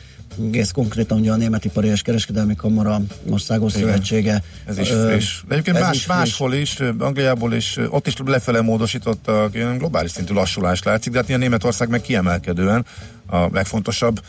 egész 0.44 0.72
konkrétan 0.72 1.20
ugye 1.20 1.32
a 1.32 1.36
Németipari 1.36 1.88
és 1.88 2.02
Kereskedelmi 2.02 2.56
Kamara 2.56 3.00
Országos 3.30 3.76
Igen. 3.76 3.88
Szövetsége. 3.88 4.44
Ez 4.66 4.78
is 4.78 4.90
friss. 4.90 5.44
De 5.48 5.54
egyébként 5.54 5.80
más, 5.80 5.96
is 5.96 6.06
máshol 6.06 6.54
is, 6.54 6.80
Angliából 7.00 7.54
is, 7.54 7.78
ott 7.90 8.08
is 8.08 8.14
lefele 8.26 8.62
módosítottak, 8.62 9.56
ilyen 9.56 9.78
globális 9.78 10.12
szintű 10.12 10.34
lassulás 10.34 10.84
látszik, 10.84 11.12
de 11.12 11.18
hát 11.18 11.28
ilyen 11.28 11.40
Németország 11.40 11.90
meg 11.90 12.02
kiemelkedően 12.02 12.86
a 13.28 13.48
legfontosabb 13.52 14.20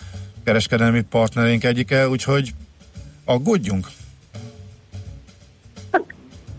kereskedelmi 0.45 1.03
partnerénk 1.03 1.65
egyike, 1.65 2.09
úgyhogy 2.09 2.55
aggódjunk. 3.25 3.87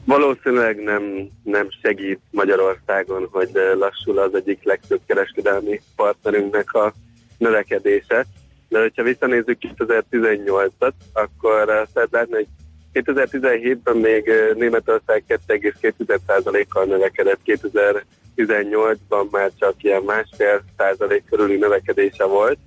Valószínűleg 0.05 0.83
nem, 0.83 1.03
nem 1.43 1.67
segít 1.81 2.19
Magyarországon, 2.31 3.27
hogy 3.31 3.51
lassul 3.79 4.19
az 4.19 4.35
egyik 4.35 4.63
legtöbb 4.63 4.99
kereskedelmi 5.05 5.81
partnerünknek 5.95 6.73
a 6.73 6.93
növekedése. 7.37 8.25
De 8.69 8.79
hogyha 8.79 9.03
visszanézzük 9.03 9.57
2018-at, 9.77 10.93
akkor 11.13 11.69
eh, 11.69 11.83
lehet 11.93 12.09
látni, 12.11 12.33
hogy 12.33 12.47
2017-ben 12.93 13.97
még 13.97 14.27
eh, 14.27 14.55
Németország 14.55 15.23
2,2%-kal 15.27 16.85
növekedett, 16.85 17.39
2018-ban 17.45 19.29
már 19.31 19.51
csak 19.59 19.83
ilyen 19.83 20.03
másfél 20.03 20.63
százalék 20.77 21.23
körüli 21.29 21.55
növekedése 21.55 22.23
volt. 22.23 22.57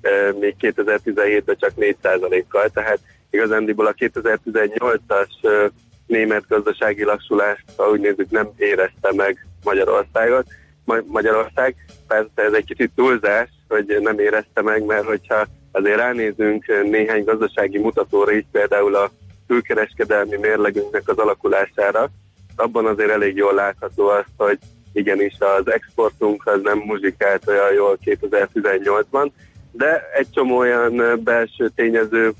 eh, 0.00 0.32
még 0.40 0.54
2017-ben 0.60 1.56
csak 1.58 1.72
4%-kal, 1.76 2.68
tehát 2.68 2.98
igazándiból 3.30 3.86
a 3.86 3.92
2018-as 3.92 5.28
eh, 5.42 5.70
német 6.06 6.44
gazdasági 6.48 7.04
lassulást, 7.04 7.64
ha 7.76 7.90
úgy 7.90 8.00
nézzük, 8.00 8.30
nem 8.30 8.50
érezte 8.56 9.12
meg 9.16 9.46
Magyarországot. 9.64 10.46
Ma- 10.84 11.04
Magyarország, 11.06 11.74
persze 12.08 12.42
ez 12.42 12.52
egy 12.52 12.64
kicsit 12.64 12.90
túlzás, 12.94 13.48
hogy 13.68 13.98
nem 14.00 14.18
érezte 14.18 14.62
meg, 14.62 14.84
mert 14.84 15.04
hogyha 15.04 15.46
azért 15.72 15.96
ránézünk 15.96 16.66
néhány 16.66 17.24
gazdasági 17.24 17.78
mutatóra 17.78 18.32
is, 18.32 18.44
például 18.52 18.94
a 18.94 19.10
külkereskedelmi 19.46 20.36
mérlegünknek 20.36 21.08
az 21.08 21.18
alakulására, 21.18 22.10
abban 22.56 22.86
azért 22.86 23.10
elég 23.10 23.36
jól 23.36 23.54
látható 23.54 24.08
az, 24.08 24.24
hogy 24.36 24.58
igenis 24.92 25.36
az 25.38 25.70
exportunk 25.70 26.46
az 26.46 26.60
nem 26.62 26.78
muzsikált 26.78 27.48
olyan 27.48 27.72
jól 27.72 27.98
2018-ban, 28.04 29.30
de 29.72 30.10
egy 30.14 30.30
csomó 30.30 30.56
olyan 30.56 31.20
belső 31.24 31.68
tényező, 31.68 32.32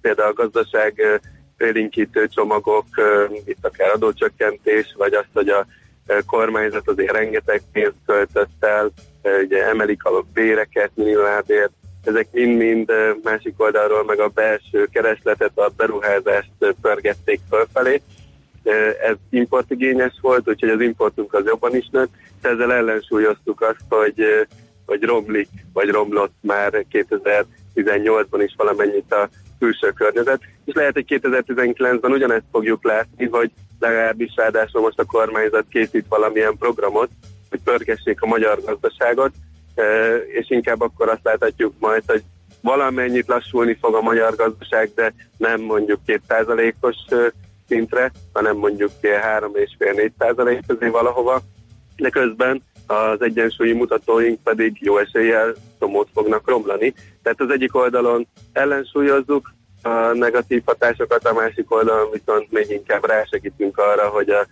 például 0.00 0.28
a 0.28 0.32
gazdaság 0.32 1.20
ö, 1.58 1.66
élénkítő 1.66 2.28
csomagok, 2.28 2.86
itt 3.44 3.64
akár 3.64 3.90
adócsökkentés, 3.90 4.94
vagy 4.96 5.14
azt, 5.14 5.28
hogy 5.32 5.48
a 5.48 5.66
kormányzat 6.26 6.88
azért 6.88 7.12
rengeteg 7.12 7.62
pénzt 7.72 7.96
költött 8.06 8.64
el, 8.64 8.90
ugye 9.42 9.66
emelik 9.66 10.04
a 10.04 10.24
béreket, 10.32 10.90
minimálbért, 10.94 11.72
ezek 12.04 12.28
mind-mind 12.32 12.92
másik 13.22 13.54
oldalról 13.56 14.04
meg 14.04 14.20
a 14.20 14.28
belső 14.28 14.88
keresletet, 14.92 15.58
a 15.58 15.70
beruházást 15.76 16.50
pörgették 16.80 17.40
fölfelé, 17.50 18.02
ez 19.00 19.16
importigényes 19.30 20.18
volt, 20.20 20.48
úgyhogy 20.48 20.68
az 20.68 20.80
importunk 20.80 21.34
az 21.34 21.44
jobban 21.46 21.76
is 21.76 21.88
nőtt, 21.92 22.10
és 22.42 22.48
ezzel 22.48 22.72
ellensúlyoztuk 22.72 23.60
azt, 23.60 23.84
hogy, 23.88 24.46
hogy 24.86 25.02
romlik, 25.02 25.48
vagy 25.72 25.88
romlott 25.88 26.34
már 26.40 26.84
2018-ban 26.92 28.40
is 28.44 28.54
valamennyit 28.56 29.12
a 29.12 29.28
külső 29.58 29.90
környezet, 29.90 30.40
és 30.64 30.74
lehet, 30.74 30.92
hogy 30.92 31.04
2019-ben 31.08 32.12
ugyanezt 32.12 32.44
fogjuk 32.52 32.84
látni, 32.84 33.26
hogy 33.26 33.50
legalábbis 33.78 34.32
ráadásul 34.36 34.80
most 34.80 34.98
a 34.98 35.04
kormányzat 35.04 35.64
készít 35.70 36.04
valamilyen 36.08 36.56
programot, 36.58 37.08
hogy 37.50 37.60
pörgessék 37.64 38.22
a 38.22 38.26
magyar 38.26 38.60
gazdaságot, 38.64 39.32
és 40.26 40.50
inkább 40.50 40.80
akkor 40.80 41.08
azt 41.08 41.24
láthatjuk 41.24 41.74
majd, 41.78 42.02
hogy 42.06 42.22
valamennyit 42.60 43.28
lassulni 43.28 43.76
fog 43.80 43.94
a 43.94 44.00
magyar 44.00 44.36
gazdaság, 44.36 44.90
de 44.94 45.12
nem 45.36 45.60
mondjuk 45.60 46.00
2%-os 46.06 46.96
szintre, 47.68 48.12
hanem 48.32 48.56
mondjuk 48.56 48.90
3,5-4 49.02 50.10
százalék 50.18 50.66
közé 50.66 50.88
valahova, 50.88 51.40
de 51.98 52.10
közben 52.10 52.62
az 52.86 53.22
egyensúlyi 53.22 53.72
mutatóink 53.72 54.42
pedig 54.42 54.76
jó 54.80 54.98
eséllyel 54.98 55.54
tomót 55.78 56.08
fognak 56.14 56.48
romlani. 56.48 56.94
Tehát 57.22 57.40
az 57.40 57.50
egyik 57.50 57.74
oldalon 57.74 58.26
ellensúlyozzuk 58.52 59.52
a 59.82 60.12
negatív 60.12 60.62
hatásokat, 60.64 61.24
a 61.26 61.32
másik 61.32 61.74
oldalon 61.74 62.10
viszont 62.12 62.52
még 62.52 62.70
inkább 62.70 63.06
rásegítünk 63.06 63.78
arra, 63.78 64.08
hogy 64.08 64.28
a 64.28 64.46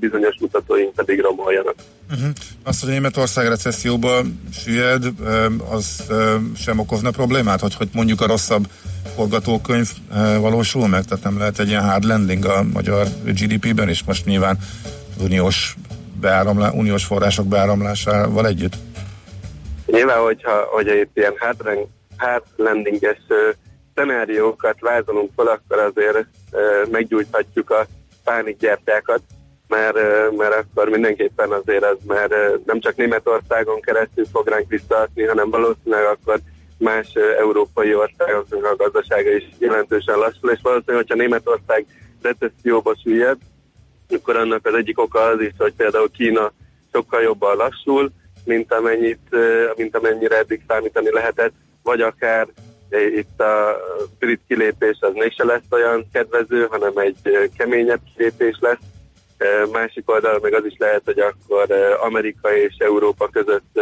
bizonyos 0.00 0.36
mutatóink 0.40 0.94
pedig 0.94 1.20
romoljanak. 1.20 1.74
Uh-huh. 2.10 2.30
Azt, 2.64 2.80
hogy 2.80 2.90
Németország 2.90 3.46
recesszióba 3.48 4.22
süllyed, 4.52 5.04
az 5.70 6.12
sem 6.56 6.78
okozna 6.78 7.10
problémát, 7.10 7.60
hogy, 7.60 7.74
hogy 7.74 7.88
mondjuk 7.92 8.20
a 8.20 8.26
rosszabb 8.26 8.68
forgatókönyv 9.14 9.90
valósul 10.40 10.88
meg, 10.88 11.04
tehát 11.04 11.24
nem 11.24 11.38
lehet 11.38 11.58
egy 11.58 11.68
ilyen 11.68 11.90
hard 11.90 12.04
landing 12.04 12.44
a 12.44 12.62
magyar 12.62 13.06
GDP-ben, 13.24 13.88
és 13.88 14.04
most 14.04 14.24
nyilván 14.24 14.58
uniós, 15.20 15.76
beáramlá, 16.20 16.70
uniós 16.70 17.04
források 17.04 17.46
beáramlásával 17.46 18.46
együtt? 18.46 18.74
Nyilván, 19.86 20.18
hogyha, 20.18 20.66
hogyha 20.70 20.94
itt 20.94 21.10
ilyen 21.16 21.34
hard 22.16 22.42
landinges 22.56 23.18
szenáriókat 23.94 24.80
vázolunk 24.80 25.30
fel, 25.36 25.46
akkor 25.46 25.78
azért 25.78 26.26
meggyújthatjuk 26.90 27.70
a 27.70 27.86
pánikgyertyákat, 28.24 29.20
mert, 29.68 29.96
mert 30.36 30.54
akkor 30.54 30.88
mindenképpen 30.88 31.50
azért 31.50 31.84
az 31.84 31.96
már 32.06 32.30
nem 32.66 32.80
csak 32.80 32.96
Németországon 32.96 33.80
keresztül 33.80 34.24
fog 34.32 34.48
ránk 34.48 34.68
visszaadni, 34.68 35.22
hanem 35.22 35.50
valószínűleg 35.50 36.04
akkor 36.04 36.38
más 36.78 37.12
európai 37.38 37.94
országoknak 37.94 38.64
a 38.64 38.76
gazdasága 38.76 39.30
is 39.30 39.44
jelentősen 39.58 40.18
lassul, 40.18 40.50
és 40.50 40.58
valószínűleg, 40.62 41.06
hogyha 41.06 41.22
Németország 41.22 41.86
recesszióba 42.22 42.94
süllyed, 43.02 43.36
akkor 44.14 44.36
annak 44.36 44.66
az 44.66 44.74
egyik 44.74 45.00
oka 45.00 45.20
az 45.20 45.40
is, 45.40 45.52
hogy 45.58 45.72
például 45.76 46.10
Kína 46.10 46.52
sokkal 46.92 47.22
jobban 47.22 47.56
lassul, 47.56 48.10
mint, 48.44 48.72
amennyit, 48.72 49.36
mint 49.76 49.96
amennyire 49.96 50.38
eddig 50.38 50.62
számítani 50.68 51.12
lehetett, 51.12 51.52
vagy 51.82 52.00
akár 52.00 52.48
itt 53.16 53.40
a 53.40 53.76
brit 54.18 54.40
kilépés 54.48 54.98
az 55.00 55.12
mégse 55.14 55.44
lesz 55.44 55.70
olyan 55.70 56.08
kedvező, 56.12 56.66
hanem 56.70 56.98
egy 56.98 57.50
keményebb 57.56 58.00
kilépés 58.16 58.56
lesz. 58.60 58.78
Másik 59.72 60.10
oldal 60.10 60.38
meg 60.42 60.54
az 60.54 60.64
is 60.64 60.74
lehet, 60.78 61.02
hogy 61.04 61.18
akkor 61.18 61.72
Amerika 62.00 62.56
és 62.56 62.74
Európa 62.78 63.28
között 63.28 63.80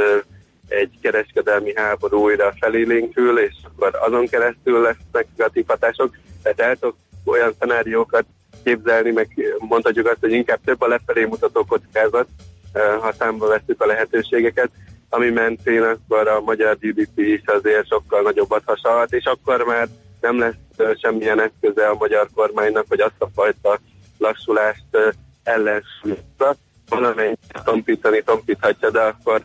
egy 0.69 0.99
kereskedelmi 1.03 1.73
háború 1.75 2.23
újra 2.23 2.55
felélénkül, 2.61 3.39
és 3.39 3.55
akkor 3.65 3.99
azon 4.01 4.27
keresztül 4.27 4.81
lesznek 4.81 5.27
negatív 5.37 5.65
hatások. 5.67 6.17
Tehát 6.43 6.61
el 6.61 6.77
tudok 6.77 6.97
olyan 7.25 7.55
szenáriókat 7.59 8.25
képzelni, 8.65 9.11
meg 9.11 9.57
mondhatjuk 9.59 10.07
azt, 10.07 10.21
hogy 10.21 10.33
inkább 10.33 10.61
több 10.65 10.81
a 10.81 10.89
lefelé 10.89 11.25
mutató 11.25 11.65
kockázat, 11.65 12.29
ha 13.01 13.13
számba 13.13 13.47
veszük 13.47 13.83
a 13.83 13.87
lehetőségeket, 13.87 14.71
ami 15.09 15.31
mentén 15.31 15.83
akkor 15.83 16.29
a 16.29 16.41
magyar 16.41 16.77
GDP 16.79 17.19
is 17.19 17.43
azért 17.45 17.89
sokkal 17.89 18.23
nagyobbat 18.23 18.63
hasonlhat, 18.65 19.13
és 19.13 19.25
akkor 19.25 19.65
már 19.65 19.89
nem 20.21 20.39
lesz 20.39 20.99
semmilyen 21.01 21.41
eszköze 21.41 21.89
a 21.89 21.97
magyar 21.99 22.29
kormánynak, 22.35 22.85
hogy 22.89 23.01
azt 23.01 23.15
a 23.19 23.29
fajta 23.35 23.79
lassulást 24.19 25.17
ellensúlyozza. 25.43 26.57
Valamennyit 26.89 27.39
tompítani 27.65 28.23
tompíthatja, 28.23 28.91
de 28.91 29.01
akkor 29.01 29.43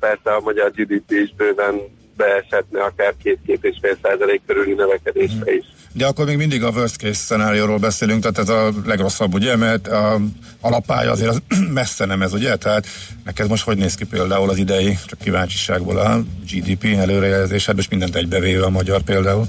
persze 0.00 0.34
a 0.34 0.40
magyar 0.40 0.70
GDP 0.70 1.10
is 1.10 1.34
bőven 1.34 1.80
beeshetne 2.16 2.82
akár 2.82 3.14
két-két 3.22 3.64
és 3.64 3.76
fél 3.80 3.96
százalék 4.02 4.42
körüli 4.46 4.72
növekedésre 4.72 5.54
is. 5.54 5.64
De 5.96 6.06
akkor 6.06 6.24
még 6.26 6.36
mindig 6.36 6.62
a 6.62 6.70
worst 6.70 6.96
case 6.96 7.12
szenárióról 7.12 7.78
beszélünk, 7.78 8.20
tehát 8.20 8.38
ez 8.38 8.48
a 8.48 8.70
legrosszabb, 8.86 9.34
ugye, 9.34 9.56
mert 9.56 9.88
a 9.88 10.18
alapája 10.60 11.10
azért 11.10 11.28
az 11.28 11.42
messze 11.80 12.04
nem 12.04 12.22
ez, 12.22 12.32
ugye? 12.32 12.56
Tehát 12.56 12.86
neked 13.24 13.48
most 13.48 13.64
hogy 13.64 13.76
néz 13.76 13.94
ki 13.94 14.04
például 14.04 14.48
az 14.48 14.56
idei, 14.56 14.98
csak 15.06 15.18
kíváncsiságból 15.18 15.98
a 15.98 16.20
GDP 16.50 16.84
előrejelzésed, 16.84 17.78
és 17.78 17.88
mindent 17.88 18.16
egybevéve 18.16 18.64
a 18.64 18.70
magyar 18.70 19.02
például? 19.02 19.44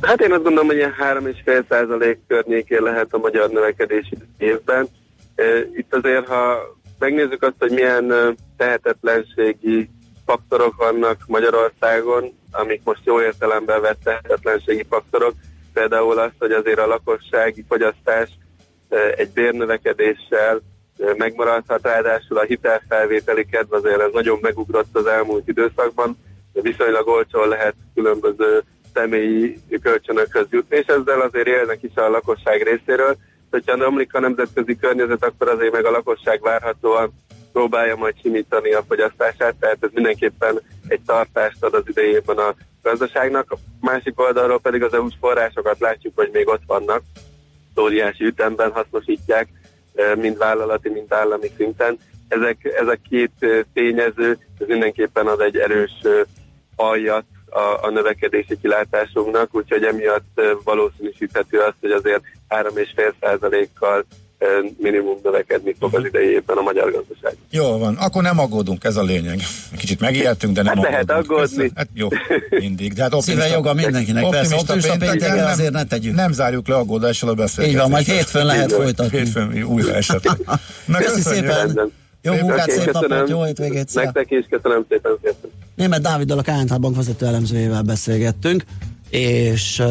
Hát 0.00 0.20
én 0.20 0.32
azt 0.32 0.42
gondolom, 0.42 0.66
hogy 0.66 0.76
ilyen 0.76 0.94
3,5 1.44 1.64
százalék 1.68 2.18
környékén 2.26 2.82
lehet 2.82 3.08
a 3.10 3.18
magyar 3.18 3.50
növekedés 3.50 4.12
évben. 4.38 4.88
Itt 5.76 5.94
azért, 5.94 6.26
ha 6.26 6.58
megnézzük 6.98 7.42
azt, 7.42 7.54
hogy 7.58 7.70
milyen 7.70 8.36
tehetetlenségi 8.56 9.90
faktorok 10.26 10.74
vannak 10.76 11.18
Magyarországon, 11.26 12.32
amik 12.50 12.80
most 12.84 13.00
jó 13.04 13.20
értelemben 13.20 13.80
vett 13.80 14.00
tehetetlenségi 14.04 14.84
faktorok, 14.88 15.34
például 15.74 16.18
az, 16.18 16.30
hogy 16.38 16.52
azért 16.52 16.78
a 16.78 16.86
lakossági 16.86 17.64
fogyasztás 17.68 18.28
egy 19.16 19.30
bérnövekedéssel 19.30 20.60
megmaradhat, 21.16 21.82
ráadásul 21.82 22.38
a 22.38 22.42
hitelfelvételi 22.42 23.46
kedv 23.46 23.72
azért 23.72 24.00
ez 24.00 24.12
nagyon 24.12 24.38
megugrott 24.42 24.96
az 24.96 25.06
elmúlt 25.06 25.48
időszakban, 25.48 26.18
viszonylag 26.52 27.08
olcsón 27.08 27.48
lehet 27.48 27.74
különböző 27.94 28.62
személyi 28.94 29.58
kölcsönökhöz 29.82 30.46
jutni, 30.50 30.76
és 30.76 30.86
ezzel 30.86 31.20
azért 31.20 31.46
élnek 31.46 31.82
is 31.82 31.94
a 31.94 32.08
lakosság 32.08 32.62
részéről. 32.62 33.16
Hogyha 33.50 33.86
omlik 33.86 34.14
a 34.14 34.20
nemzetközi 34.20 34.76
környezet, 34.76 35.24
akkor 35.24 35.48
azért 35.48 35.72
meg 35.72 35.84
a 35.84 35.90
lakosság 35.90 36.42
várhatóan 36.42 37.12
próbálja 37.52 37.96
majd 37.96 38.14
simítani 38.22 38.72
a 38.72 38.84
fogyasztását, 38.88 39.54
tehát 39.60 39.78
ez 39.80 39.90
mindenképpen 39.92 40.60
egy 40.88 41.00
tartást 41.06 41.64
ad 41.64 41.74
az 41.74 41.82
idejében 41.86 42.36
a 42.36 42.54
gazdaságnak. 42.84 43.50
A 43.50 43.56
másik 43.80 44.20
oldalról 44.20 44.60
pedig 44.60 44.82
az 44.82 44.94
EU-s 44.94 45.14
forrásokat 45.20 45.78
látjuk, 45.78 46.12
hogy 46.16 46.30
még 46.32 46.48
ott 46.48 46.62
vannak, 46.66 47.02
óriási 47.80 48.24
ütemben 48.24 48.72
hasznosítják, 48.72 49.48
mind 50.16 50.38
vállalati, 50.38 50.88
mind 50.88 51.12
állami 51.12 51.50
szinten. 51.56 51.98
Ezek, 52.28 52.64
ezek 52.80 53.00
két 53.08 53.30
eh, 53.38 53.60
tényező, 53.72 54.38
ez 54.58 54.66
mindenképpen 54.66 55.26
ad 55.26 55.40
egy 55.40 55.56
erős 55.56 55.92
aljat 56.76 57.24
a, 57.54 57.86
a 57.86 57.90
növekedési 57.90 58.58
kilátásunknak, 58.60 59.54
úgyhogy 59.54 59.84
emiatt 59.84 60.40
valószínűsíthető 60.64 61.58
azt, 61.58 61.76
hogy 61.80 61.90
azért 61.90 62.22
3,5 62.48 63.66
kal 63.78 64.04
minimum 64.78 65.18
növekedni 65.22 65.74
fog 65.80 65.94
az 65.94 66.04
idei 66.04 66.28
évben 66.28 66.56
a 66.56 66.62
magyar 66.62 66.92
gazdaság. 66.92 67.36
Jó 67.50 67.78
van, 67.78 67.94
akkor 67.94 68.22
nem 68.22 68.38
aggódunk, 68.38 68.84
ez 68.84 68.96
a 68.96 69.02
lényeg. 69.02 69.40
Kicsit 69.76 70.00
megijedtünk, 70.00 70.54
de 70.54 70.62
nem 70.62 70.76
hát 70.76 70.84
lehet 70.84 71.10
aggódni. 71.10 71.70
Hát 71.74 71.88
jó, 71.94 72.08
mindig. 72.50 72.92
De 72.92 73.02
hát 73.02 73.20
Szíve 73.20 73.46
joga 73.46 73.74
mindenkinek, 73.74 74.28
persze, 74.28 74.56
optimista 74.56 74.96
pénteken 74.96 75.46
azért 75.46 75.72
ne 75.72 75.84
tegyük. 75.84 76.14
Nem 76.14 76.32
zárjuk 76.32 76.68
le 76.68 76.74
aggódással 76.74 77.28
a 77.28 77.34
beszélgetést. 77.34 77.74
Így 77.74 77.82
van, 77.82 77.90
majd 77.90 78.06
hétfőn 78.06 78.46
lehet 78.46 78.72
folytatni. 78.72 79.18
Hétfőn 79.18 79.62
újra 79.62 79.94
esetleg. 79.94 80.36
Na, 80.86 80.98
Köszi 80.98 81.20
szépen. 81.20 81.92
Jó 82.22 82.34
munkát, 82.34 82.70
szép 82.70 82.92
napot, 82.92 83.28
jó 83.28 83.42
hétvégét. 83.42 83.94
Nektek 83.94 84.30
is, 84.30 84.46
köszönöm 84.50 84.84
szépen. 84.88 85.12
szépen. 85.22 85.50
Német 85.74 86.00
Dáviddal 86.00 86.38
a 86.38 86.42
KNH 86.42 86.78
Bank 86.78 86.96
vezető 86.96 87.26
elemzőjével 87.26 87.82
beszélgettünk, 87.82 88.64
és 89.10 89.82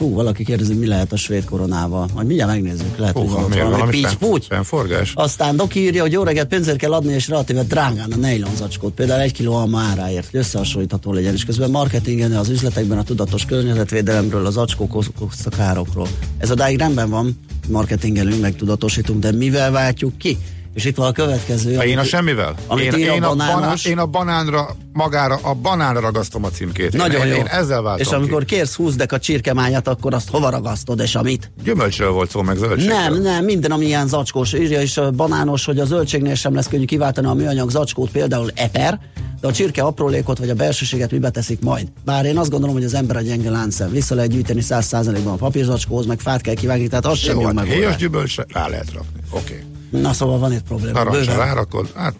Hú, 0.00 0.14
valaki 0.14 0.44
kérdezi, 0.44 0.74
mi 0.74 0.86
lehet 0.86 1.12
a 1.12 1.16
svéd 1.16 1.44
koronával. 1.44 2.08
Majd 2.14 2.26
mindjárt 2.26 2.50
megnézzük. 2.50 2.96
Lehet, 2.98 3.14
Hú, 3.14 3.26
hogy 3.26 3.58
van 3.58 3.70
valami 3.70 3.90
pics 3.90 4.16
forgás. 4.62 5.12
Aztán 5.14 5.56
Doki 5.56 5.80
írja, 5.80 6.02
hogy 6.02 6.12
jó 6.12 6.22
reggelt 6.22 6.48
pénzért 6.48 6.78
kell 6.78 6.92
adni, 6.92 7.12
és 7.12 7.28
relatíve 7.28 7.62
drágán 7.62 8.12
a 8.12 8.16
nylon 8.16 8.56
zacskót. 8.56 8.92
Például 8.92 9.20
egy 9.20 9.32
kiló 9.32 9.54
alma 9.54 9.80
áráért, 9.80 10.30
hogy 10.30 10.40
összehasonlítható 10.40 11.12
legyen. 11.12 11.34
És 11.34 11.44
közben 11.44 11.70
marketingen 11.70 12.32
az 12.32 12.48
üzletekben 12.48 12.98
a 12.98 13.02
tudatos 13.02 13.44
környezetvédelemről, 13.44 14.46
az 14.46 14.56
okozta 14.56 15.50
károkról. 15.50 16.08
Ez 16.38 16.50
odáig 16.50 16.78
rendben 16.78 17.10
van, 17.10 17.38
marketingelünk, 17.68 18.40
meg 18.40 18.56
tudatosítunk, 18.56 19.20
de 19.20 19.32
mivel 19.32 19.70
váltjuk 19.70 20.18
ki? 20.18 20.38
És 20.74 20.84
itt 20.84 20.96
van 20.96 21.06
a 21.06 21.12
következő. 21.12 21.74
Ha 21.74 21.84
én 21.84 21.98
a 21.98 22.04
semmivel? 22.04 22.54
Én, 22.78 22.92
én, 22.92 23.22
a, 23.22 23.30
a 23.30 23.34
banán, 23.34 23.76
én 23.84 23.98
a 23.98 24.06
banánra, 24.06 24.76
magára, 24.92 25.38
a 25.42 25.54
banánra 25.54 26.00
ragasztom 26.00 26.44
a 26.44 26.48
címkét. 26.48 26.92
Nagyon 26.92 27.26
én, 27.26 27.32
jó. 27.32 27.36
Én 27.36 27.46
ezzel 27.46 27.82
váltom 27.82 28.06
És 28.06 28.12
amikor 28.12 28.44
ki. 28.44 28.54
kérsz 28.54 28.74
20 28.74 28.94
dek 28.94 29.12
a 29.12 29.18
csirkemányat, 29.18 29.88
akkor 29.88 30.14
azt 30.14 30.30
hova 30.30 30.50
ragasztod, 30.50 31.00
és 31.00 31.14
amit? 31.14 31.50
Gyümölcsről 31.64 32.10
volt 32.10 32.30
szó, 32.30 32.42
meg 32.42 32.56
zöldségről. 32.56 32.98
Nem, 32.98 33.22
nem, 33.22 33.44
minden, 33.44 33.70
ami 33.70 33.84
ilyen 33.84 34.08
zacskós. 34.08 34.52
Írja 34.52 34.80
is 34.80 35.00
banános, 35.16 35.64
hogy 35.64 35.78
a 35.78 35.84
zöldségnél 35.84 36.34
sem 36.34 36.54
lesz 36.54 36.68
könnyű 36.68 36.84
kiváltani 36.84 37.26
a 37.26 37.32
műanyag 37.32 37.70
zacskót, 37.70 38.10
például 38.10 38.50
eper, 38.54 39.00
de 39.40 39.46
a 39.46 39.52
csirke 39.52 39.82
aprólékot 39.82 40.38
vagy 40.38 40.50
a 40.50 40.54
belsőséget 40.54 41.10
mibe 41.10 41.30
teszik 41.30 41.60
majd. 41.60 41.88
Bár 42.04 42.24
én 42.24 42.38
azt 42.38 42.50
gondolom, 42.50 42.74
hogy 42.74 42.84
az 42.84 42.94
ember 42.94 43.16
a 43.16 43.20
gyenge 43.20 43.50
láncszem. 43.50 43.90
Vissza 43.90 44.14
lehet 44.14 44.30
gyűjteni 44.30 44.60
100%-ban 44.68 45.32
a 45.32 45.36
papírzacskóhoz, 45.36 46.06
meg 46.06 46.20
fát 46.20 46.40
kell 46.40 46.54
kivágni, 46.54 46.88
tehát 46.88 47.06
az 47.06 47.18
sem 47.18 47.38
jó 47.38 47.44
hát 47.44 47.54
megoldás. 47.54 47.78
Héjas 47.78 47.96
gyümölcsre 47.96 48.44
rá 48.52 48.68
lehet 48.68 48.92
rakni. 48.92 49.20
Oké. 49.30 49.52
Okay. 49.52 49.78
Na 49.90 50.12
szóval 50.12 50.38
van 50.38 50.52
itt 50.52 50.62
probléma. 50.62 51.02
Narancsra 51.02 51.36
rárakod, 51.36 51.90
hát 51.94 52.14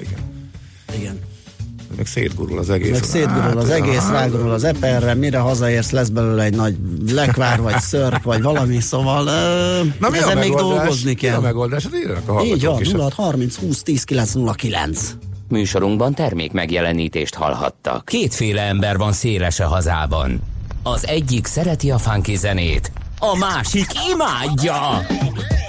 igen. 0.00 0.18
Igen. 0.98 1.20
Meg 1.96 2.06
szétgurul 2.06 2.58
az 2.58 2.70
egész. 2.70 2.90
Meg 2.90 3.02
szétgurul 3.02 3.40
hát, 3.42 3.54
az 3.54 3.70
egész, 3.70 4.08
rágurul 4.08 4.50
az 4.50 4.64
eperre, 4.64 5.14
mire 5.14 5.38
hazaérsz, 5.38 5.90
lesz 5.90 6.08
belőle 6.08 6.42
egy 6.42 6.54
nagy 6.54 6.76
lekvár, 7.10 7.60
vagy 7.60 7.80
szörp, 7.80 8.22
vagy 8.22 8.42
valami, 8.42 8.80
szóval 8.80 9.24
Na, 9.98 10.08
mi 10.08 10.18
ezen 10.18 10.38
még 10.38 10.54
dolgozni 10.54 11.14
kell. 11.14 11.30
Mi 11.30 11.36
a 11.36 11.40
megoldás? 11.40 11.82
Hát 11.82 11.94
írjanak 11.94 12.28
a 12.28 12.42
Így 12.42 12.64
van, 12.64 12.82
0 12.92 13.10
30 13.14 13.56
20 13.56 13.82
10 13.82 14.04
9 14.04 14.32
0 14.32 14.52
9. 14.52 15.14
Műsorunkban 15.48 16.14
termék 16.14 16.52
megjelenítést 16.52 17.34
hallhattak. 17.34 18.04
Kétféle 18.04 18.62
ember 18.62 18.96
van 18.96 19.12
széles 19.12 19.60
a 19.60 19.66
hazában. 19.66 20.42
Az 20.82 21.06
egyik 21.06 21.46
szereti 21.46 21.90
a 21.90 21.98
funky 21.98 22.36
zenét, 22.36 22.92
a 23.18 23.36
másik 23.36 23.86
imádja. 24.12 25.06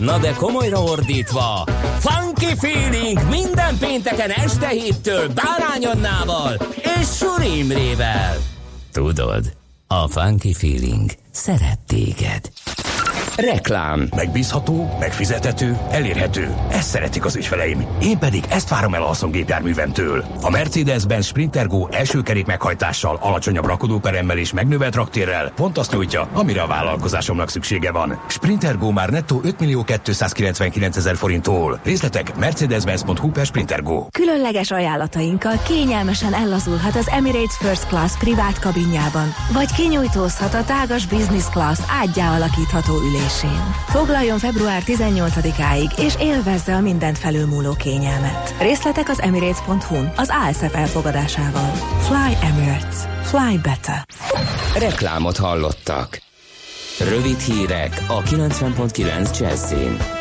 Na 0.00 0.18
de 0.18 0.32
komolyra 0.32 0.82
ordítva, 0.82 1.64
Funky 1.98 2.54
Feeling 2.58 3.28
minden 3.28 3.78
pénteken 3.78 4.30
este 4.30 4.68
héttől 4.68 5.28
Bárány 5.28 5.86
Annával 5.86 6.56
és 7.00 7.06
Suri 7.16 7.58
Imrével. 7.58 8.36
Tudod, 8.92 9.52
a 9.86 10.08
Funky 10.08 10.54
Feeling 10.54 11.10
szeret 11.30 11.78
téged. 11.86 12.50
Reklám. 13.36 14.08
Megbízható, 14.16 14.96
megfizethető, 15.00 15.78
elérhető. 15.90 16.54
Ezt 16.70 16.88
szeretik 16.88 17.24
az 17.24 17.36
ügyfeleim. 17.36 17.86
Én 18.02 18.18
pedig 18.18 18.44
ezt 18.48 18.68
várom 18.68 18.94
el 18.94 19.02
a 19.02 19.06
haszongépjárművemtől. 19.06 20.24
A 20.42 20.50
Mercedes-Benz 20.50 21.26
Sprinter 21.26 21.66
Go 21.66 21.86
első 21.90 22.22
kerék 22.22 22.46
meghajtással, 22.46 23.18
alacsonyabb 23.20 23.66
rakodóperemmel 23.66 24.38
és 24.38 24.52
megnövelt 24.52 24.94
raktérrel 24.94 25.52
pont 25.54 25.78
azt 25.78 25.92
nyújtja, 25.92 26.28
amire 26.32 26.62
a 26.62 26.66
vállalkozásomnak 26.66 27.50
szüksége 27.50 27.92
van. 27.92 28.20
Sprinter 28.28 28.78
Go 28.78 28.90
már 28.90 29.10
nettó 29.10 29.40
5 29.44 29.60
millió 29.60 29.84
299 30.02 30.96
ezer 30.96 31.16
forinttól. 31.16 31.80
Részletek 31.84 32.36
mercedes-benz.hu 32.36 33.30
per 33.30 33.46
Sprinter 33.46 33.82
Go. 33.82 34.06
Különleges 34.10 34.70
ajánlatainkkal 34.70 35.62
kényelmesen 35.66 36.34
ellazulhat 36.34 36.96
az 36.96 37.08
Emirates 37.08 37.56
First 37.56 37.86
Class 37.86 38.16
privát 38.18 38.58
kabinjában, 38.58 39.34
vagy 39.52 39.72
kinyújtózhat 39.72 40.54
a 40.54 40.64
tágas 40.64 41.06
Business 41.06 41.48
Class 41.50 41.78
ágyá 42.00 42.34
alakítható 42.34 42.94
ülés 42.94 43.19
ülésén. 43.20 43.74
Foglaljon 43.86 44.38
február 44.38 44.82
18-áig, 44.86 45.98
és 45.98 46.14
élvezze 46.20 46.74
a 46.74 46.80
mindent 46.80 47.18
felülmúló 47.18 47.72
kényelmet. 47.72 48.54
Részletek 48.60 49.08
az 49.08 49.20
emirates.hu-n, 49.20 50.12
az 50.16 50.30
ASF 50.48 50.74
elfogadásával. 50.74 51.70
Fly 52.00 52.36
Emirates. 52.42 52.94
Fly 53.22 53.56
better. 53.62 54.06
Reklámot 54.74 55.36
hallottak. 55.36 56.22
Rövid 56.98 57.38
hírek 57.38 58.04
a 58.08 58.22
90.9 58.22 59.38
Jazzin. 59.38 60.19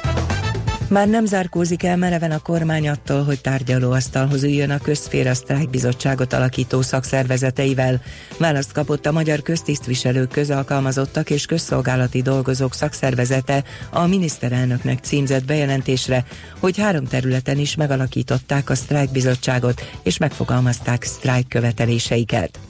Már 0.90 1.08
nem 1.08 1.26
zárkózik 1.26 1.84
el 1.84 1.98
mereven 1.98 2.32
a 2.32 2.40
kormány 2.40 2.90
attól, 2.90 3.24
hogy 3.24 3.42
tárgyalóasztalhoz 3.42 4.44
üljön 4.44 4.70
a 4.70 4.78
közféra 4.78 5.34
sztrájkbizottságot 5.34 6.34
alakító 6.34 6.82
szakszervezeteivel. 6.82 8.02
Választ 8.38 8.72
kapott 8.72 9.06
a 9.06 9.12
magyar 9.12 9.42
köztisztviselők, 9.42 10.30
közalkalmazottak 10.30 11.30
és 11.30 11.46
közszolgálati 11.46 12.22
dolgozók 12.22 12.74
szakszervezete 12.74 13.64
a 13.90 14.08
miniszterelnöknek 14.08 15.00
címzett 15.00 15.46
bejelentésre, 15.46 16.24
hogy 16.60 16.78
három 16.78 17.06
területen 17.06 17.58
is 17.58 17.76
megalakították 17.76 18.70
a 18.70 18.76
sztrájkbizottságot 18.76 19.82
és 20.04 20.18
megfogalmazták 20.18 21.04
sztrájk 21.04 21.48
követeléseiket. 21.48 22.69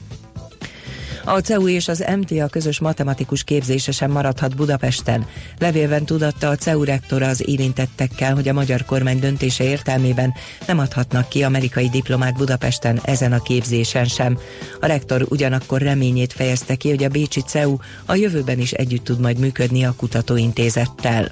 A 1.31 1.39
CEU 1.41 1.67
és 1.67 1.87
az 1.87 2.05
MTA 2.19 2.47
közös 2.47 2.79
matematikus 2.79 3.43
képzése 3.43 3.91
sem 3.91 4.11
maradhat 4.11 4.55
Budapesten. 4.55 5.25
Levélben 5.59 6.05
tudatta 6.05 6.49
a 6.49 6.55
CEU 6.55 6.83
rektora 6.83 7.27
az 7.27 7.47
érintettekkel, 7.47 8.35
hogy 8.35 8.47
a 8.47 8.53
magyar 8.53 8.85
kormány 8.85 9.19
döntése 9.19 9.63
értelmében 9.63 10.33
nem 10.67 10.79
adhatnak 10.79 11.29
ki 11.29 11.43
amerikai 11.43 11.89
diplomát 11.89 12.37
Budapesten 12.37 12.99
ezen 13.03 13.33
a 13.33 13.41
képzésen 13.41 14.05
sem. 14.05 14.37
A 14.79 14.85
rektor 14.85 15.25
ugyanakkor 15.29 15.81
reményét 15.81 16.33
fejezte 16.33 16.75
ki, 16.75 16.89
hogy 16.89 17.03
a 17.03 17.09
Bécsi 17.09 17.41
CEU 17.41 17.77
a 18.05 18.15
jövőben 18.15 18.59
is 18.59 18.71
együtt 18.71 19.03
tud 19.03 19.19
majd 19.19 19.39
működni 19.39 19.85
a 19.85 19.93
kutatóintézettel. 19.97 21.31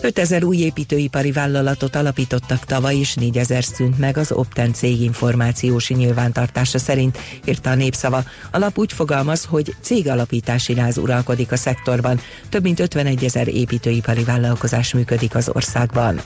5000 0.00 0.44
új 0.44 0.56
építőipari 0.56 1.32
vállalatot 1.32 1.96
alapítottak 1.96 2.64
tavaly, 2.64 2.96
és 2.96 3.14
4000 3.14 3.64
szűnt 3.64 3.98
meg 3.98 4.16
az 4.16 4.32
Opten 4.32 4.72
cég 4.72 5.00
információs 5.00 5.88
nyilvántartása 5.88 6.78
szerint, 6.78 7.18
írta 7.44 7.70
a 7.70 7.74
népszava. 7.74 8.24
A 8.50 8.58
lap 8.58 8.78
úgy 8.78 8.92
fogalmaz, 8.92 9.44
hogy 9.44 9.74
cégalapítási 9.80 10.74
láz 10.74 10.98
uralkodik 10.98 11.52
a 11.52 11.56
szektorban. 11.56 12.20
Több 12.48 12.62
mint 12.62 12.80
51 12.80 13.24
ezer 13.24 13.48
építőipari 13.48 14.24
vállalkozás 14.24 14.94
működik 14.94 15.34
az 15.34 15.50
országban. 15.52 16.20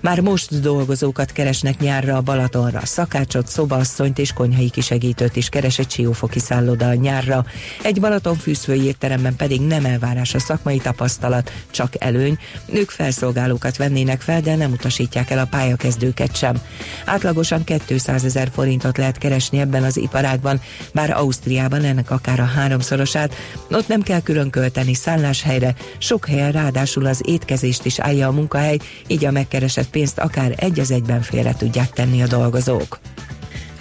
Már 0.00 0.20
most 0.20 0.60
dolgozókat 0.60 1.32
keresnek 1.32 1.78
nyárra 1.80 2.16
a 2.16 2.20
Balatonra. 2.20 2.80
Szakácsot, 2.84 3.46
szobaasszonyt 3.46 4.18
és 4.18 4.32
konyhai 4.32 4.70
kisegítőt 4.70 5.36
is 5.36 5.48
keres 5.48 5.78
egy 5.78 5.90
siófoki 5.90 6.38
szálloda 6.38 6.88
a 6.88 6.94
nyárra. 6.94 7.44
Egy 7.82 8.00
Balaton 8.00 8.36
fűszfői 8.36 8.84
étteremben 8.84 9.36
pedig 9.36 9.60
nem 9.60 9.84
elvárás 9.84 10.34
a 10.34 10.38
szakmai 10.38 10.78
tapasztalat, 10.78 11.52
csak 11.70 11.92
előny. 11.98 12.38
Ők 12.72 12.90
felszolgálókat 12.90 13.76
vennének 13.76 14.20
fel, 14.20 14.40
de 14.40 14.56
nem 14.56 14.72
utasítják 14.72 15.30
el 15.30 15.38
a 15.38 15.46
pályakezdőket 15.50 16.36
sem. 16.36 16.56
Átlagosan 17.04 17.64
200 17.86 18.24
ezer 18.24 18.50
forintot 18.52 18.96
lehet 18.96 19.18
keresni 19.18 19.58
ebben 19.60 19.82
az 19.82 19.96
iparágban, 19.96 20.60
bár 20.92 21.10
Ausztriában 21.10 21.84
ennek 21.84 22.10
akár 22.10 22.40
a 22.40 22.44
háromszorosát. 22.44 23.34
Ott 23.70 23.88
nem 23.88 24.02
kell 24.02 24.20
külön 24.20 24.50
költeni 24.50 24.94
szálláshelyre, 24.94 25.74
sok 25.98 26.26
helyen 26.26 26.52
ráadásul 26.52 27.06
az 27.06 27.20
étkezést 27.24 27.84
is 27.84 27.98
állja 27.98 28.28
a 28.28 28.32
munkahely, 28.32 28.78
így 29.06 29.24
a 29.24 29.30
megkeresett 29.30 29.87
pénzt 29.90 30.18
akár 30.18 30.54
egy 30.56 30.80
az 30.80 30.90
egyben 30.90 31.22
félre 31.22 31.54
tudják 31.54 31.90
tenni 31.90 32.22
a 32.22 32.26
dolgozók. 32.26 33.00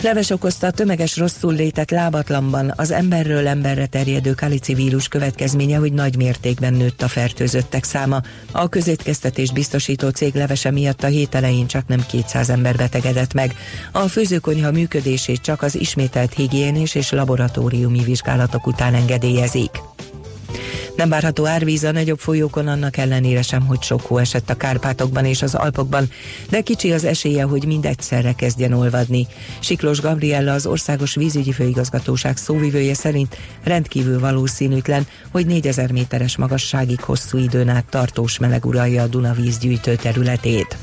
Leves 0.02 0.30
okozta 0.30 0.68
a 0.68 0.72
tömeges 0.72 1.18
rosszul 1.18 1.54
létet 1.54 1.92
lábatlanban 1.92 2.74
az 2.76 2.92
emberről 2.92 3.48
emberre 3.48 3.86
terjedő 3.86 4.34
kalici 4.34 4.74
vírus 4.74 5.08
következménye, 5.08 5.78
hogy 5.78 5.94
nagy 5.94 6.18
mértékben 6.18 6.74
nőtt 6.74 7.02
a 7.02 7.08
fertőzöttek 7.08 7.84
száma. 7.84 8.22
A 8.52 8.70
közétkeztetés 8.70 9.52
biztosító 9.52 10.10
cég 10.10 10.36
levese 10.36 10.72
miatt 10.72 11.04
a 11.04 11.08
hét 11.08 11.36
elején 11.36 11.68
csak 11.68 11.88
nem 11.88 12.06
200 12.06 12.50
ember 12.50 12.76
betegedett 12.76 13.34
meg. 13.34 13.56
A 13.92 14.00
főzőkonyha 14.00 14.72
működését 14.72 15.42
csak 15.42 15.62
az 15.62 15.76
ismételt 15.76 16.34
higiénés 16.34 16.96
és 16.96 17.12
laboratóriumi 17.12 18.04
vizsgálatok 18.04 18.68
után 18.68 18.94
engedélyezik. 18.94 19.70
Nem 20.96 21.10
várható 21.10 21.46
árvíz 21.46 21.84
a 21.84 21.92
nagyobb 21.92 22.20
folyókon 22.20 22.68
annak 22.68 22.98
ellenére 22.98 23.42
sem, 23.42 23.66
hogy 23.66 23.82
sok 23.82 24.02
hó 24.02 24.18
esett 24.18 24.50
a 24.50 24.58
Kárpátokban 24.58 25.26
és 25.26 25.42
az 25.42 25.56
Alpokban, 25.56 26.10
de 26.50 26.62
kicsi 26.62 26.92
az 26.92 27.04
esélye, 27.04 27.44
hogy 27.44 27.66
mind 27.66 27.86
egyszerre 27.86 28.34
kezdjen 28.34 28.74
olvadni. 28.74 29.28
Siklós 29.60 30.02
Gabriella 30.02 30.54
az 30.54 30.66
Országos 30.66 31.16
Vízügyi 31.16 31.52
Főigazgatóság 31.52 32.38
szóvivője 32.38 32.94
szerint 32.94 33.38
rendkívül 33.64 34.20
valószínűtlen, 34.20 35.08
hogy 35.32 35.46
4000 35.46 35.92
méteres 35.92 36.38
magasságig 36.38 37.00
hosszú 37.00 37.38
időn 37.38 37.70
át 37.70 37.86
tartós 37.90 38.38
meleg 38.38 38.66
uralja 38.66 39.04
a 39.04 39.08
Duna 39.08 39.34
vízgyűjtő 39.34 39.96
területét. 39.96 40.78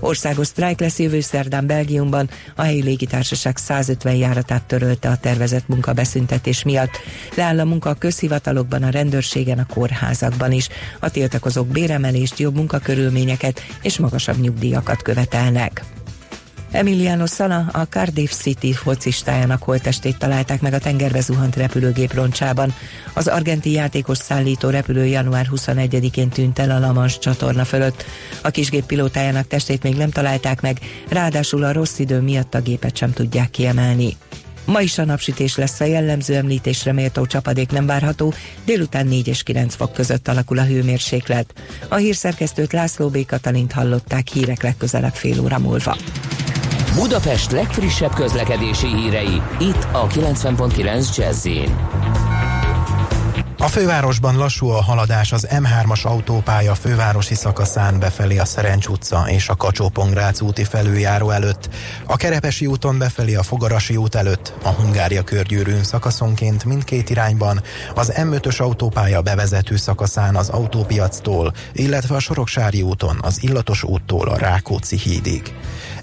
Országos 0.00 0.46
sztrájk 0.46 0.80
lesz 0.80 0.98
jövő 0.98 1.20
szerdán 1.20 1.66
Belgiumban. 1.66 2.30
A 2.56 2.62
helyi 2.62 2.82
légitársaság 2.82 3.56
150 3.56 4.14
járatát 4.14 4.62
törölte 4.62 5.08
a 5.08 5.16
tervezett 5.16 5.68
munkabeszüntetés 5.68 6.62
miatt. 6.62 7.00
Leáll 7.36 7.60
a 7.60 7.64
munka 7.64 7.90
a 7.90 7.94
közhivatalokban, 7.94 8.82
a 8.82 8.90
rendőrségen, 8.90 9.58
a 9.58 9.66
kórházakban 9.74 10.52
is. 10.52 10.68
A 11.00 11.10
tiltakozók 11.10 11.66
béremelést, 11.66 12.38
jobb 12.38 12.54
munkakörülményeket 12.54 13.60
és 13.82 13.98
magasabb 13.98 14.40
nyugdíjakat 14.40 15.02
követelnek. 15.02 15.84
Emiliano 16.70 17.26
Sala, 17.26 17.66
a 17.72 17.82
Cardiff 17.82 18.30
City 18.32 18.72
focistájának 18.72 19.62
holtestét 19.62 20.18
találták 20.18 20.60
meg 20.60 20.72
a 20.72 20.78
tengerbe 20.78 21.20
zuhant 21.20 21.56
repülőgép 21.56 22.14
roncsában. 22.14 22.74
Az 23.12 23.26
argentin 23.26 23.72
játékos 23.72 24.18
szállító 24.18 24.68
repülő 24.68 25.06
január 25.06 25.46
21-én 25.50 26.28
tűnt 26.28 26.58
el 26.58 26.70
a 26.70 26.78
Lamans 26.78 27.18
csatorna 27.18 27.64
fölött. 27.64 28.04
A 28.42 28.50
kisgép 28.50 28.84
pilótájának 28.84 29.46
testét 29.46 29.82
még 29.82 29.96
nem 29.96 30.10
találták 30.10 30.60
meg, 30.60 30.78
ráadásul 31.08 31.64
a 31.64 31.72
rossz 31.72 31.98
idő 31.98 32.20
miatt 32.20 32.54
a 32.54 32.60
gépet 32.60 32.96
sem 32.96 33.12
tudják 33.12 33.50
kiemelni. 33.50 34.16
Ma 34.64 34.80
is 34.80 34.98
a 34.98 35.04
napsütés 35.04 35.56
lesz 35.56 35.80
a 35.80 35.84
jellemző 35.84 36.34
említésre 36.34 36.92
méltó 36.92 37.26
csapadék 37.26 37.70
nem 37.70 37.86
várható, 37.86 38.34
délután 38.64 39.06
4 39.06 39.28
és 39.28 39.42
9 39.42 39.74
fok 39.74 39.92
között 39.92 40.28
alakul 40.28 40.58
a 40.58 40.64
hőmérséklet. 40.64 41.52
A 41.88 41.96
hírszerkesztőt 41.96 42.72
László 42.72 43.08
B. 43.08 43.26
Katalint 43.26 43.72
hallották 43.72 44.28
hírek 44.28 44.62
legközelebb 44.62 45.14
fél 45.14 45.40
óra 45.40 45.58
múlva. 45.58 45.96
Budapest 46.94 47.50
legfrissebb 47.50 48.14
közlekedési 48.14 48.86
hírei, 48.86 49.42
itt 49.58 49.86
a 49.92 50.06
90.9 50.06 51.16
jazz 51.16 51.48
A 53.58 53.66
fővárosban 53.66 54.36
lassú 54.36 54.68
a 54.68 54.82
haladás 54.82 55.32
az 55.32 55.48
M3-as 55.50 56.02
autópálya 56.02 56.74
fővárosi 56.74 57.34
szakaszán 57.34 57.98
befelé 57.98 58.38
a 58.38 58.44
Szerencs 58.44 58.86
utca 58.86 59.24
és 59.28 59.48
a 59.48 59.56
kacsó 59.56 59.92
úti 60.40 60.64
felüljáró 60.64 61.30
előtt, 61.30 61.68
a 62.06 62.16
Kerepesi 62.16 62.66
úton 62.66 62.98
befelé 62.98 63.34
a 63.34 63.42
Fogarasi 63.42 63.96
út 63.96 64.14
előtt, 64.14 64.52
a 64.62 64.68
Hungária 64.68 65.22
körgyűrűn 65.22 65.84
szakaszonként 65.84 66.64
mindkét 66.64 67.10
irányban, 67.10 67.62
az 67.94 68.12
M5-ös 68.16 68.60
autópálya 68.60 69.22
bevezető 69.22 69.76
szakaszán 69.76 70.36
az 70.36 70.48
autópiactól, 70.48 71.52
illetve 71.72 72.14
a 72.14 72.20
Soroksári 72.20 72.82
úton 72.82 73.18
az 73.22 73.42
Illatos 73.42 73.82
úttól 73.82 74.28
a 74.28 74.36
Rákóczi 74.36 74.96
hídig. 74.96 75.54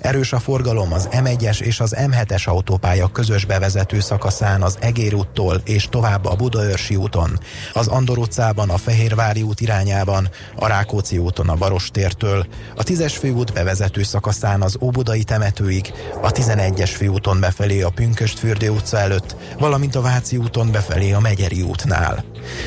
Erős 0.02 0.34
a 0.34 0.40
forgalom 0.40 0.94
az 0.94 1.10
M1-es 1.12 1.60
és 1.60 1.80
az 1.80 1.96
M7-es 1.98 2.48
autópálya 2.48 3.08
közös 3.08 3.46
bevezető 3.46 4.00
szakaszán 4.00 4.62
az 4.62 4.78
Egér 4.80 5.14
úttól 5.14 5.62
és 5.66 5.88
tovább 5.90 6.26
a 6.26 6.36
Budaörsi 6.36 6.96
úton, 6.96 7.40
az 7.74 7.88
Andor 7.88 8.18
utcában 8.18 8.70
a 8.70 8.78
Fehérvári 8.78 9.42
út 9.42 9.62
irányában, 9.62 10.30
a 10.56 10.68
Rákóczi 10.68 11.18
úton 11.18 11.50
a 11.50 11.56
Barostértől, 11.56 12.46
a 12.76 12.84
10-es 12.84 13.16
főút 13.20 13.54
bevezető 13.54 14.04
szakaszán 14.04 14.62
az 14.62 14.78
Óbudai 14.82 15.24
temetőig, 15.24 15.94
a 16.22 16.32
11-es 16.32 16.92
főúton 16.96 17.40
befelé 17.40 17.82
a 17.82 17.90
Pünköstfürdő 17.90 18.70
utca 18.70 18.98
előtt, 18.98 19.36
valamint 19.60 19.96
a 19.96 20.02
Váci 20.02 20.38
úton 20.38 20.72
befelé 20.72 21.12
a 21.12 21.20
Megyeri 21.20 21.62
útnál. 21.62 22.24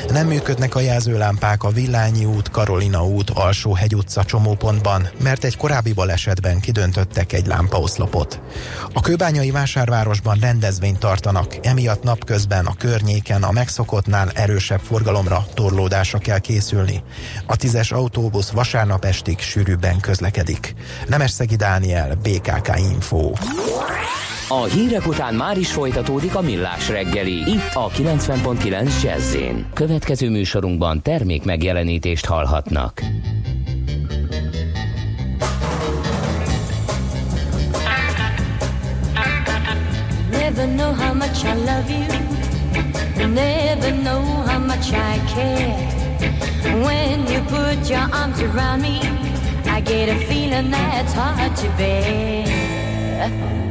Nem 0.09 0.27
működnek 0.27 0.75
a 0.75 0.79
jelzőlámpák 0.79 1.63
a 1.63 1.69
Villányi 1.69 2.25
út, 2.25 2.49
Karolina 2.49 3.05
út, 3.05 3.29
Alsó 3.29 3.73
hegy 3.73 3.95
utca 3.95 4.23
csomópontban, 4.23 5.09
mert 5.23 5.43
egy 5.43 5.57
korábbi 5.57 5.93
balesetben 5.93 6.59
kidöntöttek 6.59 7.33
egy 7.33 7.45
lámpaoszlopot. 7.45 8.41
A 8.93 9.01
kőbányai 9.01 9.51
vásárvárosban 9.51 10.37
rendezvényt 10.39 10.99
tartanak, 10.99 11.57
emiatt 11.61 12.03
napközben 12.03 12.65
a 12.65 12.75
környéken 12.77 13.43
a 13.43 13.51
megszokottnál 13.51 14.29
erősebb 14.33 14.79
forgalomra, 14.79 15.45
torlódásra 15.53 16.17
kell 16.17 16.39
készülni. 16.39 17.03
A 17.45 17.55
tízes 17.55 17.91
autóbusz 17.91 18.49
vasárnap 18.49 19.05
estig 19.05 19.39
sűrűbben 19.39 19.99
közlekedik. 19.99 20.75
Nemesszegi 21.07 21.55
Dániel, 21.55 22.15
BKK 22.15 22.77
Info. 22.77 23.31
A 24.51 24.63
hírek 24.63 25.07
után 25.07 25.33
már 25.33 25.57
is 25.57 25.71
folytatódik 25.71 26.35
a 26.35 26.41
millás 26.41 26.89
reggeli, 26.89 27.31
itt 27.31 27.73
a 27.73 27.89
90.9 27.89 29.01
jazz 29.03 29.35
Következő 29.73 30.29
műsorunkban 30.29 31.01
termék 31.01 31.43
megjelenítést 31.43 32.25
hallhatnak. 32.25 33.01
Never 40.31 40.67
know 40.67 40.93
how 40.93 41.13
much 41.13 41.43
I 41.43 41.53
love 41.53 41.85
you. 41.89 42.05
Never 43.33 43.93
know 43.93 44.23
how 44.45 44.59
much 44.59 44.91
I 44.91 45.19
care. 45.33 45.87
When 46.63 47.27
you 47.31 47.41
put 47.41 47.89
your 47.89 48.09
arms 48.11 48.41
around 48.41 48.81
me, 48.81 48.99
I 49.77 49.81
get 49.81 50.09
a 50.09 50.17
feeling 50.17 50.71
that's 50.71 51.13
hard 51.13 51.55
to 51.55 51.67
bear. 51.77 53.70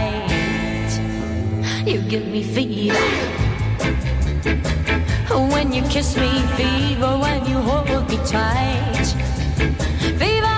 you 1.91 2.01
give 2.03 2.25
me 2.25 2.41
fever. 2.41 2.95
When 5.53 5.73
you 5.73 5.83
kiss 5.83 6.15
me, 6.15 6.31
fever, 6.55 7.17
when 7.17 7.45
you 7.45 7.57
hold 7.57 8.09
me 8.09 8.17
tight. 8.25 9.07
Fever 10.21 10.57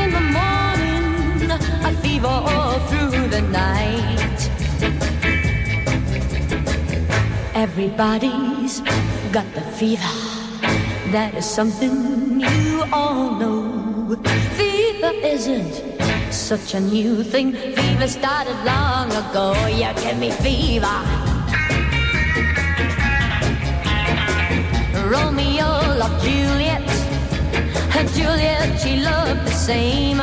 in 0.00 0.08
the 0.16 0.24
morning, 0.38 1.50
a 1.50 1.92
fever 2.00 2.28
all 2.28 2.78
through 2.88 3.28
the 3.28 3.42
night. 3.42 4.40
Everybody's 7.54 8.80
got 9.32 9.46
the 9.52 9.60
fever. 9.78 10.14
That 11.12 11.34
is 11.34 11.44
something 11.44 12.40
you 12.40 12.84
all 12.90 13.32
know. 13.38 14.16
Fever 14.56 15.12
isn't 15.22 15.91
such 16.32 16.74
a 16.74 16.80
new 16.80 17.22
thing. 17.22 17.52
Fever 17.52 18.08
started 18.08 18.56
long 18.64 19.10
ago. 19.12 19.54
You 19.66 19.92
give 20.02 20.18
me 20.18 20.30
fever. 20.30 20.98
Romeo 25.12 25.68
loved 26.00 26.24
Juliet, 26.24 26.82
and 27.96 28.08
Juliet 28.10 28.80
she 28.80 28.96
loved 28.96 29.46
the 29.46 29.52
same. 29.52 30.18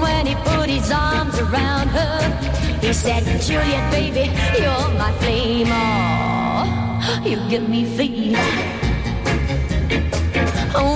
When 0.00 0.26
he 0.26 0.34
put 0.36 0.68
his 0.68 0.90
arms 0.90 1.38
around 1.38 1.88
her, 1.88 2.78
he 2.80 2.92
said, 2.92 3.24
Juliet, 3.40 3.90
baby, 3.90 4.30
you're 4.60 4.90
my 4.96 5.12
flame. 5.20 5.68
Oh, 5.70 7.22
you 7.24 7.36
give 7.48 7.68
me 7.68 7.84
fever. 7.84 8.38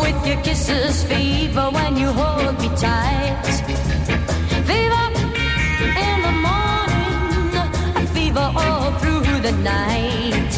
With 0.02 0.26
your 0.26 0.40
kisses, 0.42 1.02
fever 1.04 1.68
when 1.70 1.96
you 1.96 2.08
hold 2.12 2.60
me 2.60 2.68
tight. 2.76 3.71
All 8.56 8.92
through 8.98 9.40
the 9.40 9.52
night. 9.52 10.52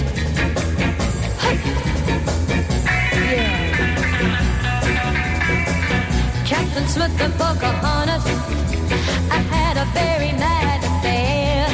Hey. 1.42 1.56
Yeah. 3.34 3.64
Captain 6.44 6.86
Smith 6.88 7.20
and 7.20 7.34
Pocahontas, 7.34 8.24
I 9.30 9.38
had 9.54 9.76
a 9.76 9.86
very 9.92 10.32
mad 10.32 10.80
affair. 10.90 11.66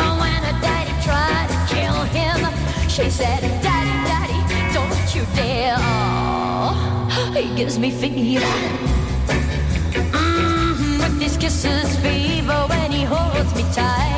Oh, 0.00 0.12
when 0.20 0.42
her 0.48 0.56
daddy 0.60 0.94
tried 1.06 1.48
to 1.52 1.58
kill 1.74 1.98
him, 2.18 2.38
she 2.88 3.10
said, 3.10 3.40
Daddy, 3.62 3.96
Daddy, 4.10 4.40
don't 4.74 5.14
you 5.14 5.24
dare. 5.34 5.78
He 7.34 7.54
gives 7.56 7.78
me 7.78 7.90
fever. 7.90 8.44
Mm-hmm, 10.12 10.98
with 11.00 11.20
his 11.22 11.36
kisses, 11.36 11.96
fever 12.00 12.66
when 12.68 12.90
he 12.90 13.04
holds 13.04 13.54
me 13.54 13.64
tight. 13.72 14.09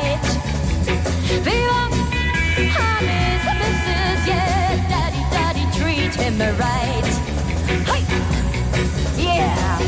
Him 6.23 6.39
right. 6.39 7.13
Hey, 7.89 8.03
yeah. 9.21 9.79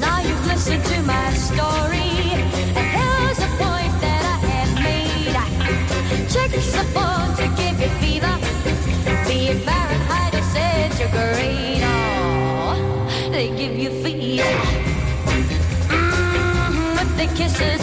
Now 0.00 0.20
you've 0.20 0.46
listened 0.46 0.84
to 0.84 1.02
my 1.02 1.28
story. 1.34 2.10
And 2.78 2.86
here's 2.96 3.40
a 3.48 3.50
point 3.60 3.94
that 4.04 4.22
I 4.34 4.38
have 4.52 4.72
made. 4.88 5.36
Check 6.32 6.50
the 6.52 6.84
phone 6.94 7.30
to 7.40 7.46
give 7.60 7.76
you 7.82 7.90
fever. 8.00 8.34
Be 9.28 9.48
it 9.52 9.60
Fahrenheit 9.66 10.34
or 10.34 10.44
centigrade, 10.54 11.82
oh, 11.84 13.30
they 13.30 13.48
give 13.48 13.76
you 13.78 13.90
fever. 14.02 14.56
Mm, 15.92 16.96
with 16.96 17.12
the 17.20 17.26
kisses, 17.36 17.82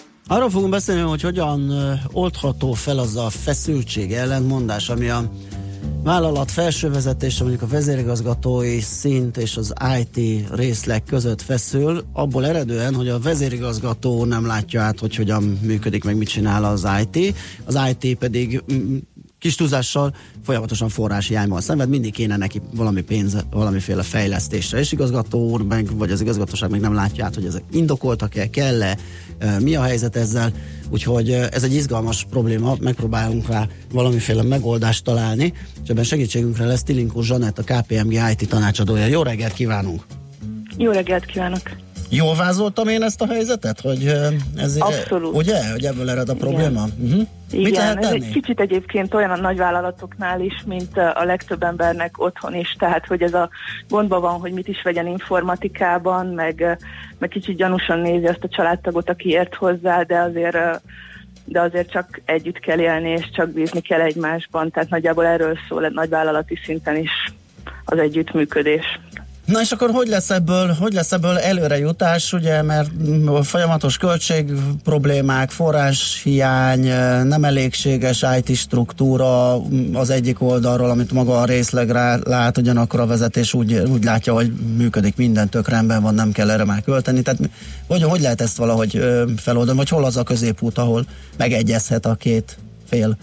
Arról 0.31 0.49
fogunk 0.49 0.71
beszélni, 0.71 1.01
hogy 1.01 1.21
hogyan 1.21 1.73
oldható 2.11 2.73
fel 2.73 2.97
az 2.97 3.15
a 3.15 3.29
feszültség, 3.29 4.13
ellentmondás, 4.13 4.89
ami 4.89 5.09
a 5.09 5.31
vállalat 6.03 6.51
felső 6.51 6.89
vezetése, 6.89 7.43
mondjuk 7.43 7.63
a 7.63 7.73
vezérigazgatói 7.73 8.79
szint 8.79 9.37
és 9.37 9.57
az 9.57 9.73
IT 9.99 10.47
részleg 10.51 11.03
között 11.03 11.41
feszül, 11.41 12.03
abból 12.13 12.45
eredően, 12.45 12.95
hogy 12.95 13.07
a 13.09 13.19
vezérigazgató 13.19 14.25
nem 14.25 14.45
látja 14.45 14.81
át, 14.81 14.99
hogy 14.99 15.15
hogyan 15.15 15.43
működik, 15.61 16.03
meg 16.03 16.17
mit 16.17 16.27
csinál 16.27 16.63
az 16.63 16.87
IT, 17.01 17.35
az 17.65 17.79
IT 17.89 18.17
pedig 18.17 18.63
kis 19.41 19.55
túlzással 19.55 20.15
folyamatosan 20.43 20.89
forráshiányban 20.89 21.61
szenved, 21.61 21.89
mindig 21.89 22.13
kéne 22.13 22.37
neki 22.37 22.61
valami 22.73 23.01
pénz, 23.01 23.45
valamiféle 23.51 24.03
fejlesztésre, 24.03 24.79
és 24.79 24.91
igazgató 24.91 25.49
úr 25.49 25.61
meg, 25.61 25.97
vagy 25.97 26.11
az 26.11 26.21
igazgatóság 26.21 26.69
meg 26.69 26.79
nem 26.79 26.93
látja 26.93 27.25
át, 27.25 27.35
hogy 27.35 27.45
ezek 27.45 27.63
indokoltak-e, 27.71 28.49
kell-e, 28.49 28.97
mi 29.59 29.75
a 29.75 29.81
helyzet 29.81 30.15
ezzel, 30.15 30.51
úgyhogy 30.89 31.31
ez 31.31 31.63
egy 31.63 31.73
izgalmas 31.73 32.25
probléma, 32.29 32.75
megpróbálunk 32.79 33.47
rá 33.47 33.67
valamiféle 33.91 34.43
megoldást 34.43 35.03
találni, 35.03 35.53
és 35.83 35.89
ebben 35.89 36.03
segítségünkre 36.03 36.65
lesz 36.65 36.83
Tilinkó 36.83 37.21
Zsanett, 37.21 37.57
a 37.57 37.63
KPMG 37.63 38.13
IT 38.31 38.49
tanácsadója. 38.49 39.05
Jó 39.05 39.23
reggelt 39.23 39.53
kívánunk! 39.53 40.03
Jó 40.77 40.91
reggelt 40.91 41.25
kívánok! 41.25 41.80
Jól 42.13 42.35
vázoltam 42.35 42.87
én 42.87 43.03
ezt 43.03 43.21
a 43.21 43.27
helyzetet, 43.27 43.81
hogy 43.81 44.05
ez 44.55 44.75
Abszolút. 44.79 45.35
ugye, 45.35 45.71
hogy 45.71 45.85
ebből 45.85 46.09
ered 46.09 46.29
a 46.29 46.33
probléma? 46.33 46.83
Uh-huh. 46.99 47.27
Mit 47.51 47.67
Igen, 47.67 47.85
lehet 47.85 48.03
ez 48.03 48.11
egy 48.11 48.29
kicsit 48.31 48.59
egyébként 48.59 49.13
olyan 49.13 49.29
a 49.29 49.35
nagyvállalatoknál 49.35 50.41
is, 50.41 50.63
mint 50.65 50.97
a 50.97 51.23
legtöbb 51.23 51.63
embernek 51.63 52.19
otthon 52.19 52.55
is, 52.55 52.75
tehát 52.79 53.05
hogy 53.05 53.21
ez 53.21 53.33
a 53.33 53.49
gondban 53.89 54.21
van, 54.21 54.39
hogy 54.39 54.51
mit 54.51 54.67
is 54.67 54.81
vegyen 54.81 55.07
informatikában, 55.07 56.27
meg, 56.27 56.77
meg 57.19 57.29
kicsit 57.29 57.55
gyanúsan 57.55 57.99
nézi 57.99 58.25
azt 58.25 58.43
a 58.43 58.49
családtagot, 58.49 59.09
aki 59.09 59.29
ért 59.29 59.55
hozzá, 59.55 60.03
de 60.03 60.19
azért 60.19 60.57
de 61.45 61.61
azért 61.61 61.91
csak 61.91 62.21
együtt 62.25 62.59
kell 62.59 62.79
élni, 62.79 63.09
és 63.09 63.29
csak 63.33 63.49
bízni 63.49 63.81
kell 63.81 64.01
egymásban, 64.01 64.71
tehát 64.71 64.89
nagyjából 64.89 65.25
erről 65.25 65.57
szól 65.67 65.85
egy 65.85 65.93
nagyvállalati 65.93 66.59
szinten 66.65 66.97
is 66.97 67.11
az 67.85 67.97
együttműködés. 67.97 68.99
Na 69.51 69.61
és 69.61 69.71
akkor 69.71 69.89
hogy 69.89 70.07
lesz 70.07 70.29
ebből, 70.29 70.73
hogy 70.79 70.93
lesz 70.93 71.11
ebből 71.11 71.37
előrejutás, 71.37 72.33
ugye, 72.33 72.61
mert 72.61 72.89
folyamatos 73.41 73.97
költség 73.97 74.51
problémák, 74.83 75.49
forráshiány, 75.49 76.79
nem 77.23 77.43
elégséges 77.43 78.25
IT 78.37 78.55
struktúra 78.55 79.61
az 79.93 80.09
egyik 80.09 80.41
oldalról, 80.41 80.89
amit 80.89 81.11
maga 81.11 81.39
a 81.39 81.45
részleg 81.45 81.89
rá, 81.89 82.19
lát, 82.23 82.57
ugyanakkor 82.57 82.99
a 82.99 83.05
vezetés 83.05 83.53
úgy, 83.53 83.73
úgy 83.73 84.03
látja, 84.03 84.33
hogy 84.33 84.51
működik 84.77 85.15
minden, 85.15 85.49
tök 85.49 85.67
rendben 85.67 86.01
van, 86.01 86.13
nem 86.13 86.31
kell 86.31 86.49
erre 86.49 86.65
már 86.65 86.81
költeni. 86.81 87.21
Tehát 87.21 87.39
hogy, 87.87 88.03
hogy 88.03 88.21
lehet 88.21 88.41
ezt 88.41 88.57
valahogy 88.57 89.03
feloldani, 89.37 89.77
vagy 89.77 89.89
hol 89.89 90.05
az 90.05 90.17
a 90.17 90.23
középút, 90.23 90.77
ahol 90.77 91.05
megegyezhet 91.37 92.05
a 92.05 92.15
két 92.15 92.57
fél? 92.89 93.17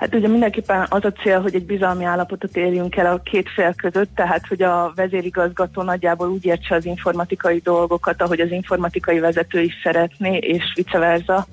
Hát 0.00 0.14
ugye 0.14 0.28
mindenképpen 0.28 0.86
az 0.88 1.04
a 1.04 1.12
cél, 1.12 1.40
hogy 1.40 1.54
egy 1.54 1.64
bizalmi 1.64 2.04
állapotot 2.04 2.56
érjünk 2.56 2.96
el 2.96 3.12
a 3.12 3.22
két 3.22 3.48
fél 3.48 3.74
között, 3.74 4.14
tehát 4.14 4.46
hogy 4.46 4.62
a 4.62 4.92
vezérigazgató 4.94 5.82
nagyjából 5.82 6.28
úgy 6.28 6.44
értse 6.44 6.74
az 6.74 6.84
informatikai 6.84 7.58
dolgokat, 7.58 8.22
ahogy 8.22 8.40
az 8.40 8.50
informatikai 8.50 9.18
vezető 9.18 9.60
is 9.60 9.74
szeretné, 9.82 10.36
és 10.36 10.72
vice 10.74 10.98
versa, 10.98 11.46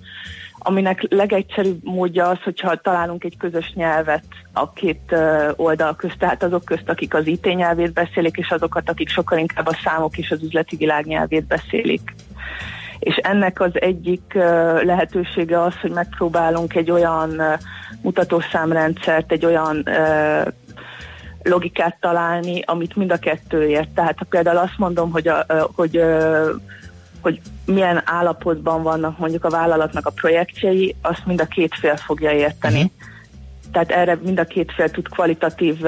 aminek 0.58 1.06
legegyszerűbb 1.10 1.84
módja 1.84 2.28
az, 2.28 2.41
hogyha 2.43 2.76
találunk 2.76 3.24
egy 3.24 3.38
közös 3.38 3.72
nyelvet 3.76 4.26
a 4.54 4.72
két 4.74 5.16
oldal 5.56 5.95
közt, 5.95 6.18
tehát 6.18 6.43
azok 6.43 6.66
közt, 6.66 6.89
akik 6.89 7.14
az 7.14 7.28
IT 7.28 7.56
nyelvét 7.56 7.93
beszélik, 7.93 8.38
és 8.38 8.50
azokat, 8.50 8.89
akik 8.89 9.10
sokkal 9.10 9.38
inkább 9.38 9.68
a 9.68 9.80
számok 9.84 10.18
és 10.18 10.32
az 10.32 10.43
üzleti 10.43 10.76
világ 10.76 11.06
nyelvét 11.06 11.45
beszélik 11.45 12.14
és 13.08 13.16
ennek 13.16 13.62
az 13.62 13.72
egyik 13.74 14.34
lehetősége 14.84 15.62
az, 15.62 15.74
hogy 15.82 15.91
megpróbálunk 15.91 16.76
egy 16.76 16.91
olyan 16.91 17.41
mutatószámrendszert, 18.01 19.32
egy 19.32 19.45
olyan 19.45 19.89
logikát 21.43 21.97
találni, 21.99 22.62
amit 22.66 22.95
mind 22.95 23.12
a 23.12 23.18
kettő 23.18 23.68
ért. 23.68 23.89
Tehát 23.89 24.18
ha 24.18 24.26
például 24.30 24.58
azt 24.58 24.78
mondom, 24.78 25.12
hogy, 25.12 25.28
a, 25.28 25.45
hogy 25.76 26.01
hogy 27.22 27.41
milyen 27.66 28.01
állapotban 28.05 28.84
vannak 28.84 29.18
mondjuk 29.18 29.45
a 29.45 29.49
vállalatnak 29.49 30.05
a 30.05 30.12
projektjei, 30.12 30.95
azt 31.01 31.26
mind 31.26 31.41
a 31.41 31.45
két 31.45 31.76
fél 31.76 31.95
fogja 31.95 32.32
érteni. 32.32 32.82
Uh-huh. 32.82 32.91
Tehát 33.72 33.91
erre 33.91 34.20
mind 34.24 34.39
a 34.39 34.43
két 34.43 34.72
fél 34.72 34.89
tud 34.89 35.07
kvalitatív, 35.09 35.82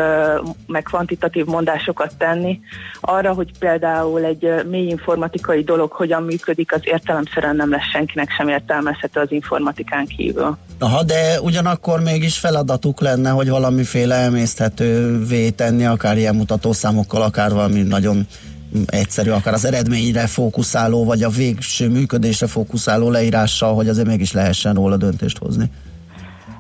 meg 0.68 0.84
kvantitatív 0.84 1.46
mondásokat 1.46 2.14
tenni. 2.18 2.60
Arra, 3.02 3.34
hogy 3.34 3.52
például 3.60 4.24
egy 4.24 4.48
mély 4.70 4.88
informatikai 4.88 5.64
dolog 5.64 5.92
hogyan 5.92 6.24
működik, 6.24 6.74
az 6.74 6.82
értelemszerűen 6.84 7.56
nem 7.56 7.70
lesz 7.70 7.90
senkinek 7.92 8.30
sem 8.38 8.48
értelmezhető 8.48 9.20
az 9.20 9.32
informatikán 9.32 10.06
kívül. 10.06 10.58
Aha, 10.80 11.04
de 11.04 11.42
ugyanakkor 11.42 12.00
mégis 12.00 12.38
feladatuk 12.38 13.02
lenne, 13.02 13.30
hogy 13.30 13.50
valamiféle 13.50 14.16
emészthetővé 14.16 15.50
tenni, 15.50 15.86
akár 15.86 16.18
ilyen 16.18 16.36
mutatószámokkal, 16.36 17.22
akár 17.22 17.54
valami 17.54 17.82
nagyon 17.82 18.28
egyszerű, 18.86 19.30
akár 19.30 19.54
az 19.54 19.66
eredményre 19.66 20.28
fókuszáló, 20.28 21.06
vagy 21.06 21.24
a 21.24 21.30
végső 21.30 21.90
működésre 21.90 22.48
fókuszáló 22.48 23.10
leírással, 23.10 23.74
hogy 23.74 23.90
azért 23.90 24.08
mégis 24.08 24.32
lehessen 24.32 24.74
róla 24.74 24.98
döntést 24.98 25.38
hozni. 25.38 25.72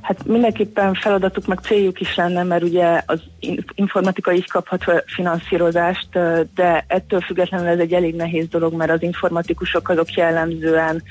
Hát 0.10 0.26
mindenképpen 0.26 0.94
feladatuk, 0.94 1.46
meg 1.46 1.60
céljuk 1.60 2.00
is 2.00 2.16
lenne, 2.16 2.44
mert 2.44 2.64
ugye 2.64 3.02
az 3.06 3.22
in- 3.40 3.66
informatika 3.76 4.34
így 4.34 4.50
kaphat 4.50 4.84
finanszírozást, 5.06 6.10
de 6.56 6.86
ettől 6.88 7.22
függetlenül 7.22 7.68
ez 7.68 7.80
egy 7.80 7.94
elég 7.94 8.16
nehéz 8.16 8.48
dolog, 8.48 8.74
mert 8.74 8.92
az 8.92 9.02
informatikusok 9.02 9.90
azok 9.90 10.14
jellemzően 10.14 11.04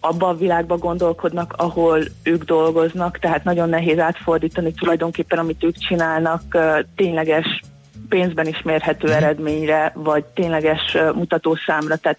abba 0.00 0.28
a 0.28 0.36
világba 0.36 0.76
gondolkodnak, 0.76 1.54
ahol 1.56 2.02
ők 2.22 2.44
dolgoznak, 2.44 3.18
tehát 3.18 3.44
nagyon 3.44 3.68
nehéz 3.68 3.98
átfordítani 3.98 4.72
tulajdonképpen, 4.72 5.38
amit 5.38 5.64
ők 5.64 5.76
csinálnak, 5.78 6.42
tényleges 6.96 7.60
pénzben 8.08 8.46
is 8.46 8.62
mérhető 8.62 9.12
eredményre, 9.12 9.92
vagy 9.94 10.24
tényleges 10.24 10.96
mutatószámra. 11.14 11.96
Tehát 11.96 12.18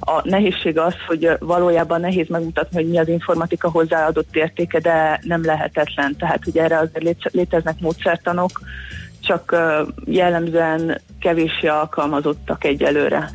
a 0.00 0.28
nehézség 0.28 0.78
az, 0.78 0.94
hogy 1.06 1.30
valójában 1.38 2.00
nehéz 2.00 2.28
megmutatni, 2.28 2.76
hogy 2.76 2.88
mi 2.88 2.98
az 2.98 3.08
informatika 3.08 3.70
hozzáadott 3.70 4.36
értéke, 4.36 4.78
de 4.78 5.20
nem 5.22 5.44
lehetetlen. 5.44 6.16
Tehát 6.16 6.46
ugye 6.46 6.62
erre 6.62 6.78
azért 6.78 7.02
lé- 7.02 7.30
léteznek 7.32 7.80
módszertanok, 7.80 8.60
csak 9.20 9.56
jellemzően 10.04 11.00
kevéssé 11.20 11.66
alkalmazottak 11.66 12.64
egyelőre. 12.64 13.30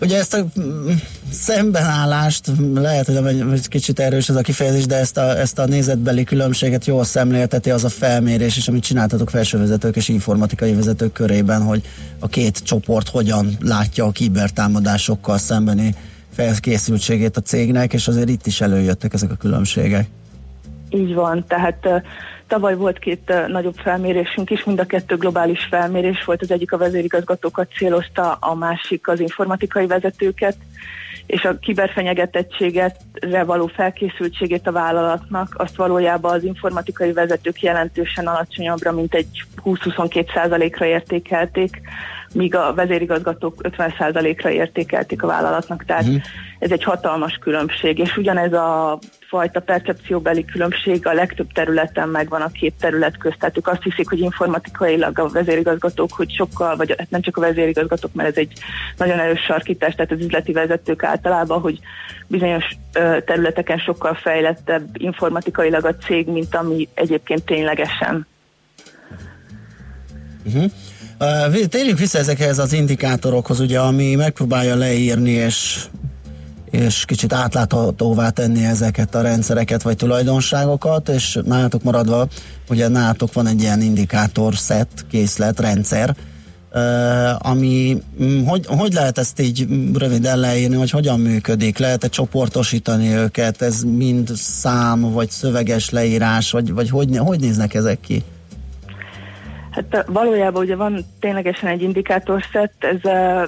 Ugye 0.00 0.18
ezt 0.18 0.34
a 0.34 0.46
mm, 0.60 0.88
szembenállást, 1.30 2.50
lehet, 2.74 3.06
hogy 3.06 3.16
egy, 3.16 3.68
kicsit 3.68 3.98
erős 3.98 4.28
ez 4.28 4.36
a 4.36 4.40
kifejezés, 4.40 4.86
de 4.86 4.96
ezt 4.96 5.16
a, 5.16 5.38
ezt 5.38 5.58
a 5.58 5.66
nézetbeli 5.66 6.24
különbséget 6.24 6.86
jól 6.86 7.04
szemlélteti 7.04 7.70
az 7.70 7.84
a 7.84 7.88
felmérés, 7.88 8.56
és 8.56 8.68
amit 8.68 8.82
csináltatok 8.82 9.30
felsővezetők 9.30 9.96
és 9.96 10.08
informatikai 10.08 10.74
vezetők 10.74 11.12
körében, 11.12 11.62
hogy 11.62 11.82
a 12.18 12.28
két 12.28 12.58
csoport 12.58 13.08
hogyan 13.08 13.56
látja 13.60 14.04
a 14.04 14.10
kibertámadásokkal 14.10 15.38
szembeni 15.38 15.94
felkészültségét 16.32 17.36
a 17.36 17.40
cégnek, 17.40 17.92
és 17.92 18.08
azért 18.08 18.28
itt 18.28 18.46
is 18.46 18.60
előjöttek 18.60 19.14
ezek 19.14 19.30
a 19.30 19.34
különbségek. 19.34 20.08
Így 20.90 21.14
van, 21.14 21.44
tehát 21.46 21.88
tavaly 22.46 22.76
volt 22.76 22.98
két 22.98 23.32
nagyobb 23.46 23.76
felmérésünk 23.76 24.50
is, 24.50 24.64
mind 24.64 24.80
a 24.80 24.86
kettő 24.86 25.16
globális 25.16 25.66
felmérés 25.70 26.24
volt, 26.24 26.42
az 26.42 26.50
egyik 26.50 26.72
a 26.72 26.78
vezérigazgatókat 26.78 27.72
célozta, 27.72 28.32
a 28.32 28.54
másik 28.54 29.08
az 29.08 29.20
informatikai 29.20 29.86
vezetőket, 29.86 30.56
és 31.26 31.44
a 31.44 31.58
kiberfenyegetettségetre 31.58 33.44
való 33.44 33.66
felkészültségét 33.66 34.66
a 34.66 34.72
vállalatnak, 34.72 35.54
azt 35.56 35.76
valójában 35.76 36.32
az 36.32 36.44
informatikai 36.44 37.12
vezetők 37.12 37.62
jelentősen 37.62 38.26
alacsonyabbra, 38.26 38.92
mint 38.92 39.14
egy 39.14 39.44
20-22 39.64 40.34
százalékra 40.34 40.86
értékelték, 40.86 41.80
míg 42.34 42.54
a 42.54 42.74
vezérigazgatók 42.74 43.54
50 43.62 43.94
százalékra 43.98 44.50
értékelték 44.50 45.22
a 45.22 45.26
vállalatnak, 45.26 45.84
tehát 45.84 46.02
uh-huh. 46.02 46.22
ez 46.58 46.70
egy 46.70 46.84
hatalmas 46.84 47.38
különbség, 47.40 47.98
és 47.98 48.16
ugyanez 48.16 48.52
a 48.52 48.98
fajta 49.28 49.60
percepcióbeli 49.60 50.44
különbség 50.44 51.06
a 51.06 51.12
legtöbb 51.12 51.52
területen 51.52 52.08
megvan 52.08 52.40
a 52.40 52.50
két 52.50 52.74
terület 52.80 53.16
közt. 53.16 53.38
Tehát 53.38 53.56
ők 53.56 53.68
azt 53.68 53.82
hiszik, 53.82 54.08
hogy 54.08 54.20
informatikailag 54.20 55.18
a 55.18 55.28
vezérigazgatók, 55.28 56.12
hogy 56.12 56.34
sokkal, 56.34 56.76
vagy 56.76 56.94
hát 56.98 57.10
nem 57.10 57.20
csak 57.20 57.36
a 57.36 57.40
vezérigazgatók, 57.40 58.14
mert 58.14 58.28
ez 58.28 58.36
egy 58.36 58.52
nagyon 58.96 59.18
erős 59.18 59.40
sarkítás, 59.40 59.94
tehát 59.94 60.12
az 60.12 60.20
üzleti 60.20 60.52
vezetők 60.52 61.02
általában, 61.02 61.60
hogy 61.60 61.78
bizonyos 62.26 62.64
területeken 63.24 63.78
sokkal 63.78 64.14
fejlettebb 64.14 64.88
informatikailag 64.92 65.84
a 65.84 65.96
cég, 65.96 66.26
mint 66.26 66.54
ami 66.54 66.88
egyébként 66.94 67.44
ténylegesen. 67.44 68.26
Uh-huh. 70.44 70.72
Térjünk 71.68 71.98
vissza 71.98 72.18
ezekhez 72.18 72.58
az 72.58 72.72
indikátorokhoz, 72.72 73.60
ugye, 73.60 73.80
ami 73.80 74.14
megpróbálja 74.14 74.76
leírni 74.76 75.30
és 75.30 75.84
és 76.70 77.04
kicsit 77.04 77.32
átláthatóvá 77.32 78.30
tenni 78.30 78.64
ezeket 78.64 79.14
a 79.14 79.20
rendszereket 79.20 79.82
vagy 79.82 79.96
tulajdonságokat, 79.96 81.08
és 81.08 81.38
nálatok 81.44 81.82
maradva, 81.82 82.28
ugye 82.68 82.88
nálatok 82.88 83.32
van 83.32 83.46
egy 83.46 83.60
ilyen 83.60 83.80
indikátor 83.80 84.52
set, 84.52 84.88
készlet, 85.10 85.60
rendszer, 85.60 86.16
ami, 87.38 88.02
mm, 88.22 88.44
hogy, 88.44 88.66
hogy 88.66 88.92
lehet 88.92 89.18
ezt 89.18 89.40
így 89.40 89.66
röviden 89.94 90.38
leírni, 90.38 90.76
hogy 90.76 90.90
hogyan 90.90 91.20
működik? 91.20 91.78
Lehet-e 91.78 92.08
csoportosítani 92.08 93.14
őket? 93.14 93.62
Ez 93.62 93.82
mind 93.82 94.30
szám, 94.34 95.00
vagy 95.00 95.30
szöveges 95.30 95.90
leírás, 95.90 96.50
vagy, 96.50 96.72
vagy 96.72 96.90
hogy, 96.90 97.16
hogy 97.16 97.40
néznek 97.40 97.74
ezek 97.74 98.00
ki? 98.00 98.24
Hát 99.70 100.04
valójában 100.06 100.62
ugye 100.62 100.76
van 100.76 101.04
ténylegesen 101.20 101.68
egy 101.68 101.82
indikátorszett, 101.82 102.84
ez 102.84 103.00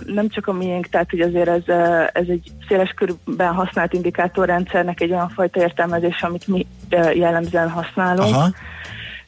nem 0.07 0.29
csak 0.29 0.47
a 0.47 0.53
miénk, 0.53 0.87
tehát 0.87 1.11
hogy 1.11 1.21
azért 1.21 1.49
ez, 1.49 1.77
ez 2.13 2.27
egy 2.29 2.53
széles 2.69 2.91
körben 2.91 3.55
használt 3.55 3.93
indikátorrendszernek 3.93 5.01
egy 5.01 5.11
olyan 5.11 5.29
fajta 5.29 5.61
értelmezés, 5.61 6.23
amit 6.23 6.47
mi 6.47 6.67
jellemzően 7.15 7.71
használunk. 7.71 8.35
Aha. 8.35 8.49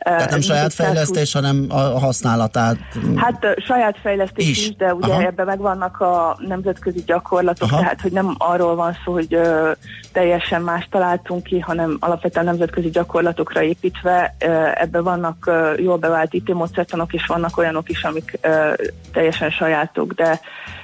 Tehát 0.03 0.31
nem 0.31 0.41
saját 0.41 0.75
fejlesztés, 0.75 1.33
hanem 1.33 1.67
a 1.69 1.81
használatát. 1.81 2.77
Hát 3.17 3.47
saját 3.67 3.97
fejlesztés 4.03 4.49
is, 4.49 4.69
is 4.69 4.77
de 4.77 4.95
ugye 4.95 5.13
Aha. 5.13 5.23
ebben 5.23 5.47
megvannak 5.47 6.01
a 6.01 6.37
nemzetközi 6.47 7.03
gyakorlatok, 7.07 7.71
Aha. 7.73 7.81
tehát 7.81 8.01
hogy 8.01 8.13
nem 8.13 8.35
arról 8.39 8.75
van 8.75 8.97
szó, 9.05 9.13
hogy 9.13 9.35
ö, 9.35 9.71
teljesen 10.13 10.63
más 10.63 10.89
találtunk 10.91 11.43
ki, 11.43 11.59
hanem 11.59 11.97
alapvetően 12.01 12.45
nemzetközi 12.45 12.91
gyakorlatokra 12.91 13.63
építve 13.63 14.37
ö, 14.39 14.69
ebben 14.75 15.03
vannak 15.03 15.47
ö, 15.47 15.73
jól 15.77 15.97
bevált 15.97 16.35
IT 16.35 16.55
módszertanok, 16.55 17.13
és 17.13 17.27
vannak 17.27 17.57
olyanok 17.59 17.89
is, 17.89 18.05
amik 18.05 18.39
ö, 18.41 18.73
teljesen 19.13 19.51
sajátok, 19.51 20.13
de 20.13 20.41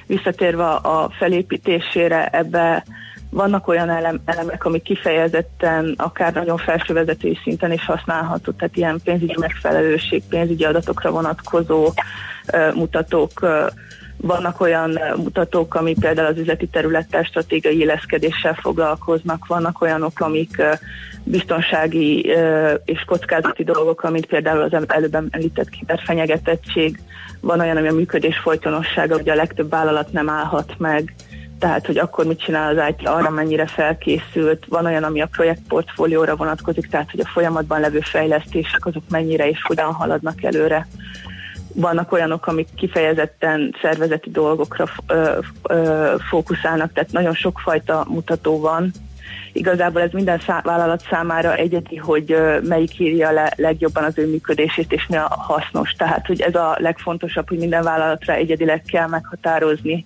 visszatérve 0.07 0.65
a 0.65 1.11
felépítésére 1.19 2.27
ebbe 2.27 2.85
vannak 3.31 3.69
olyan 3.69 3.91
elem, 3.91 4.21
elemek, 4.25 4.65
amik 4.65 4.83
kifejezetten 4.83 5.95
akár 5.97 6.33
nagyon 6.33 6.57
felsővezetői 6.57 7.39
szinten 7.43 7.73
is 7.73 7.85
használható, 7.85 8.53
tehát 8.53 8.77
ilyen 8.77 9.01
pénzügyi 9.05 9.35
megfelelőség, 9.39 10.23
pénzügyi 10.29 10.65
adatokra 10.65 11.11
vonatkozó 11.11 11.87
uh, 11.87 12.75
mutatók, 12.75 13.31
uh, 13.41 13.67
vannak 14.21 14.61
olyan 14.61 14.99
mutatók, 15.17 15.75
ami 15.75 15.95
például 16.01 16.27
az 16.27 16.39
üzleti 16.39 16.67
területtel 16.67 17.23
stratégiai 17.23 17.79
éleszkedéssel 17.79 18.55
foglalkoznak, 18.55 19.47
vannak 19.47 19.81
olyanok, 19.81 20.21
amik 20.21 20.63
biztonsági 21.25 22.21
és 22.85 23.05
kockázati 23.07 23.65
dolgok, 23.65 24.03
amit 24.03 24.27
például 24.27 24.63
az 24.63 24.87
előbb 24.87 25.15
említett 25.15 25.69
kiberfenyegetettség, 25.69 27.01
van 27.41 27.61
olyan, 27.61 27.77
ami 27.77 27.89
a 27.89 27.93
működés 27.93 28.39
folytonossága, 28.39 29.17
ugye 29.17 29.33
a 29.33 29.37
legtöbb 29.37 29.71
vállalat 29.71 30.13
nem 30.13 30.29
állhat 30.29 30.75
meg, 30.79 31.15
tehát 31.59 31.87
hogy 31.87 31.99
akkor 31.99 32.27
mit 32.27 32.41
csinál 32.41 32.79
az 32.79 32.85
IT, 32.89 33.09
arra 33.09 33.31
mennyire 33.31 33.67
felkészült, 33.67 34.65
van 34.69 34.85
olyan, 34.87 35.03
ami 35.03 35.21
a 35.21 35.29
projektportfólióra 35.31 36.37
vonatkozik, 36.37 36.87
tehát 36.87 37.11
hogy 37.11 37.21
a 37.21 37.29
folyamatban 37.29 37.81
levő 37.81 38.01
fejlesztések 38.01 38.87
azok 38.87 39.03
mennyire 39.11 39.49
és 39.49 39.63
hogyan 39.63 39.93
haladnak 39.93 40.43
előre. 40.43 40.87
Vannak 41.75 42.13
olyanok, 42.13 42.47
amik 42.47 42.69
kifejezetten 42.77 43.75
szervezeti 43.83 44.31
dolgokra 44.31 44.85
ö, 45.07 45.39
ö, 45.63 46.15
fókuszálnak, 46.29 46.93
tehát 46.93 47.13
nagyon 47.13 47.35
sokfajta 47.35 48.07
mutató 48.09 48.61
van. 48.61 48.91
Igazából 49.53 50.01
ez 50.01 50.11
minden 50.13 50.39
szá- 50.39 50.65
vállalat 50.65 51.05
számára 51.11 51.55
egyedi, 51.55 51.97
hogy 51.97 52.33
ö, 52.33 52.61
melyik 52.61 52.99
írja 52.99 53.31
le 53.31 53.53
legjobban 53.57 54.05
az 54.05 54.19
ő 54.19 54.27
működését, 54.27 54.93
és 54.93 55.07
mi 55.09 55.17
a 55.17 55.29
hasznos. 55.39 55.93
Tehát, 55.93 56.27
hogy 56.27 56.41
ez 56.41 56.55
a 56.55 56.77
legfontosabb, 56.79 57.49
hogy 57.49 57.59
minden 57.59 57.83
vállalatra 57.83 58.33
egyedileg 58.33 58.83
kell 58.83 59.07
meghatározni 59.07 60.05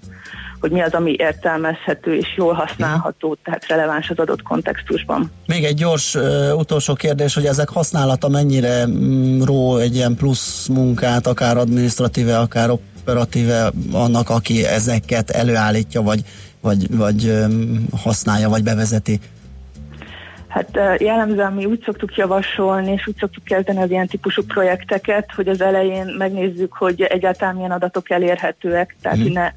hogy 0.62 0.70
mi 0.70 0.80
az, 0.80 0.92
ami 0.92 1.14
értelmezhető 1.18 2.14
és 2.14 2.26
jól 2.36 2.52
használható, 2.52 3.36
tehát 3.44 3.66
releváns 3.66 4.10
az 4.10 4.18
adott 4.18 4.42
kontextusban. 4.42 5.30
Még 5.46 5.64
egy 5.64 5.74
gyors 5.74 6.14
uh, 6.14 6.22
utolsó 6.56 6.94
kérdés, 6.94 7.34
hogy 7.34 7.44
ezek 7.44 7.68
használata 7.68 8.28
mennyire 8.28 8.86
mm, 8.86 9.42
ró 9.42 9.76
egy 9.76 9.94
ilyen 9.94 10.14
plusz 10.14 10.66
munkát, 10.66 11.26
akár 11.26 11.56
administratíve, 11.56 12.38
akár 12.38 12.70
operatíve 12.70 13.70
annak, 13.92 14.30
aki 14.30 14.64
ezeket 14.66 15.30
előállítja, 15.30 16.02
vagy, 16.02 16.20
vagy, 16.60 16.96
vagy 16.96 17.24
um, 17.24 17.86
használja, 18.02 18.48
vagy 18.48 18.62
bevezeti? 18.62 19.20
Hát 20.48 20.78
jellemzően 20.98 21.52
mi 21.52 21.64
úgy 21.64 21.82
szoktuk 21.84 22.16
javasolni, 22.16 22.92
és 22.92 23.06
úgy 23.06 23.16
szoktuk 23.18 23.44
kezdeni 23.44 23.82
az 23.82 23.90
ilyen 23.90 24.06
típusú 24.06 24.42
projekteket, 24.42 25.32
hogy 25.36 25.48
az 25.48 25.60
elején 25.60 26.14
megnézzük, 26.18 26.72
hogy 26.72 27.02
egyáltalán 27.02 27.54
milyen 27.54 27.70
adatok 27.70 28.10
elérhetőek, 28.10 28.96
tehát 29.02 29.18
mm. 29.18 29.32
ne 29.32 29.52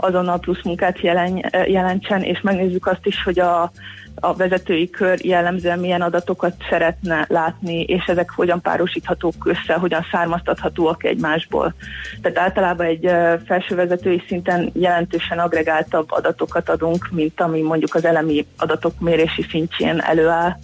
azonnal 0.00 0.38
plusz 0.38 0.62
munkát 0.62 1.00
jelen, 1.00 1.44
jelentsen, 1.66 2.22
és 2.22 2.40
megnézzük 2.40 2.86
azt 2.86 3.06
is, 3.06 3.22
hogy 3.22 3.38
a, 3.38 3.70
a 4.14 4.34
vezetői 4.34 4.90
kör 4.90 5.24
jellemzően 5.24 5.78
milyen 5.78 6.02
adatokat 6.02 6.54
szeretne 6.70 7.24
látni, 7.28 7.82
és 7.82 8.04
ezek 8.04 8.30
hogyan 8.30 8.60
párosíthatók 8.60 9.34
össze, 9.44 9.74
hogyan 9.74 10.06
származtathatóak 10.10 11.04
egymásból. 11.04 11.74
Tehát 12.22 12.38
általában 12.38 12.86
egy 12.86 13.10
felső 13.46 13.74
vezetői 13.74 14.22
szinten 14.26 14.70
jelentősen 14.72 15.38
agregáltabb 15.38 16.12
adatokat 16.12 16.68
adunk, 16.68 17.08
mint 17.10 17.40
ami 17.40 17.60
mondjuk 17.60 17.94
az 17.94 18.04
elemi 18.04 18.46
adatok 18.58 19.00
mérési 19.00 19.42
szintjén 19.50 20.00
előáll, 20.00 20.56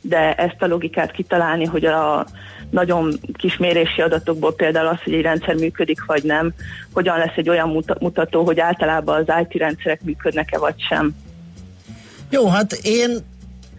de 0.00 0.34
ezt 0.34 0.62
a 0.62 0.66
logikát 0.66 1.10
kitalálni, 1.10 1.64
hogy 1.64 1.84
a 1.84 2.26
nagyon 2.70 3.12
kis 3.32 3.58
adatokból 3.96 4.54
például 4.54 4.86
az, 4.86 5.02
hogy 5.04 5.12
egy 5.12 5.22
rendszer 5.22 5.54
működik 5.54 6.04
vagy 6.04 6.22
nem, 6.22 6.52
hogyan 6.92 7.18
lesz 7.18 7.36
egy 7.36 7.48
olyan 7.48 7.84
mutató, 8.00 8.44
hogy 8.44 8.60
általában 8.60 9.24
az 9.26 9.34
IT 9.42 9.60
rendszerek 9.60 10.02
működnek-e 10.02 10.58
vagy 10.58 10.74
sem. 10.88 11.14
Jó, 12.30 12.48
hát 12.48 12.72
én 12.82 13.10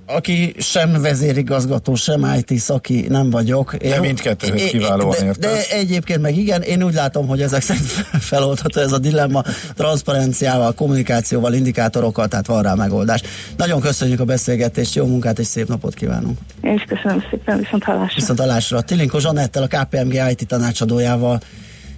aki 0.10 0.54
sem 0.58 1.02
vezérigazgató, 1.02 1.96
sem 1.96 2.34
IT 2.38 2.60
szaki 2.60 3.06
nem 3.10 3.30
vagyok. 3.30 3.76
Én, 3.80 3.90
de 3.90 4.00
mindkettőhöz 4.00 4.64
kiválóan 4.64 5.16
de, 5.20 5.32
de 5.40 5.68
egyébként 5.70 6.22
meg 6.22 6.38
igen, 6.38 6.62
én 6.62 6.84
úgy 6.84 6.94
látom, 6.94 7.28
hogy 7.28 7.42
ezek 7.42 7.62
szerint 7.62 7.86
feloldható 8.32 8.82
ez 8.82 8.92
a 8.92 8.98
dilemma 8.98 9.44
transzparenciával, 9.76 10.74
kommunikációval, 10.74 11.54
indikátorokkal, 11.54 12.28
tehát 12.28 12.48
van 12.48 12.62
rá 12.64 12.74
megoldás. 12.74 13.22
Nagyon 13.58 13.80
köszönjük 13.80 14.20
a 14.20 14.26
beszélgetést, 14.26 14.96
jó 14.96 15.06
munkát 15.06 15.40
és 15.40 15.48
szép 15.48 15.68
napot 15.68 15.94
kívánunk. 15.94 16.38
Én 16.62 16.74
is 16.74 16.84
köszönöm 16.84 17.24
szépen, 17.30 17.58
viszont 17.58 17.84
hallásra. 17.84 18.16
Viszont 18.16 18.40
hallásra. 18.40 18.82
Tilinko 18.82 19.20
Zsanettel, 19.20 19.64
a 19.64 19.68
KPMG 19.68 20.14
IT 20.30 20.48
tanácsadójával 20.48 21.40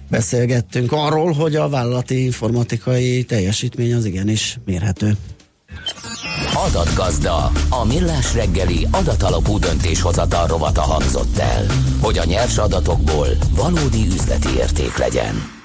beszélgettünk 0.08 0.92
arról, 0.92 1.32
hogy 1.32 1.56
a 1.56 1.68
vállalati 1.68 2.24
informatikai 2.24 3.24
teljesítmény 3.24 3.94
az 3.94 4.04
igenis 4.04 4.58
mérhető. 4.64 5.16
Adatgazda, 6.66 7.50
a 7.68 7.84
millás 7.84 8.34
reggeli 8.34 8.86
adatalapú 8.90 9.58
döntéshozatal 9.58 10.46
rovata 10.46 10.80
hangzott 10.80 11.38
el, 11.38 11.66
hogy 12.00 12.18
a 12.18 12.24
nyers 12.24 12.58
adatokból 12.58 13.28
valódi 13.54 14.06
üzleti 14.06 14.48
érték 14.56 14.96
legyen. 14.96 15.58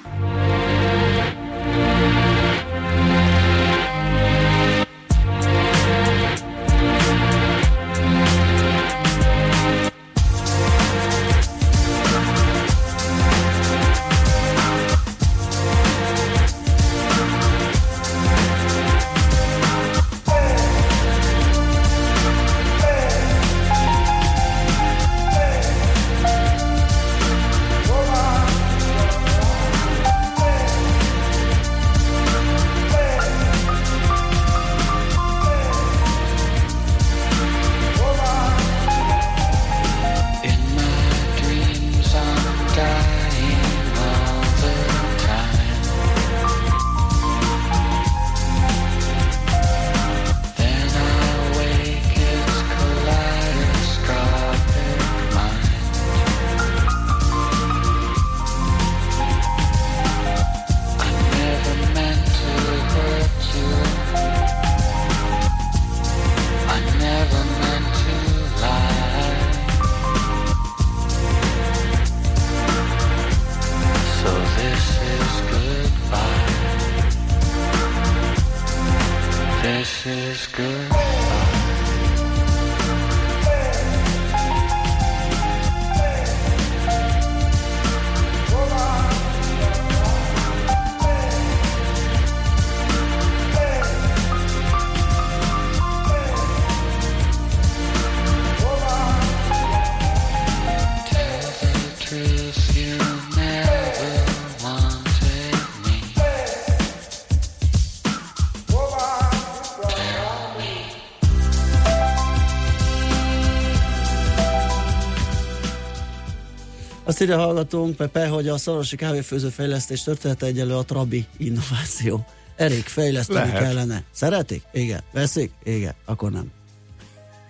Írja 117.25 117.37
hallgatónk, 117.37 117.95
Pepe, 117.95 118.27
hogy 118.27 118.47
a 118.47 118.57
szorosi 118.57 118.95
kávéfőző 118.95 119.49
fejlesztés 119.49 120.03
története 120.03 120.45
egyelő 120.45 120.75
a 120.75 120.83
Trabi 120.83 121.25
innováció. 121.37 122.25
Erik, 122.55 122.85
fejleszteni 122.85 123.39
Lehet. 123.39 123.61
kellene. 123.61 124.03
Szeretik? 124.11 124.63
Igen. 124.73 125.01
Veszik? 125.11 125.51
Igen. 125.63 125.93
Akkor 126.05 126.31
nem. 126.31 126.51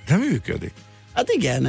De 0.08 0.18
működik. 0.18 0.74
Hát 1.16 1.30
igen. 1.30 1.64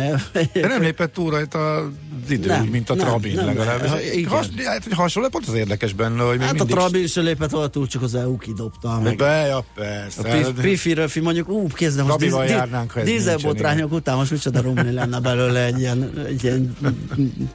De 0.52 0.66
nem 0.66 0.82
lépett 0.82 1.12
túl 1.12 1.30
rajta 1.30 1.74
az 1.76 2.30
idő, 2.30 2.46
Nem, 2.48 2.64
mint 2.64 2.90
a 2.90 2.94
nem, 2.94 3.06
Trabin 3.06 3.34
nem, 3.34 3.46
legalább. 3.46 3.82
Ez- 3.84 4.14
igen. 4.14 4.30
Has, 4.30 4.46
hát, 4.64 4.84
hogy 4.84 4.92
hasonló, 4.92 5.28
pont 5.28 5.46
az 5.48 5.54
érdekes 5.54 5.92
benne, 5.92 6.22
hogy 6.22 6.42
Hát 6.42 6.60
a 6.60 6.64
Trabin 6.64 7.06
se 7.06 7.20
lépett 7.20 7.50
volna 7.50 7.66
túl, 7.68 7.86
csak 7.86 8.02
az 8.02 8.14
EU 8.14 8.36
kidobta. 8.36 9.00
Meg. 9.00 9.16
Be, 9.16 9.46
ja, 9.46 9.56
A 9.56 9.64
persze. 9.74 10.22
Pif- 10.22 10.60
Pifi 10.60 10.92
Röfi 10.94 11.20
mondjuk, 11.20 11.48
ú, 11.48 11.66
kézzel 11.66 12.04
most 12.04 12.18
díz- 12.18 12.34
járnánk, 12.48 12.90
ha 12.90 13.02
dízelbotrányok 13.02 13.92
után 13.92 14.16
most 14.16 14.30
micsoda 14.30 14.60
rumli 14.60 14.92
lenne 14.92 15.20
belőle 15.20 15.64
egy 15.64 15.78
ilyen, 15.78 16.12
egy 16.26 16.44
ilyen 16.44 16.76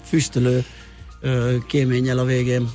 füstölő 0.07 0.63
kéménnyel 1.67 2.17
a 2.17 2.25
végén. 2.25 2.69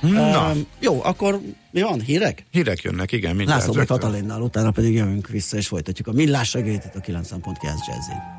Na. 0.00 0.50
Um, 0.50 0.66
jó, 0.78 1.00
akkor 1.04 1.40
mi 1.70 1.82
van? 1.82 2.00
Hírek? 2.00 2.44
Hírek 2.50 2.82
jönnek, 2.82 3.12
igen, 3.12 3.36
mindjárt. 3.36 3.66
László. 3.66 3.84
Katalinnal, 3.84 4.42
utána 4.42 4.70
pedig 4.70 4.94
jövünk 4.94 5.28
vissza 5.28 5.56
és 5.56 5.66
folytatjuk 5.66 6.06
a 6.08 6.12
millás 6.12 6.48
segélyt 6.48 6.84
itt 6.84 6.94
a 6.94 7.00
9.9 7.00 7.62
Jazzin. 7.62 8.38